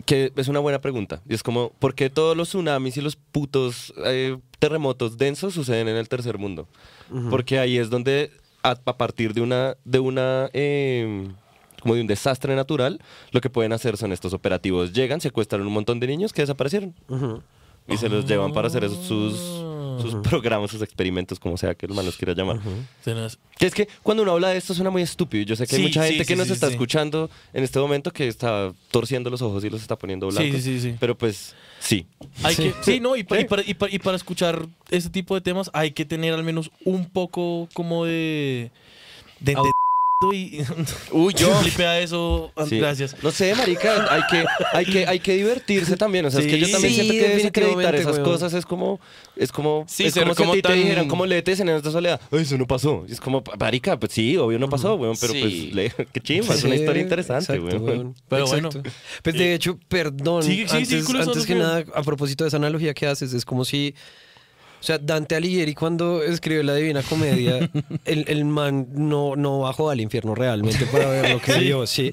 [0.04, 1.22] que es una buena pregunta.
[1.28, 5.86] Y es como, ¿por qué todos los tsunamis y los putos eh, terremotos densos suceden
[5.86, 6.68] en el tercer mundo?
[7.30, 8.30] Porque ahí es donde,
[8.62, 11.28] a, a partir de una, de una, eh,
[11.82, 13.00] como de un desastre natural,
[13.32, 14.92] lo que pueden hacer son estos operativos.
[14.92, 16.94] Llegan, secuestran un montón de niños que desaparecieron.
[17.90, 19.34] Y se los llevan para hacer esos- sus,
[20.00, 22.58] sus programas, sus experimentos, como sea que el man los quiera llamar.
[23.58, 25.44] Que es que cuando uno habla de esto suena muy estúpido.
[25.44, 28.28] Yo sé que hay mucha sí, gente que nos está escuchando en este momento que
[28.28, 30.62] está torciendo los ojos y los está poniendo blancos.
[30.62, 30.96] sí, sí, sí.
[31.00, 32.06] Pero pues sí.
[32.42, 32.62] Hay Sí.
[32.64, 35.40] que, sí, no, y, pa- y para, y pa- y para escuchar este tipo de
[35.40, 38.70] temas hay que tener al menos un poco como de...
[40.20, 40.62] y
[41.12, 41.54] Uy, yo.
[41.60, 42.78] Flipea eso, ah, sí.
[42.80, 43.14] gracias.
[43.22, 46.26] No sé, marica, hay que, hay que, hay que divertirse también.
[46.26, 48.24] O sea, es que yo también sí, siento que desacreditar esas weón.
[48.24, 48.98] cosas es como,
[49.36, 51.92] es como, Sí, es como si a ti te tan- dijeran, como leete en esta
[51.92, 52.20] soledad.
[52.32, 53.04] "Ay, Eso no pasó.
[53.08, 55.40] Y es como, marica, pues sí, obvio no pasó, weón, pero Sí.
[55.40, 58.14] pues, le- qué chimba, es una historia interesante, exacto, weón.
[58.28, 58.70] Pero Exacto.
[58.80, 58.90] bueno.
[59.22, 63.32] Pues de hecho, perdón, antes, antes que nada, a propósito de esa analogía que haces,
[63.34, 63.94] es como si,
[64.80, 67.70] o sea, Dante Alighieri cuando escribió la Divina Comedia,
[68.04, 72.10] el, el man no, no bajó al infierno realmente para ver lo que vio, sí.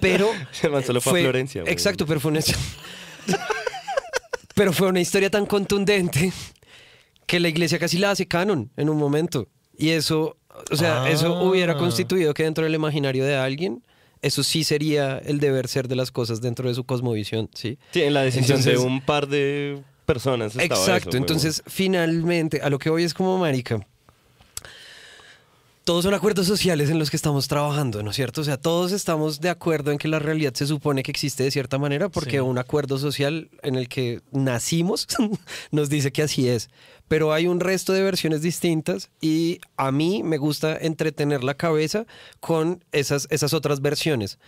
[0.00, 0.30] Pero
[0.70, 1.62] man solo fue a Florencia.
[1.66, 2.40] Exacto, pero fue una
[4.54, 6.32] pero fue una historia tan contundente
[7.26, 9.48] que la iglesia casi la hace canon en un momento.
[9.78, 10.36] Y eso,
[10.70, 11.42] o sea, eso Ah.
[11.44, 13.82] hubiera constituido que dentro del imaginario de alguien,
[14.20, 17.78] eso sí sería el deber ser de las cosas dentro de su cosmovisión, ¿sí?
[17.92, 20.56] Sí, en la decisión Entonces- de un par de personas.
[20.56, 23.86] estaba Exacto, eso, entonces finalmente a lo que voy es como marica.
[25.84, 28.40] Todos son acuerdos sociales en los que estamos trabajando, ¿no es cierto?
[28.42, 31.50] O sea, todos estamos de acuerdo en que la realidad se supone que existe de
[31.50, 32.38] cierta manera porque Sí.
[32.38, 35.08] un acuerdo social en el que nacimos
[35.72, 36.70] nos dice que así es.
[37.08, 42.06] Pero hay un resto de versiones distintas y a mí me gusta entretener la cabeza
[42.38, 44.38] con esas, esas otras versiones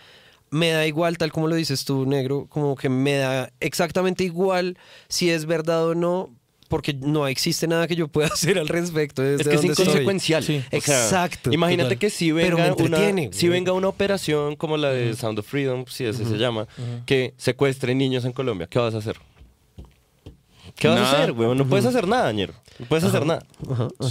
[0.49, 4.77] me da igual, tal como lo dices tú, negro, como que me da exactamente igual
[5.09, 6.29] si es verdad o no,
[6.67, 9.21] porque no existe nada que yo pueda hacer al respecto.
[9.21, 10.43] Desde Es que es inconsecuencial.
[10.43, 10.57] Sí.
[10.71, 11.51] O sea, Exacto.
[11.51, 11.99] Imagínate Total.
[11.99, 16.05] que si venga, una, si venga una operación como la de Sound of Freedom, si
[16.05, 16.67] así se llama,
[17.05, 19.17] que secuestre niños en Colombia, ¿qué vas a hacer?
[20.75, 21.57] ¿Qué vas a hacer, weón?
[21.57, 22.53] No puedes hacer nada, ñero.
[22.79, 23.45] No puedes hacer nada.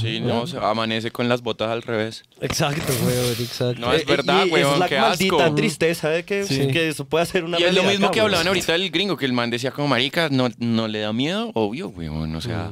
[0.01, 2.24] Sí, no, se amanece con las botas al revés.
[2.41, 3.81] Exacto, weón, exacto.
[3.81, 5.55] No, es Eh, verdad, y weón, Es la qué maldita asco.
[5.55, 6.69] tristeza de que, Sí.
[6.69, 8.27] que eso pueda ser una Y es lo realidad mismo acá, que weón.
[8.28, 11.51] hablaban ahorita del gringo, que el man decía como marica, ¿no, no le da miedo?
[11.55, 12.70] Obvio, weón, o sea,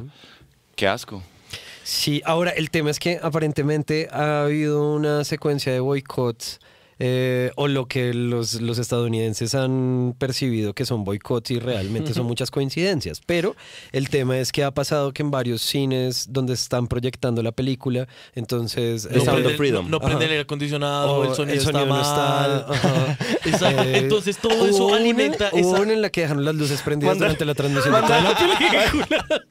[0.74, 1.22] qué asco.
[1.84, 6.60] Sí, ahora el tema es que aparentemente ha habido una secuencia de boicots
[7.04, 12.26] eh, o lo que los, los estadounidenses han percibido que son boicots y realmente son
[12.32, 13.20] muchas coincidencias.
[13.26, 13.56] Pero
[13.90, 18.06] el tema es que ha pasado que en varios cines donde están proyectando la película,
[18.36, 19.08] entonces...
[19.08, 19.90] The No prende, of Freedom.
[19.90, 22.66] no prende el aire acondicionado, o el sonido, no está mal.
[22.68, 23.18] ajá.
[23.46, 23.82] Exacto.
[23.82, 25.82] Eh, Entonces todo eso una- alimenta hubo esa...
[25.82, 28.34] una en la que dejaron las luces prendidas Manda- durante la transmisión de toda la
[28.38, 29.24] película.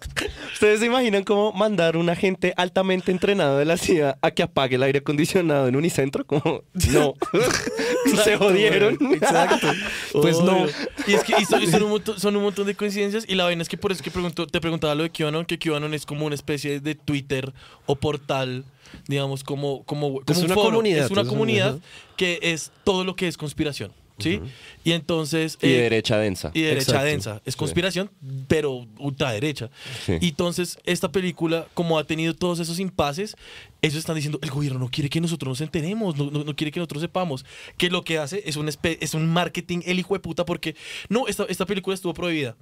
[0.54, 4.76] ¿Ustedes se imaginan cómo mandar un agente altamente entrenado de la CIA a que apague
[4.76, 6.26] el aire acondicionado en Unicentro?
[6.26, 7.14] Como, no.
[8.24, 8.98] se jodieron.
[9.14, 9.68] Exacto.
[10.14, 10.66] Pues no.
[11.08, 13.62] Y es que y son, un montón, son un montón de coincidencias y la vaina
[13.62, 16.26] es que por eso que pregunto, te preguntaba lo de QAnon, que QAnon es como
[16.26, 17.54] una especie de Twitter
[17.86, 18.66] o portal,
[19.08, 20.70] digamos, como, como, como Es un una foro.
[20.70, 21.80] comunidad, Es una comunidad
[22.18, 23.92] que es todo lo que es conspiración,
[24.22, 24.42] ¿sí?
[24.84, 25.58] Y entonces...
[25.62, 26.52] Y eh, derecha densa.
[26.54, 27.06] y derecha Exacto.
[27.06, 27.42] densa.
[27.46, 28.10] Es conspiración,
[28.48, 29.70] pero ultraderecha.
[30.06, 30.14] Sí.
[30.22, 33.36] Y entonces, esta película, como ha tenido todos esos impases,
[33.82, 36.72] ellos están diciendo, el gobierno no quiere que nosotros nos enteremos, no, no- no quiere
[36.72, 37.46] que nosotros sepamos.
[37.78, 40.76] Que lo que hace es un, es un marketing el hijo de puta, porque
[41.10, 42.56] no, esta, esta película estuvo prohibida.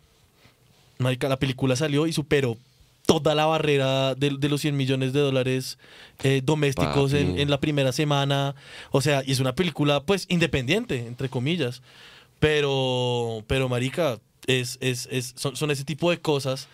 [0.98, 2.58] Marica, la película salió y superó
[3.10, 5.80] toda la barrera de, de los 100 millones de dólares
[6.22, 8.54] eh, domésticos en la primera semana.
[8.92, 11.82] O sea, y es una película, pues, independiente, entre comillas.
[12.40, 16.68] Pero, pero marica, es, es, es, son, son ese tipo de cosas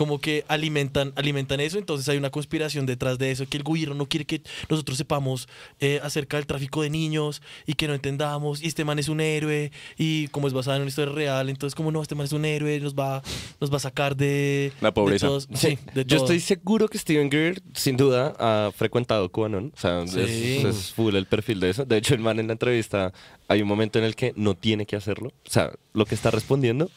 [0.00, 1.76] como que alimentan, alimentan eso.
[1.76, 4.40] Entonces hay una conspiración detrás de eso, que el gobierno no quiere que
[4.70, 5.46] nosotros sepamos
[5.78, 8.62] eh, acerca del tráfico de niños y que no entendamos.
[8.62, 11.74] Y este man es un héroe y como es basado en una historia real, entonces
[11.74, 13.22] como no, este man es un héroe, nos va,
[13.60, 14.72] nos va a sacar de...
[14.80, 15.26] La pobreza.
[15.26, 19.70] de todos- sí, de Yo estoy seguro que Steven Greer, sin duda, ha frecuentado QAnon.
[19.76, 21.84] O sea, es, full el perfil de eso.
[21.84, 23.12] De hecho, el man en la entrevista,
[23.48, 25.34] hay un momento en el que no tiene que hacerlo.
[25.46, 26.90] O sea, lo que está respondiendo,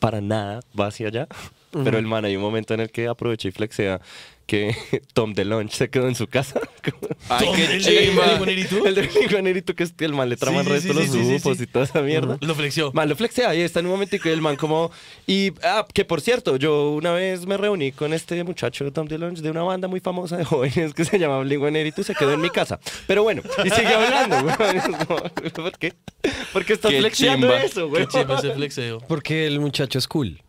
[0.00, 1.28] para nada va hacia allá.
[1.70, 4.00] Pero el man, hay un momento en el que aprovecha y flexea
[4.50, 4.74] que
[5.14, 6.60] Tom DeLonge se quedó en su casa.
[7.28, 8.24] Ay, Tom, qué el de- chimba.
[8.26, 11.06] el de el de que es que el man le trama Sí, resto sí, los
[11.06, 11.62] sí, sí, grupos sí.
[11.64, 12.36] y toda esa mierda.
[12.40, 12.90] Lo flexió.
[12.92, 14.90] Man, lo flexea y está en un momentico y el man como...
[15.26, 19.40] Y, ah, que por cierto, yo una vez me reuní con este muchacho Tom DeLonge
[19.40, 22.40] de una banda muy famosa de jóvenes que se llama Blink-182 y se quedó en
[22.40, 22.80] mi casa.
[23.06, 24.50] Pero bueno, y sigue hablando.
[25.44, 25.92] Es ¿Por qué?
[26.52, 27.62] ¿Por qué estás Qué flexiando chimba.
[27.62, 28.06] eso, güey?
[28.06, 28.98] Qué chimba ese flexeo.
[29.06, 30.42] Porque el muchacho es cool.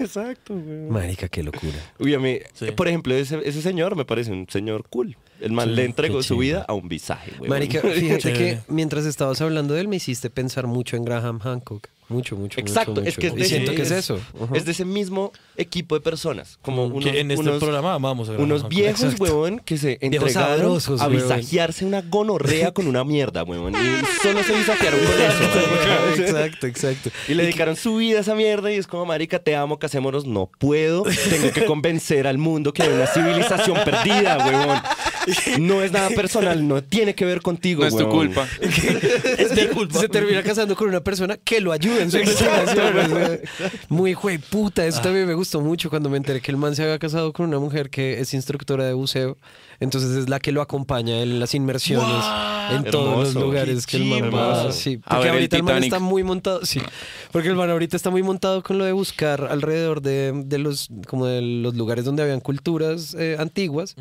[0.00, 0.90] Exacto, güey.
[0.90, 1.74] Marica, qué locura.
[1.98, 2.70] Uy, a mí, Sí.
[2.72, 5.16] por ejemplo, ese, ese señor me parece un señor cool.
[5.40, 7.48] El man le entregó su vida a un visaje, güey.
[7.48, 8.60] Marica, fíjate que Chévere.
[8.68, 11.88] mientras estabas hablando de él me hiciste pensar mucho en Graham Hancock.
[12.08, 14.18] Mucho, mucho, Exacto, mucho, es que es de, siento que es, es- eso.
[14.54, 16.58] Es de ese mismo equipo de personas.
[16.62, 18.40] Como unos, que en este unos- programa vamos a ver.
[18.40, 19.24] Unos viejos, Exacto.
[19.24, 23.74] huevón, que se entregaron a visajearse una gonorrea con una mierda, huevón.
[23.74, 26.22] Y solo se visajearon con eso.
[26.22, 27.10] exacto, exacto.
[27.28, 30.24] Y le dedicaron su vida a esa mierda y es como, marica, te amo, casémonos.
[30.26, 31.02] No puedo.
[31.28, 34.78] Tengo que convencer al mundo que hay una civilización perdida, huevón.
[35.60, 38.48] No es nada personal, no tiene que ver contigo, No es tu culpa.
[39.38, 40.00] Es mi culpa.
[40.00, 42.96] Se termina casando con una persona que lo ayuda en su investigación.
[42.96, 43.38] o sea,
[43.88, 44.86] Muy jue puta.
[44.86, 47.46] Eso también me gustó mucho cuando me enteré que el man se había casado con
[47.46, 49.36] una mujer que es instructora de buceo.
[49.80, 52.24] Entonces es la que lo acompaña en las inmersiones
[52.70, 54.72] en todos los lugares ¡Qué que el man va.
[54.72, 56.64] Sí, porque ver, el ahorita el, man está muy montado.
[56.66, 56.80] Sí,
[57.30, 60.88] porque el man ahorita está muy montado con lo de buscar alrededor de, de los
[61.06, 63.94] como de los lugares donde habían culturas eh, antiguas.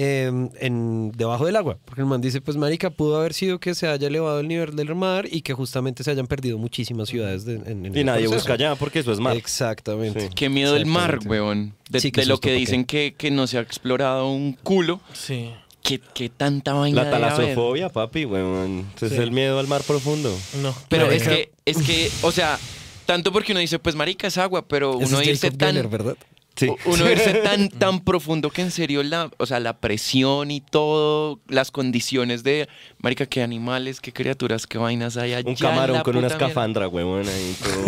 [0.00, 0.30] Eh,
[0.60, 3.88] en, debajo del agua, porque el man dice, pues marica, pudo haber sido que se
[3.88, 7.56] haya elevado el nivel del mar y que justamente se hayan perdido muchísimas ciudades de-
[7.56, 8.34] en, en Y el nadie proceso.
[8.36, 9.36] busca allá porque eso es mar.
[9.36, 10.20] Exactamente.
[10.20, 10.28] Sí.
[10.36, 11.28] Qué miedo el mar, Exactamente.
[11.42, 11.74] weón.
[11.90, 15.00] De, Sí, qué de lo que dicen que, que no se ha explorado un culo.
[15.14, 15.50] Sí.
[15.82, 18.22] ¿Qué, qué tanta vaina La talasofobia, papi.
[18.22, 19.18] Ese Es Sí.
[19.18, 20.32] el miedo al mar profundo.
[20.62, 20.72] No.
[20.88, 22.56] Pero Marica, es que, es que, o sea,
[23.04, 26.16] tanto porque uno dice, pues marica es agua, pero uno Jacob tan, Geller, ¿verdad?
[26.58, 26.68] Sí.
[26.84, 31.40] uno irse tan, tan profundo que en serio la, o sea, la presión y todo,
[31.48, 32.68] las condiciones de,
[32.98, 35.48] marica, qué animales, qué criaturas, qué vainas hay allá.
[35.48, 37.84] Un camarón la con una puta escafandra, huevón, ahí todo.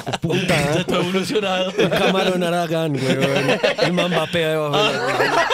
[0.48, 1.72] Ya está evolucionado.
[1.76, 3.60] Un camarón aragán, weón.
[3.82, 5.46] El man vapea debajo del agua.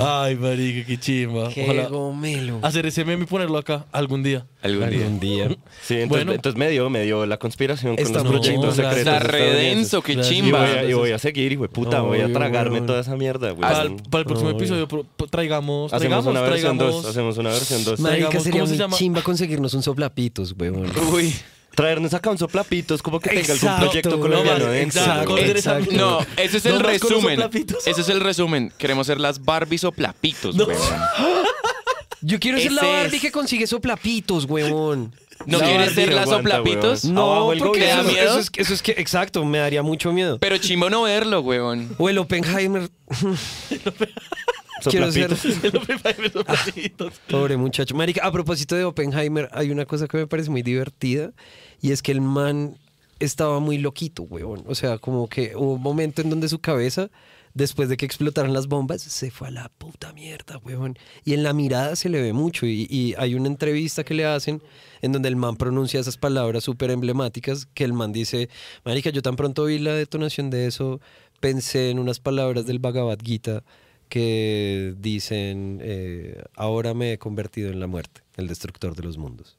[0.00, 1.48] Ay, marica, qué chimba.
[1.50, 2.60] Qué Ojalá gomelo.
[2.62, 4.46] hacer ese meme y ponerlo acá algún día.
[4.62, 4.98] Algún día.
[4.98, 5.48] Algún día.
[5.82, 6.32] Sí, entonces, Bueno.
[6.32, 8.98] entonces me dio, me dio la conspiración con los muy proyectos secretos.
[8.98, 10.12] Está redenso, qué.
[10.14, 10.60] Y chimba.
[10.60, 13.50] voy, a, y voy a seguir, hijo de puta, voy a tragarme toda esa mierda,
[13.50, 13.60] güey.
[13.62, 14.86] Para, el, para el próximo episodio
[15.30, 17.02] traigamos, Hacemos traigamos, una versión traigamos.
[17.02, 18.00] 2, hacemos una versión 2.
[18.00, 18.96] Marica, sería ¿cómo se muy llama?
[18.96, 20.90] chimba conseguirnos un soplapitos, weón.
[21.12, 21.34] Uy.
[21.78, 24.20] Traernos acá un soplapitos, como que tenga algún Exacto, proyecto weón.
[24.20, 25.00] colombiano No, adentro.
[25.00, 25.38] exacto.
[25.38, 25.92] Exacto.
[25.92, 27.36] No, ese es el No resumen.
[27.36, 27.86] soplapitos.
[27.86, 28.72] Ese es el resumen.
[28.78, 30.64] Queremos ser las Barbies o plapitos, No.
[30.64, 30.80] weón.
[32.20, 33.22] Yo quiero ser la Barbie es.
[33.22, 35.14] que consigue soplapitos, weón.
[35.46, 37.04] ¿No La quieres Barbie ser no las soplapitos?
[37.04, 38.28] No, Abajo porque ¿Te da eso, miedo?
[38.30, 40.36] eso es, eso es que, exacto, me daría mucho miedo.
[40.40, 41.94] Pero chimbo no verlo, weón.
[41.96, 42.90] O el Oppenheimer.
[44.90, 45.36] quiero ser...
[45.36, 47.12] Soplapitos.
[47.30, 47.94] Pobre muchacho.
[47.94, 51.30] Marica, a propósito de Oppenheimer, hay una cosa que me parece muy divertida
[51.80, 52.76] y es que el man
[53.18, 54.64] estaba muy loquito, weón.
[54.66, 57.10] O sea, como que hubo un momento en donde su cabeza,
[57.54, 60.98] después de que explotaron las bombas, se fue a la puta mierda, weón.
[61.24, 64.62] Y en la mirada se le ve mucho y, hay una entrevista que le hacen
[65.02, 68.48] en donde el man pronuncia esas palabras súper emblemáticas que el man dice,
[68.84, 71.00] Marica, yo tan pronto vi la detonación de eso,
[71.40, 73.62] pensé en unas palabras del Bhagavad Gita
[74.08, 79.57] que dicen, eh, ahora me he convertido en la muerte, el destructor de los mundos.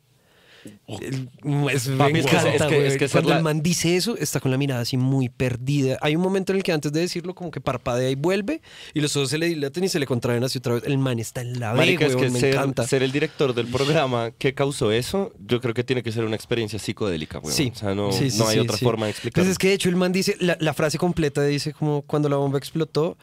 [0.88, 1.30] El-
[1.72, 4.18] es, me Papi, es que- encanta, es que- es Cuando la- el man dice eso,
[4.18, 5.98] está con la mirada así muy perdida.
[6.02, 8.62] Hay un momento en el que antes de decirlo, como que parpadea y vuelve,
[8.94, 10.84] y los ojos se le dilatan y se le contraen así otra vez.
[10.86, 12.86] El man está en la Marica, es que me ser, encanta.
[12.88, 16.36] ser el director del programa que causó eso, yo creo que tiene que ser una
[16.36, 17.54] experiencia psicodélica, weón.
[17.56, 17.72] Sí.
[17.74, 18.86] O sea, no, Sí, sí, no hay sí, otra sí.
[18.86, 19.44] forma de explicarlo.
[19.46, 22.28] Pues es que de hecho el man dice, la, la frase completa dice como cuando
[22.30, 23.18] la bomba explotó,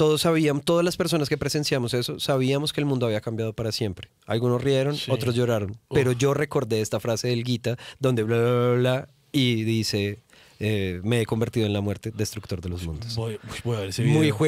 [0.00, 3.70] todos sabíamos, todas las personas que presenciamos eso, sabíamos que el mundo había cambiado para
[3.70, 4.08] siempre.
[4.24, 5.10] Algunos rieron, Sí.
[5.10, 5.76] otros lloraron.
[5.90, 10.20] Pero yo recordé esta frase del Gita donde bla, bla, bla, bla, y dice,
[10.58, 13.14] eh, me he convertido en la muerte, destructor de los mundos.
[13.14, 14.16] Voy, voy a ver ese video.
[14.18, 14.46] Muy loco.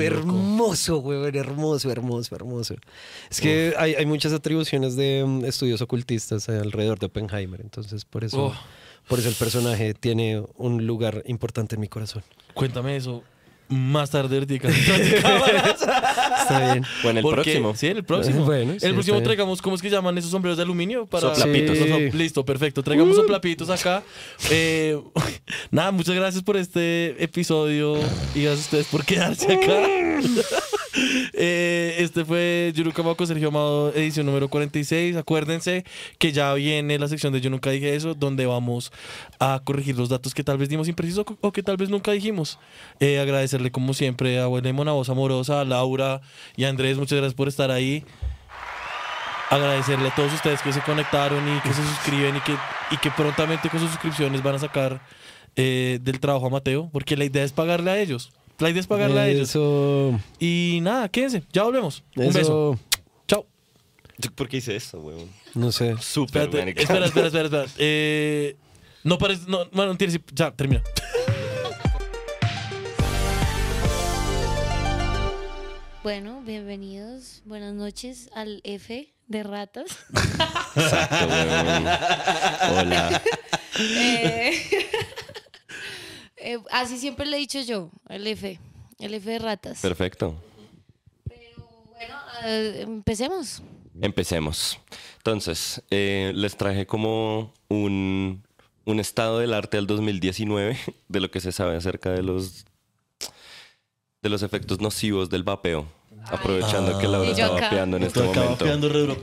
[0.00, 2.74] hermoso, weón, hermoso, hermoso, hermoso.
[3.30, 8.24] Es que hay, hay muchas atribuciones de mm, estudios ocultistas alrededor de Oppenheimer, entonces por
[8.24, 8.54] eso, Oh.
[9.06, 12.22] por eso el personaje tiene un lugar importante en mi corazón.
[12.54, 13.22] Cuéntame eso
[13.72, 15.80] más tarde cámaras.
[16.42, 16.84] Está bien.
[17.04, 17.74] O en el Porque- próximo.
[17.74, 18.44] Sí, en el próximo.
[18.44, 21.06] Bueno, el sí, próximo traigamos, ¿cómo es que llaman esos sombreros de aluminio?
[21.06, 21.78] Para Soplapitos.
[21.78, 22.10] Sí.
[22.12, 22.82] Listo, perfecto.
[22.82, 24.02] Traigamos soplapitos acá.
[24.50, 24.98] Eh,
[25.70, 27.96] nada, muchas gracias por este episodio
[28.34, 29.82] y gracias a ustedes por quedarse acá.
[31.34, 35.16] Eh, este fue Yuru Camaco, Sergio Amado, edición número 46.
[35.16, 35.84] Acuérdense
[36.18, 38.92] que ya viene la sección de Yo Nunca Dije Eso, donde vamos
[39.38, 42.58] a corregir los datos que tal vez dimos imprecisos o- que tal vez nunca dijimos.
[43.00, 43.18] Eh,
[43.62, 46.20] agradecerle, como siempre, a Abuela Mona Voz Amorosa, a Laura
[46.56, 46.98] y a Andrés.
[46.98, 48.04] Muchas gracias por estar ahí.
[49.50, 52.56] Agradecerle a todos ustedes que se conectaron y que se suscriben y que,
[52.90, 55.00] y que prontamente con sus suscripciones van a sacar
[55.56, 58.32] eh, del trabajo a Mateo, porque la idea es pagarle a ellos.
[58.58, 59.50] La idea es pagarle a ellos.
[59.50, 61.42] Eso, Y nada, quédense.
[61.52, 62.02] Ya volvemos.
[62.16, 62.40] Un beso.
[62.40, 62.78] eso,
[63.28, 63.46] Chao.
[64.34, 65.28] ¿Por qué hice eso, weón?
[65.54, 65.96] no sé.
[66.00, 67.66] Súper, espera, espera, espera, espera.
[67.76, 68.56] Eh,
[69.04, 69.42] no parece.
[69.48, 70.18] No, bueno, tienes.
[70.32, 70.82] Ya, termina.
[76.02, 79.86] Bueno, bienvenidos, buenas noches al F de ratas.
[80.74, 81.26] Exacto.
[82.76, 83.22] Hola.
[83.78, 84.52] Eh,
[86.38, 88.58] eh, así siempre le he dicho yo, el F,
[88.98, 89.80] el F de ratas.
[89.80, 90.34] Perfecto.
[91.28, 92.16] Pero bueno,
[92.46, 93.62] eh, empecemos.
[94.00, 94.80] Empecemos.
[95.18, 98.42] Entonces, eh, les traje como un,
[98.86, 100.76] un estado del arte del 2019
[101.08, 102.64] de lo que se sabe acerca de los
[104.22, 105.86] de los efectos nocivos del vapeo.
[106.26, 108.50] Aprovechando que Laura yo está vapeando en este momento.
[108.50, 109.16] vapeando re duro.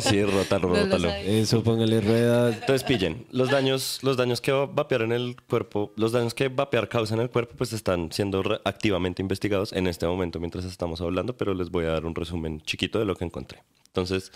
[0.00, 1.10] Sí, rótalo, rótalo.
[1.10, 2.48] Eso, póngale rueda.
[2.48, 6.32] Entonces pillen, los daños, los daños que va a vapear en el cuerpo, los daños
[6.32, 10.64] que vapear causa en el cuerpo, pues están siendo activamente investigados en este momento mientras
[10.64, 13.62] estamos hablando, pero les voy a dar un resumen chiquito de lo que encontré.
[13.88, 14.32] Entonces,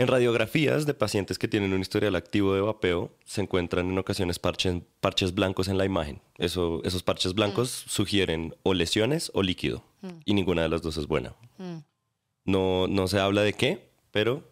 [0.00, 4.38] en radiografías de pacientes que tienen un historial activo de vapeo, se encuentran en ocasiones
[4.38, 6.22] parches, parches blancos en la imagen.
[6.38, 9.84] Eso, esos parches blancos sugieren o lesiones o líquido,
[10.24, 11.34] y ninguna de las dos es buena.
[11.58, 11.80] Mm.
[12.46, 14.42] No, no se habla de qué, pero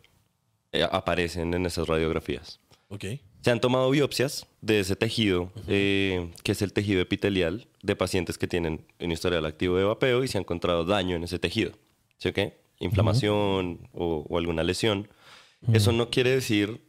[0.72, 2.60] eh, aparecen en esas radiografías.
[2.90, 3.06] Ok.
[3.40, 8.36] Se han tomado biopsias de ese tejido, eh, que es el tejido epitelial de pacientes
[8.36, 11.72] que tienen un historial activo de vapeo y se ha encontrado daño en ese tejido.
[12.18, 12.58] ¿Sí o qué?
[12.80, 15.08] Inflamación o, o alguna lesión.
[15.72, 16.80] Eso no quiere decir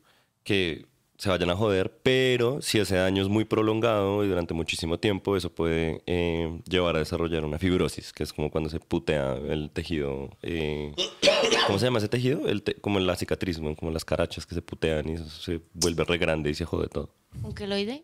[0.44, 0.86] que
[1.18, 5.36] se vayan a joder, pero si ese daño es muy prolongado y durante muchísimo tiempo,
[5.36, 9.70] eso puede eh, llevar a desarrollar una fibrosis, que es como cuando se putea el
[9.72, 10.30] tejido.
[10.44, 10.94] eh,
[11.68, 12.48] ¿Cómo se llama ese tejido?
[12.48, 13.76] El te- como la cicatriz, ¿no?
[13.76, 16.88] como las carachas que se putean y eso se vuelve re grande y se jode
[16.88, 17.14] todo.
[17.44, 18.04] ¿Un queloide?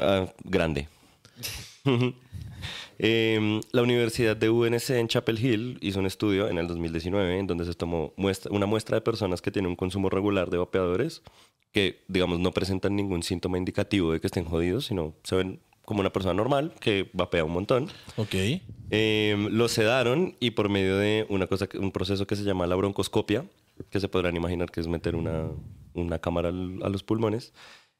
[0.00, 0.88] Ah, grande.
[3.00, 7.46] Em, la Universidad de UNC en Chapel Hill hizo un estudio en el 2019 en
[7.46, 11.22] donde se tomó muestra- una muestra de personas que tienen un consumo regular de vapeadores
[11.72, 16.00] que, digamos, no presentan ningún síntoma indicativo de que estén jodidos, sino se ven como
[16.00, 17.88] una persona normal que vapea un montón.
[18.16, 18.34] Ok.
[18.90, 22.74] Eh, lo sedaron y por medio de una cosa, un proceso que se llama la
[22.74, 23.44] broncoscopia,
[23.90, 25.46] que se podrán imaginar que es meter una,
[25.94, 27.52] una cámara a los pulmones,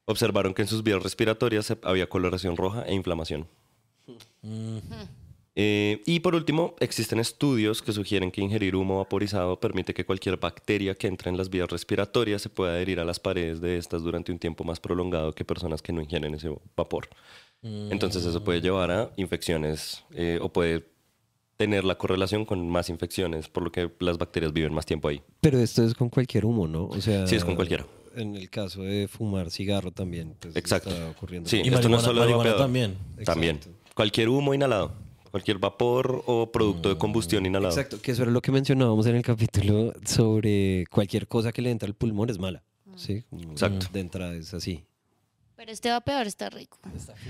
[0.09, 3.47] observaron que en sus vías respiratorias se- había coloración roja e inflamación.
[5.55, 10.37] Eh, y por último, existen estudios que sugieren que ingerir humo vaporizado permite que cualquier
[10.37, 14.01] bacteria que entre en las vías respiratorias se pueda adherir a las paredes de estas
[14.03, 17.09] durante un tiempo más prolongado que personas que no ingieren ese vapor.
[17.61, 20.85] Entonces eso puede llevar a infecciones eh, o puede
[21.57, 25.21] tener la correlación con más infecciones, por lo que las bacterias viven más tiempo ahí.
[25.41, 26.85] Pero esto es con cualquier humo, ¿no?
[26.85, 27.85] O sea, Sí, es con cualquiera.
[28.21, 30.35] En el caso de fumar cigarro también.
[30.39, 30.89] pues, Exacto.
[30.89, 31.49] está ocurriendo.
[31.49, 32.97] Sí, Y esto no es solo de marihuana también.
[33.25, 33.55] También.
[33.57, 33.79] Exacto.
[33.95, 34.93] Cualquier humo inhalado,
[35.31, 37.73] cualquier vapor o producto de combustión inhalado.
[37.73, 41.71] Exacto, que eso era lo que mencionábamos en el capítulo sobre cualquier cosa que le
[41.71, 42.63] entra al pulmón es mala.
[42.95, 43.87] Sí, como Exacto.
[43.93, 44.83] De entrada es así.
[45.55, 46.79] Pero este vapeador está rico.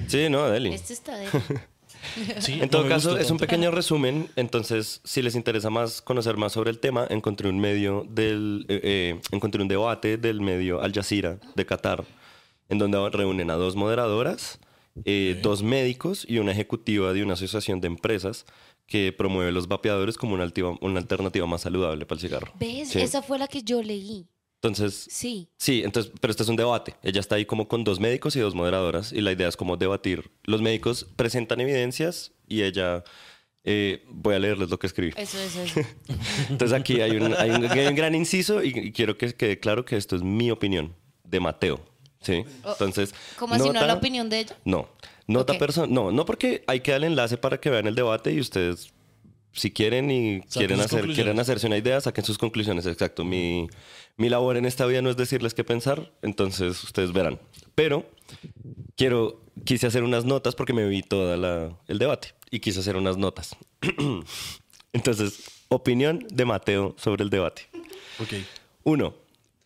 [0.07, 0.73] Sí, no, Deli.
[0.73, 1.27] Este está de...
[2.39, 3.45] Sí, En no todo me caso, es un tanto.
[3.45, 4.29] pequeño resumen.
[4.35, 8.79] Entonces, si les interesa más conocer más sobre el tema, encontré un medio del, eh,
[8.83, 12.03] eh, encontré un debate del medio Al Jazeera de Qatar,
[12.69, 14.59] en donde reúnen a dos moderadoras,
[15.05, 18.45] eh, dos médicos y una ejecutiva de una asociación de empresas
[18.87, 22.51] que promueve los vapeadores como una, altiva- una alternativa más saludable para el cigarro.
[22.59, 22.89] ¿Ves?
[22.89, 22.99] Sí.
[23.01, 24.25] Esa fue la que yo leí.
[24.61, 25.47] Entonces, Sí.
[25.57, 26.95] Sí, entonces, pero este es un debate.
[27.01, 29.77] Ella está ahí como con dos médicos y dos moderadoras y la idea es como
[29.77, 30.29] debatir.
[30.43, 33.03] Los médicos presentan evidencias y ella...
[33.63, 35.13] eh, voy a leerles lo que escribí.
[35.15, 35.79] Eso, eso, eso.
[36.49, 39.59] Entonces aquí hay un, hay un- hay un gran inciso y, y quiero que quede
[39.59, 41.79] claro que esto es mi opinión de Mateo.
[42.21, 42.43] ¿Sí?
[42.65, 43.15] Entonces...
[43.37, 44.57] ¿Cómo así no nota- la opinión de ella?
[44.65, 44.89] No.
[45.25, 45.59] Nota Ok.
[45.59, 45.93] personal.
[45.93, 48.91] No, no porque hay que dar el enlace para que vean el debate y ustedes
[49.51, 52.85] si quieren y quieren, hacer, quieren hacerse una idea, saquen sus conclusiones.
[52.85, 53.23] Exacto.
[53.25, 53.67] Mi,
[54.19, 57.39] mi labor en esta vida no es decirles qué pensar, entonces ustedes verán.
[57.73, 58.05] Pero
[58.97, 61.33] quiero, quise hacer unas notas porque me vi todo
[61.87, 63.55] el debate y quise hacer unas notas.
[64.93, 67.69] entonces, opinión de Mateo sobre el debate.
[68.19, 68.33] Ok.
[68.83, 69.15] Uno,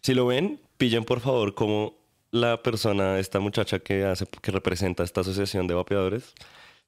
[0.03, 1.97] si lo ven, pillen por favor como
[2.29, 6.35] la persona, esta muchacha que hace, que representa esta asociación de vapeadores,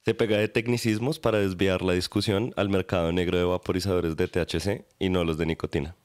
[0.04, 4.84] se pega de tecnicismos para desviar la discusión al mercado negro de vaporizadores de THC
[5.00, 5.96] y no los de nicotina.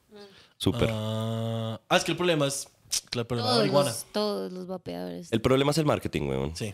[0.62, 0.88] Súper.
[0.92, 2.68] Ah, ah, es que el problema es
[3.14, 3.90] la problema de Todos marihuana.
[3.90, 5.32] los, todos los vapeadores.
[5.32, 6.54] El problema es el marketing, weón.
[6.54, 6.72] Sí.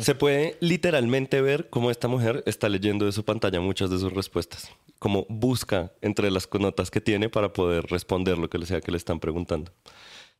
[0.00, 4.12] Se puede literalmente ver cómo esta mujer está leyendo de su pantalla muchas de sus
[4.12, 4.72] respuestas.
[4.98, 8.96] Como busca entre las notas que tiene para poder responder lo que sea que le
[8.96, 9.70] están preguntando.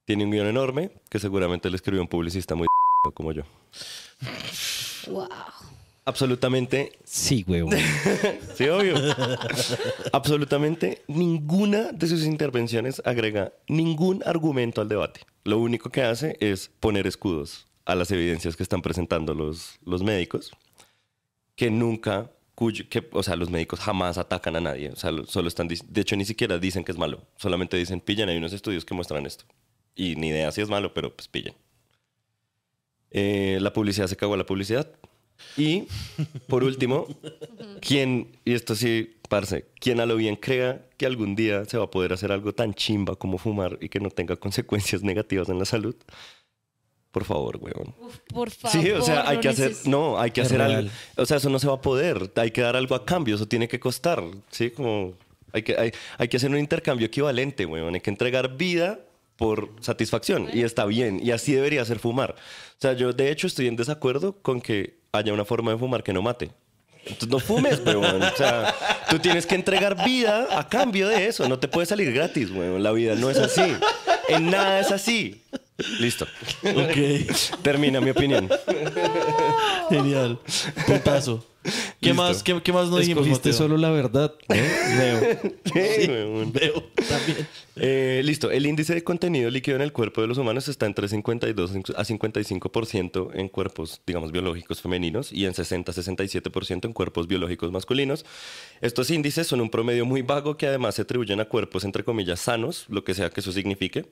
[0.04, 2.66] Tiene un guion enorme que seguramente le escribió un publicista muy
[3.14, 3.44] como yo.
[5.06, 5.28] Wow.
[6.08, 7.68] Absolutamente, Sí, huevo.
[8.56, 8.94] sí, obvio.
[10.12, 15.20] Absolutamente ninguna de sus intervenciones agrega ningún argumento al debate.
[15.42, 20.04] Lo único que hace es poner escudos a las evidencias que están presentando los, los
[20.04, 20.52] médicos,
[21.56, 24.90] que nunca, cuyo, que, o sea, los médicos jamás atacan a nadie.
[24.90, 27.26] O sea, lo- solo están, de hecho, ni siquiera dicen que es malo.
[27.36, 29.44] Solamente dicen, pillen, hay unos estudios que muestran esto.
[29.96, 31.54] Y ni idea si es malo, pero pues pillen.
[33.10, 34.88] Eh, la publicidad se cagó a la publicidad.
[35.56, 35.84] Y
[36.48, 37.06] por último,
[37.80, 41.84] quien, y esto sí, parce, quien a lo bien crea que algún día se va
[41.84, 45.58] a poder hacer algo tan chimba como fumar y que no tenga consecuencias negativas en
[45.58, 45.96] la salud,
[47.16, 47.94] por favor, weón.
[47.98, 48.82] Uf, por favor.
[48.82, 50.74] Sí, o sea, hay que hacer, no, hay que hacer algo.
[50.74, 50.90] real.
[51.16, 52.30] O sea, eso no se va a poder.
[52.36, 54.22] Hay que dar algo a cambio, eso tiene que costar.
[54.50, 55.14] Sí, como
[55.52, 57.94] hay que, hay, hay que hacer un intercambio equivalente, weón.
[57.94, 59.00] Hay que entregar vida
[59.36, 61.20] por satisfacción y está bien.
[61.22, 62.32] Y así debería ser fumar.
[62.32, 66.02] O sea, yo de hecho estoy en desacuerdo con que haya una forma de fumar
[66.02, 66.50] que no mate.
[67.06, 68.22] Entonces no fumes, weón.
[68.22, 68.74] O sea,
[69.08, 71.48] tú tienes que entregar vida a cambio de eso.
[71.48, 72.82] No te puede salir gratis, weón.
[72.82, 73.76] La vida no es así.
[74.28, 75.42] En nada es así.
[76.00, 76.26] Listo.
[76.64, 77.62] Ok.
[77.62, 78.48] Termina mi opinión.
[79.88, 80.40] Genial.
[80.86, 81.44] Puntazo.
[82.00, 83.58] ¿Qué más, qué, qué más no dijimos, Escogiste Mateo?
[83.58, 84.54] solo la verdad, ¿no?
[84.98, 85.38] Leo.
[85.64, 86.52] Sí, weón.
[86.52, 87.46] Veo también.
[87.78, 91.08] Eh, listo, el índice de contenido líquido en el cuerpo de los humanos está entre
[91.08, 97.26] 52 a 55% en cuerpos, digamos, biológicos femeninos y en 60 a 67% en cuerpos
[97.26, 98.24] biológicos masculinos.
[98.80, 102.40] Estos índices son un promedio muy vago que además se atribuyen a cuerpos, entre comillas,
[102.40, 104.06] sanos, lo que sea que eso signifique.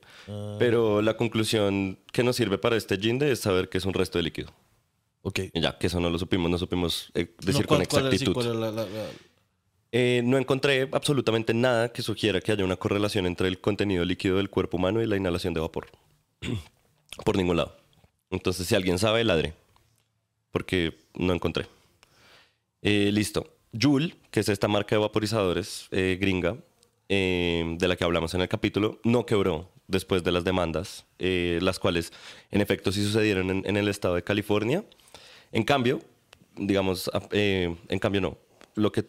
[0.58, 4.18] Pero la conclusión que nos sirve para este ginde es saber que es un resto
[4.18, 4.52] de líquido.
[5.26, 5.40] Ok.
[5.54, 8.06] Y ya, que eso no lo supimos, no supimos eh, decir No, con ¿cuál- cuál
[8.06, 8.34] era- sí, exactitud.
[8.34, 9.08] cuál era la- la- la-
[9.96, 14.36] Eh, no encontré absolutamente nada que sugiera que haya una correlación entre el contenido líquido
[14.38, 15.86] del cuerpo humano y la inhalación de vapor.
[17.24, 17.76] Por ningún lado.
[18.30, 19.54] Entonces, si alguien sabe, ladre.
[20.50, 21.66] Porque no encontré.
[22.82, 23.46] Eh, listo.
[23.72, 26.56] Joule, que es esta marca de vaporizadores gringa,
[27.08, 31.58] eh, de la que hablamos en el capítulo, no quebró después de las demandas, eh,
[31.62, 32.12] las cuales
[32.50, 34.84] en efecto sí sucedieron en, en el estado de California.
[35.54, 36.00] En cambio,
[36.56, 38.36] digamos, eh, en cambio no.
[38.74, 39.04] Lo que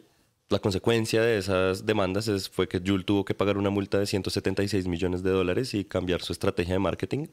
[0.50, 4.06] la consecuencia de esas demandas es, fue que Juul tuvo que pagar una multa de
[4.06, 7.28] 176 millones de dólares y cambiar su estrategia de marketing,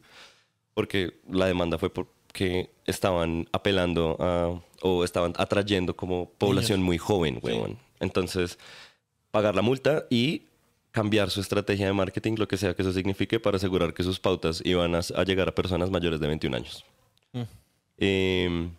[0.73, 7.39] porque la demanda fue porque estaban apelando a, o estaban atrayendo como población muy joven,
[7.43, 7.77] huevón.
[8.01, 8.59] Entonces,
[9.31, 10.45] pagar la multa y
[10.91, 14.19] cambiar su estrategia de marketing, lo que sea que eso signifique, para asegurar que sus
[14.19, 16.85] pautas iban a, a llegar a personas mayores de 21 años.
[17.99, 18.71] Eh,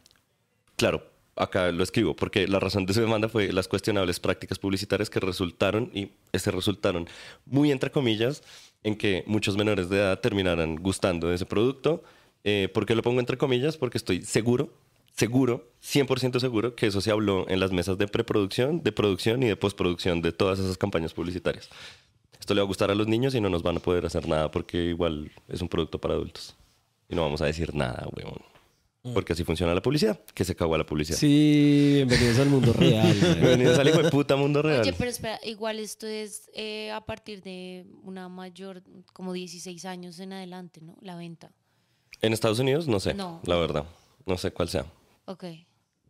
[0.76, 1.04] claro,
[1.36, 5.20] acá lo escribo, porque la razón de su demanda fue las cuestionables prácticas publicitarias que
[5.20, 7.08] resultaron, y se resultaron
[7.46, 8.44] muy entre comillas,
[8.84, 12.04] en que muchos menores de edad terminaran gustando de ese producto.
[12.44, 13.78] Eh, ¿Por qué lo pongo entre comillas?
[13.78, 14.74] Porque estoy seguro,
[15.16, 19.48] seguro, 100% seguro que eso se habló en las mesas de preproducción, de producción y
[19.48, 21.70] de postproducción de todas esas campañas publicitarias.
[22.40, 24.28] Esto le va a gustar a los niños y no nos van a poder hacer
[24.28, 26.56] nada porque igual es un producto para adultos.
[27.08, 28.53] Y no vamos a decir nada, weón.
[29.12, 31.18] Porque así funciona la publicidad, que se cagó a la publicidad.
[31.18, 33.14] Sí, bienvenidos al mundo real.
[33.20, 34.80] Bienvenidos al hijo de puta mundo real.
[34.80, 38.82] Oye, pero espera, igual esto es eh, a partir de una mayor,
[39.12, 40.96] como 16 años en adelante, ¿no?
[41.02, 41.52] La venta.
[42.22, 43.42] En Estados Unidos, no sé, No.
[43.46, 43.84] la verdad.
[44.26, 44.86] No sé cuál sea.
[45.26, 45.44] Ok.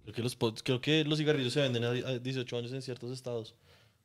[0.04, 3.12] Creo que los, creo que los cigarrillos se venden a a 18 años en ciertos
[3.12, 3.56] estados.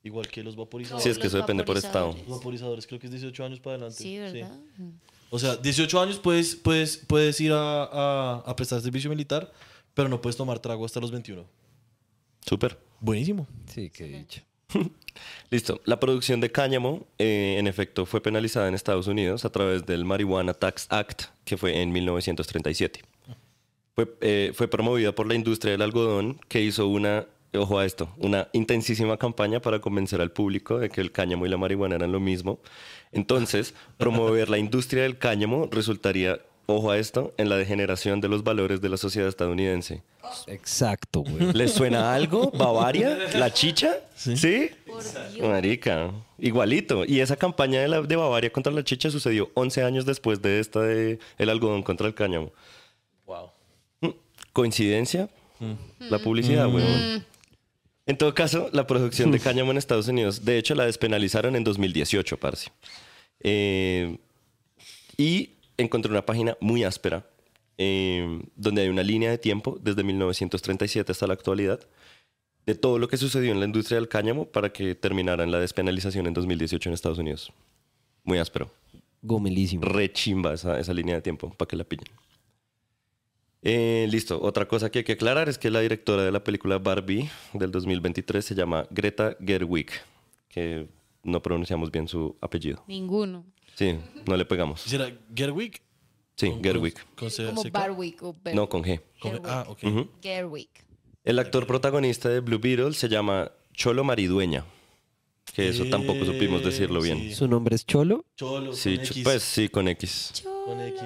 [0.02, 1.04] Igual que los vaporizadores.
[1.04, 2.06] Sí, es que eso depende por estado.
[2.06, 2.28] vaporizadores.
[2.30, 4.02] Los vaporizadores creo que es 18 años para adelante.
[4.02, 4.58] Sí, ¿verdad?
[4.78, 4.90] Mm.
[5.30, 9.52] O sea, 18 años puedes, puedes, puedes ir a, a- a prestar servicio militar,
[9.94, 11.44] pero no puedes tomar trago hasta los 21.
[12.46, 12.78] Súper.
[13.00, 13.46] Buenísimo.
[13.66, 14.42] Sí, qué dicho.
[15.50, 15.80] Listo.
[15.84, 20.04] La producción de cáñamo, eh, en efecto, fue penalizada en Estados Unidos a través del
[20.04, 23.02] Marijuana Tax Act, que fue en 1937.
[23.94, 28.10] Fue, eh, fue promovida por la industria del algodón, que hizo una, ojo a esto,
[28.18, 32.12] una intensísima campaña para convencer al público de que el cáñamo y la marihuana eran
[32.12, 32.60] lo mismo.
[33.12, 38.44] Entonces, promover la industria del cáñamo resultaría, ojo a esto, en la degeneración de los
[38.44, 40.02] valores de la sociedad estadounidense.
[40.46, 41.52] Exacto, güey.
[41.54, 42.50] ¿Les suena algo?
[42.58, 43.16] ¿Bavaria?
[43.34, 43.96] ¿La chicha?
[44.14, 44.70] ¿Sí?
[45.40, 47.06] Marica, igualito.
[47.06, 50.60] Y esa campaña de, la, de Bavaria contra la chicha sucedió 11 años después de
[50.60, 52.52] esta de el algodón contra el cáñamo.
[53.24, 53.50] Wow.
[54.52, 55.30] ¿Coincidencia?
[55.98, 57.24] La publicidad, weón.
[58.08, 61.62] En todo caso, la producción de cáñamo en Estados Unidos, de hecho, la despenalizaron en
[61.62, 62.70] 2018, parce.
[63.40, 64.16] Eh,
[65.18, 67.26] y encontré una página muy áspera,
[67.76, 71.80] eh, donde hay una línea de tiempo desde 1937 hasta la actualidad,
[72.64, 75.60] de todo lo que sucedió en la industria del cáñamo para que terminara en la
[75.60, 77.52] despenalización en 2018 en Estados Unidos.
[78.24, 78.70] Muy áspero.
[79.20, 79.84] Gomelísimo.
[79.84, 82.08] Re chimba esa, esa línea de tiempo para que la pillen.
[83.62, 84.40] Eh, listo.
[84.40, 87.70] Otra cosa que hay que aclarar es que la directora de la película Barbie del
[87.72, 89.90] 2023 se llama Greta Gerwig,
[90.48, 90.86] que
[91.24, 92.84] no pronunciamos bien su apellido.
[92.86, 93.44] Ninguno.
[93.74, 94.82] Sí, no le pegamos.
[94.82, 95.80] ¿Será Gerwig?
[96.36, 96.94] Sí, Con- Gerwig.
[97.16, 97.62] Con C Como.
[97.70, 99.00] Barwick o Ber- No, con G.
[99.20, 99.50] Con- Gerwig.
[99.50, 99.78] Ah, ok.
[99.84, 100.08] Ujú.
[100.22, 100.68] Gerwig.
[101.24, 104.64] El actor protagonista de Blue Beetle se llama Cholo Maridueña,
[105.52, 107.18] que eso tampoco supimos decirlo bien.
[107.18, 107.34] sí.
[107.34, 108.24] ¿Su nombre es Cholo?
[108.36, 108.72] Cholo.
[108.72, 109.24] Sí, con ch- X.
[109.24, 110.44] pues sí, con X.
[110.64, 111.02] Con X.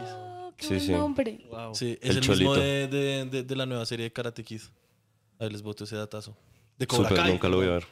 [0.63, 0.93] Qué Sí, buen sí.
[0.93, 1.39] nombre.
[1.75, 4.61] Sí, es El el, mismo de, de- de- de la nueva serie de Karate Kid.
[5.39, 6.37] Ahí les boto ese datazo.
[6.79, 7.33] De Cobra Súper, Kai.
[7.33, 7.85] nunca lo voy a ver.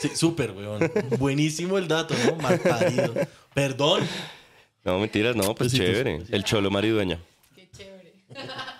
[0.00, 0.90] Sí, súper, weón.
[1.18, 2.36] Buenísimo el dato, ¿no?
[2.36, 3.12] Mal parido.
[3.52, 4.02] Perdón.
[4.84, 6.22] No, mentiras, no, pues chévere.
[6.30, 7.18] El Cholo Maridueña.
[7.56, 8.14] Qué chévere.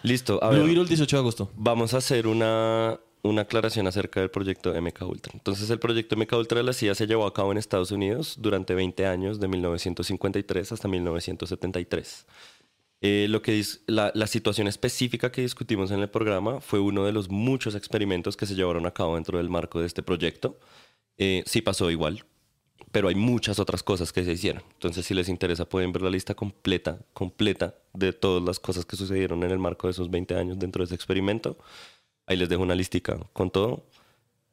[0.05, 0.66] Listo, a Blue ver.
[0.69, 1.51] Beetle, 18 de agosto.
[1.57, 5.32] Vamos a hacer una, una aclaración acerca del proyecto MK Ultra.
[5.35, 8.36] Entonces, el proyecto MK Ultra de la CIA se llevó a cabo en Estados Unidos
[8.39, 12.27] durante 20 años, de 1953 hasta 1973.
[13.01, 17.12] Eh, lo que la, la situación específica que discutimos en el programa fue uno de
[17.12, 20.59] los muchos experimentos que se llevaron a cabo dentro del marco de este proyecto.
[21.16, 22.25] Eh, sí pasó igual,
[22.91, 24.62] pero hay muchas otras cosas que se hicieron.
[24.73, 28.97] Entonces, si les interesa, pueden ver la lista completa, completa de todas las cosas que
[28.97, 31.59] sucedieron en el marco de esos 20 años dentro de ese experimento.
[32.27, 33.85] Ahí les dejo una listica con todo.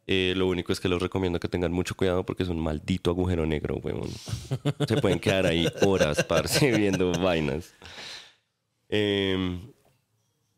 [0.08, 3.10] Eh, lo único es que les recomiendo que tengan mucho cuidado porque es un maldito
[3.10, 4.10] agujero negro, weón.
[4.88, 7.74] Se pueden quedar ahí horas, parce, viendo vainas.
[8.90, 9.60] Eh,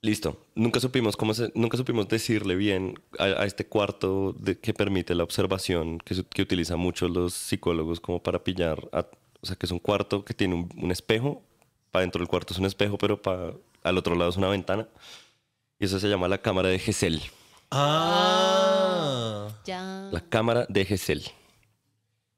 [0.02, 0.46] listo.
[0.56, 5.16] Nunca supimos cómo se- nunca supimos decirle bien a, a este cuarto de, que permite
[5.16, 8.88] la observación que, que utilizan muchos los psicólogos como para pillar.
[8.92, 9.06] a-
[9.42, 11.42] o sea, que es un cuarto que tiene un, un espejo.
[11.92, 14.88] Para dentro del cuarto es un espejo, pero para al otro lado es una ventana.
[15.80, 17.22] Y eso se llama la cámara de Gesell.
[17.72, 19.48] Ah.
[19.66, 20.10] Ya.
[20.12, 21.22] La cámara de Gesell.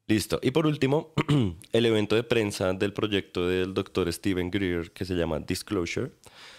[0.10, 0.40] Listo.
[0.42, 1.14] Y por último,
[1.72, 6.10] el evento de prensa del proyecto del doctor Steven Greer, que se llama Disclosure,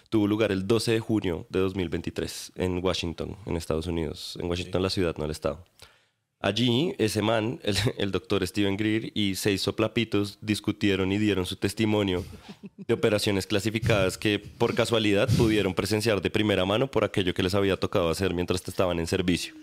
[0.08, 4.38] tuvo lugar el 12 de junio de 2023 en Washington, en Estados Unidos.
[4.40, 5.64] En Washington, la ciudad, no el estado.
[6.38, 11.56] Allí, ese man, el, el doctor Steven Greer y seis soplapitos discutieron y dieron su
[11.56, 12.24] testimonio
[12.76, 17.56] de operaciones clasificadas que por casualidad pudieron presenciar de primera mano por aquello que les
[17.56, 19.54] había tocado hacer mientras estaban en servicio.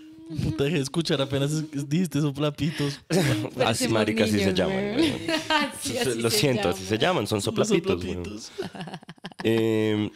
[0.57, 2.99] Te dejé escuchar apenas dijiste esos plapitos.
[3.65, 4.95] Así, marica, así se llaman.
[5.49, 6.89] Así, así Lo se siento, así llama.
[6.89, 8.01] se llaman, son soplapitos.
[8.01, 8.51] soplapitos.
[9.43, 10.09] Eh,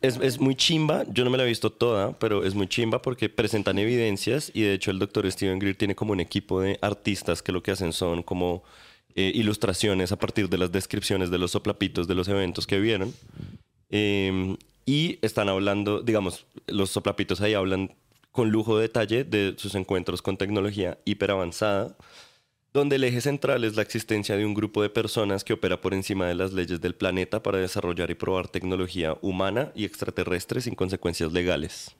[0.00, 3.02] es, es muy chimba, yo no me la he visto toda, pero es muy chimba
[3.02, 6.78] porque presentan evidencias y de hecho el doctor Steven Greer tiene como un equipo de
[6.80, 8.62] artistas que lo que hacen son como
[9.16, 13.12] eh, ilustraciones a partir de las descripciones de los soplapitos de los eventos que vieron.
[13.90, 14.56] Eh,
[14.86, 17.92] y están hablando, digamos, los soplapitos ahí hablan
[18.32, 21.96] con lujo de detalle de sus encuentros con tecnología hiperavanzada,
[22.72, 25.92] donde el eje central es la existencia de un grupo de personas que opera por
[25.92, 30.76] encima de las leyes del planeta para desarrollar y probar tecnología humana y extraterrestre sin
[30.76, 31.96] consecuencias legales.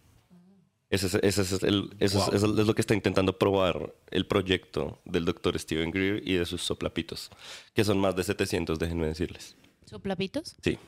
[0.89, 4.27] Ese es, ese es el- eso es- eso es lo que está intentando probar el
[4.27, 7.31] proyecto del doctor Steven Greer y de sus soplapitos,
[7.75, 9.57] que son más de 700, déjenme decirles.
[9.91, 10.55] ¿Soplapitos?
[10.63, 10.79] Sí,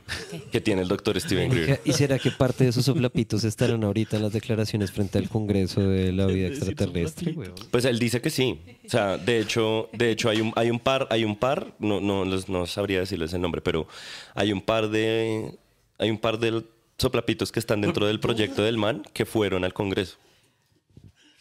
[0.53, 1.81] que tiene el doctor Steven Greer.
[1.85, 5.81] ¿Y será que parte de esos soplapitos estarán ahorita en las declaraciones frente al Congreso
[5.81, 7.35] de la vida extraterrestre?
[7.73, 8.61] Pues él dice que sí.
[8.87, 12.01] O sea, de hecho, de hecho hay un, hay un par, hay un par, no,
[12.01, 13.89] no, no sabría decirles el nombre, pero
[14.37, 15.59] hay un par de,
[15.99, 16.63] hay un par de
[16.97, 20.17] soplapitos que están dentro del proyecto del man que fueron al Congreso.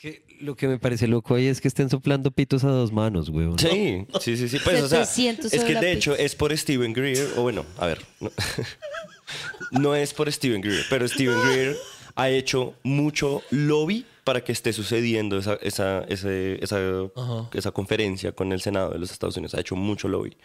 [0.01, 3.29] Que Lo que me parece loco ahí es que estén soplando pitos a dos manos,
[3.29, 3.59] weón.
[3.59, 4.57] Sí, sí, sí, sí.
[4.63, 7.85] Pues, o sea, 700 es que de hecho es por Steven Greer, o bueno, a
[7.85, 8.31] ver, no,
[9.71, 11.77] no es por Steven Greer, pero Steven Greer
[12.15, 16.79] ha hecho mucho lobby para que esté sucediendo esa, esa, ese- esa,
[17.53, 19.55] esa conferencia con el Senado de los Estados Unidos.
[19.55, 20.35] Ha hecho mucho lobby.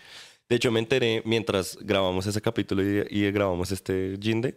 [0.49, 4.57] De hecho, me enteré mientras grabamos ese capítulo y, y grabamos este Ginde,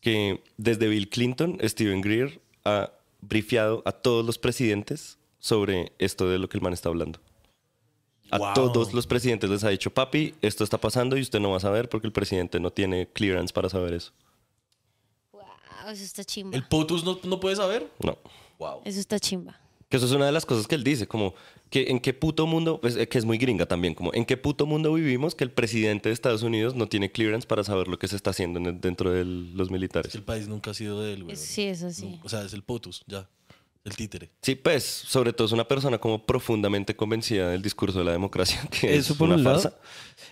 [0.00, 2.90] que desde Bill Clinton, Steven Greer ha
[3.22, 7.18] brifeado a todos los presidentes sobre esto de lo que el man está hablando.
[8.30, 8.54] A Wow.
[8.54, 11.60] todos los presidentes les ha dicho, papi, esto está pasando y usted no va a
[11.60, 14.12] saber porque el presidente no tiene clearance para saber eso.
[15.32, 15.42] Wow,
[15.88, 16.56] eso está chimba.
[16.56, 17.90] ¿El POTUS no, no puede saber?
[18.04, 18.16] No.
[18.58, 18.82] Wow.
[18.84, 19.58] Eso está chimba.
[19.90, 21.34] Que eso es una de las cosas que él dice, como
[21.68, 24.36] que en qué puto mundo, pues, eh, que es muy gringa también, como en qué
[24.36, 27.98] puto mundo vivimos que el presidente de Estados Unidos no tiene clearance para saber lo
[27.98, 30.14] que se está haciendo en el- dentro de los militares.
[30.14, 31.34] El país nunca ha sido de él, güey.
[31.36, 32.20] Sí, eso sí.
[32.22, 33.28] O sea, es el POTUS, ya.
[33.82, 34.30] El títere.
[34.42, 38.60] Sí, pues, sobre todo es una persona como profundamente convencida del discurso de la democracia,
[38.80, 39.74] que Eso es por una un lado.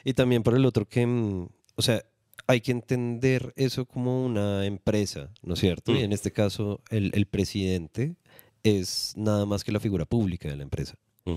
[0.05, 2.05] Y también por el otro que, mm, o sea,
[2.47, 5.93] hay que entender eso como una empresa, ¿no es cierto?
[5.93, 6.05] Y Mm.
[6.05, 8.15] en este caso, el, el presidente
[8.63, 10.95] es nada más que la figura pública de la empresa.
[11.25, 11.33] Mm.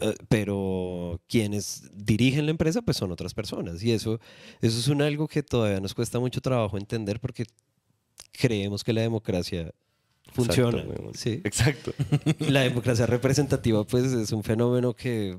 [0.00, 3.82] Eh, Pero quienes dirigen la empresa, pues son otras personas.
[3.82, 4.18] Y eso,
[4.60, 7.44] eso es un algo que todavía nos cuesta mucho trabajo entender porque
[8.32, 9.72] creemos que la democracia
[10.32, 10.78] funciona.
[10.80, 11.40] Exacto, sí.
[11.44, 11.92] Exacto.
[12.50, 15.38] La democracia representativa, pues, es un fenómeno que,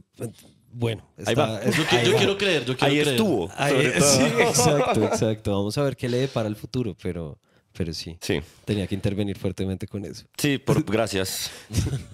[0.71, 1.59] bueno, Ahí va.
[1.61, 2.17] está- Yo, qui- ahí yo va.
[2.19, 3.07] quiero creer, yo quiero Ahí creer.
[3.07, 3.49] estuvo.
[3.55, 4.09] Ahí- sobre todo.
[4.13, 5.51] sí, exacto, exacto.
[5.51, 7.39] Vamos a ver qué le depara el futuro, pero,
[7.75, 8.39] pero sí, Sí.
[8.65, 10.25] tenía que intervenir fuertemente con eso.
[10.37, 11.51] Sí, por, gracias.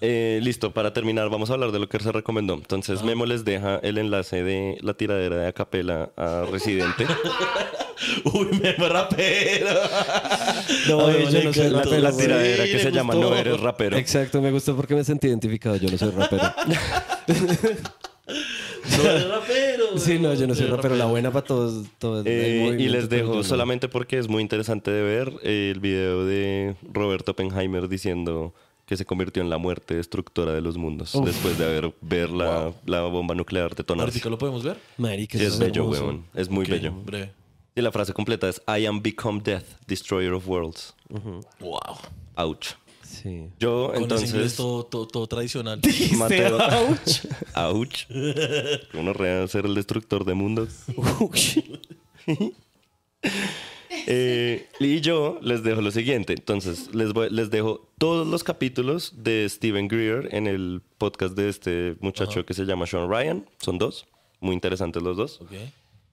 [0.01, 2.53] Eh, listo, para terminar, vamos a hablar de lo que se recomendó.
[2.55, 7.05] Entonces, Memo les deja el enlace de la tiradera de Acapela a Residente.
[8.33, 9.69] Uy, me rapero.
[10.87, 11.91] No, yo me no soy encantó.
[11.91, 12.17] la, la rapero.
[12.17, 13.13] tiradera Sí, que se llama.
[13.15, 13.97] No eres rapero.
[13.97, 15.75] Exacto, me gustó porque me sentí identificado.
[15.75, 16.43] Yo no soy rapero.
[18.97, 19.85] No eres rapero.
[19.97, 20.95] sí, no, yo no soy rapero.
[20.95, 21.85] La buena para todos.
[22.25, 23.43] Eh, y les dejo no.
[23.43, 28.53] solamente porque es muy interesante de ver eh, el video de Roberto Oppenheimer diciendo
[28.85, 31.25] que se convirtió en la muerte destructora de los mundos Uf.
[31.25, 34.27] después de haber ver la, la bomba nuclear detonarse.
[34.29, 34.77] Lo podemos ver.
[34.97, 36.25] Marica, eso es bello, weón.
[36.33, 36.91] Es muy bello.
[36.91, 37.31] breve.
[37.75, 40.95] Y la frase completa es I am become death, destroyer of worlds.
[41.59, 41.97] Wow.
[42.35, 42.75] Ouch.
[43.21, 43.47] Sí.
[43.59, 45.79] Yo Con entonces todo, todo, todo tradicional.
[46.17, 46.57] Mateo.
[47.55, 48.05] Ouch.
[48.93, 50.69] Uno real ser el destructor de mundos.
[54.11, 56.33] Eh, y yo les dejo lo siguiente.
[56.33, 61.49] Entonces, les, voy- les dejo todos los capítulos de Steven Greer en el podcast de
[61.49, 63.45] este muchacho que se llama Sean Ryan.
[63.59, 64.05] Son dos.
[64.39, 65.41] Muy interesantes los dos.
[65.41, 65.51] Ok.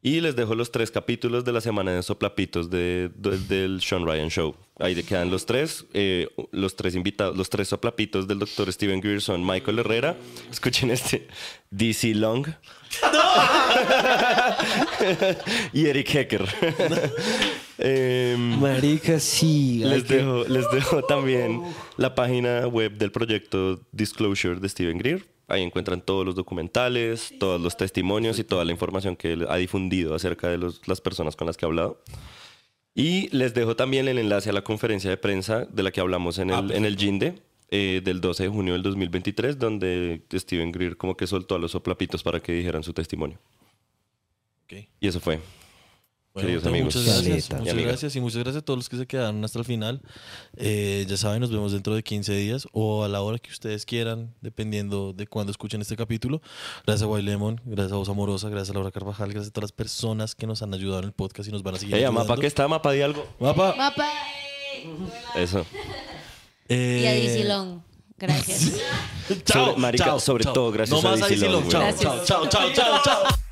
[0.06, 4.06] Y les dejo los tres capítulos de la semana de soplapitos de, de- del Sean
[4.06, 4.54] Ryan Show.
[4.78, 5.84] Ahí quedan los tres.
[5.94, 10.16] eh, los tres invitados, los tres soplapitos del doctor Steven Greer son Michael Herrera.
[10.48, 11.26] Escuchen este.
[11.72, 12.46] DC Long.
[15.72, 16.46] y Eric Hecker.
[17.78, 19.82] Em, Marica, sí.
[19.84, 21.62] les, dejo, les dejo también
[21.98, 25.26] la página web del proyecto Disclosure de Steven Greer.
[25.48, 29.56] Ahí encuentran todos los documentales, todos los testimonios y toda la información que él ha
[29.56, 32.02] difundido acerca de los- las personas con las que ha hablado.
[32.94, 36.38] Y les dejo también el enlace a la conferencia de prensa de la que hablamos
[36.38, 40.96] en el, en el GINDE eh, del 12 de junio del 2023, donde Steven Greer
[40.96, 43.38] como que soltó a los soplapitos para que dijeran su testimonio.
[44.64, 44.72] ok.
[45.00, 45.38] Y eso fue.
[46.36, 46.94] Bueno, Queridos amigos.
[46.96, 47.48] muchas gracias.
[47.48, 47.56] Caleta.
[47.72, 50.02] Muchas gracias y muchas gracias a todos los que se quedaron hasta el final.
[50.58, 53.86] Eh, ya saben, nos vemos dentro de 15 días o a la hora que ustedes
[53.86, 56.42] quieran, dependiendo de cuándo escuchen este capítulo.
[56.86, 59.70] Gracias a White Lemon, gracias a Voz Amorosa, gracias a Laura Carvajal, gracias a todas
[59.70, 62.04] las personas que nos han ayudado en el podcast y nos van a seguir Ey,
[62.04, 62.20] ayudando.
[62.28, 62.68] mapa, ¿qué está?
[62.68, 63.26] Mapa, di algo.
[63.40, 63.74] Mapa.
[63.74, 64.06] Mapa.
[65.36, 65.64] Eso.
[66.68, 67.80] Eh, Y a Long.
[68.18, 68.72] Gracias.
[69.46, 70.52] Chao, Sobre- marica, chao, sobre chao.
[70.52, 71.16] todo gracias no a.
[71.16, 71.40] Gracias.
[72.00, 73.45] chao, chao, chao, chao, chao.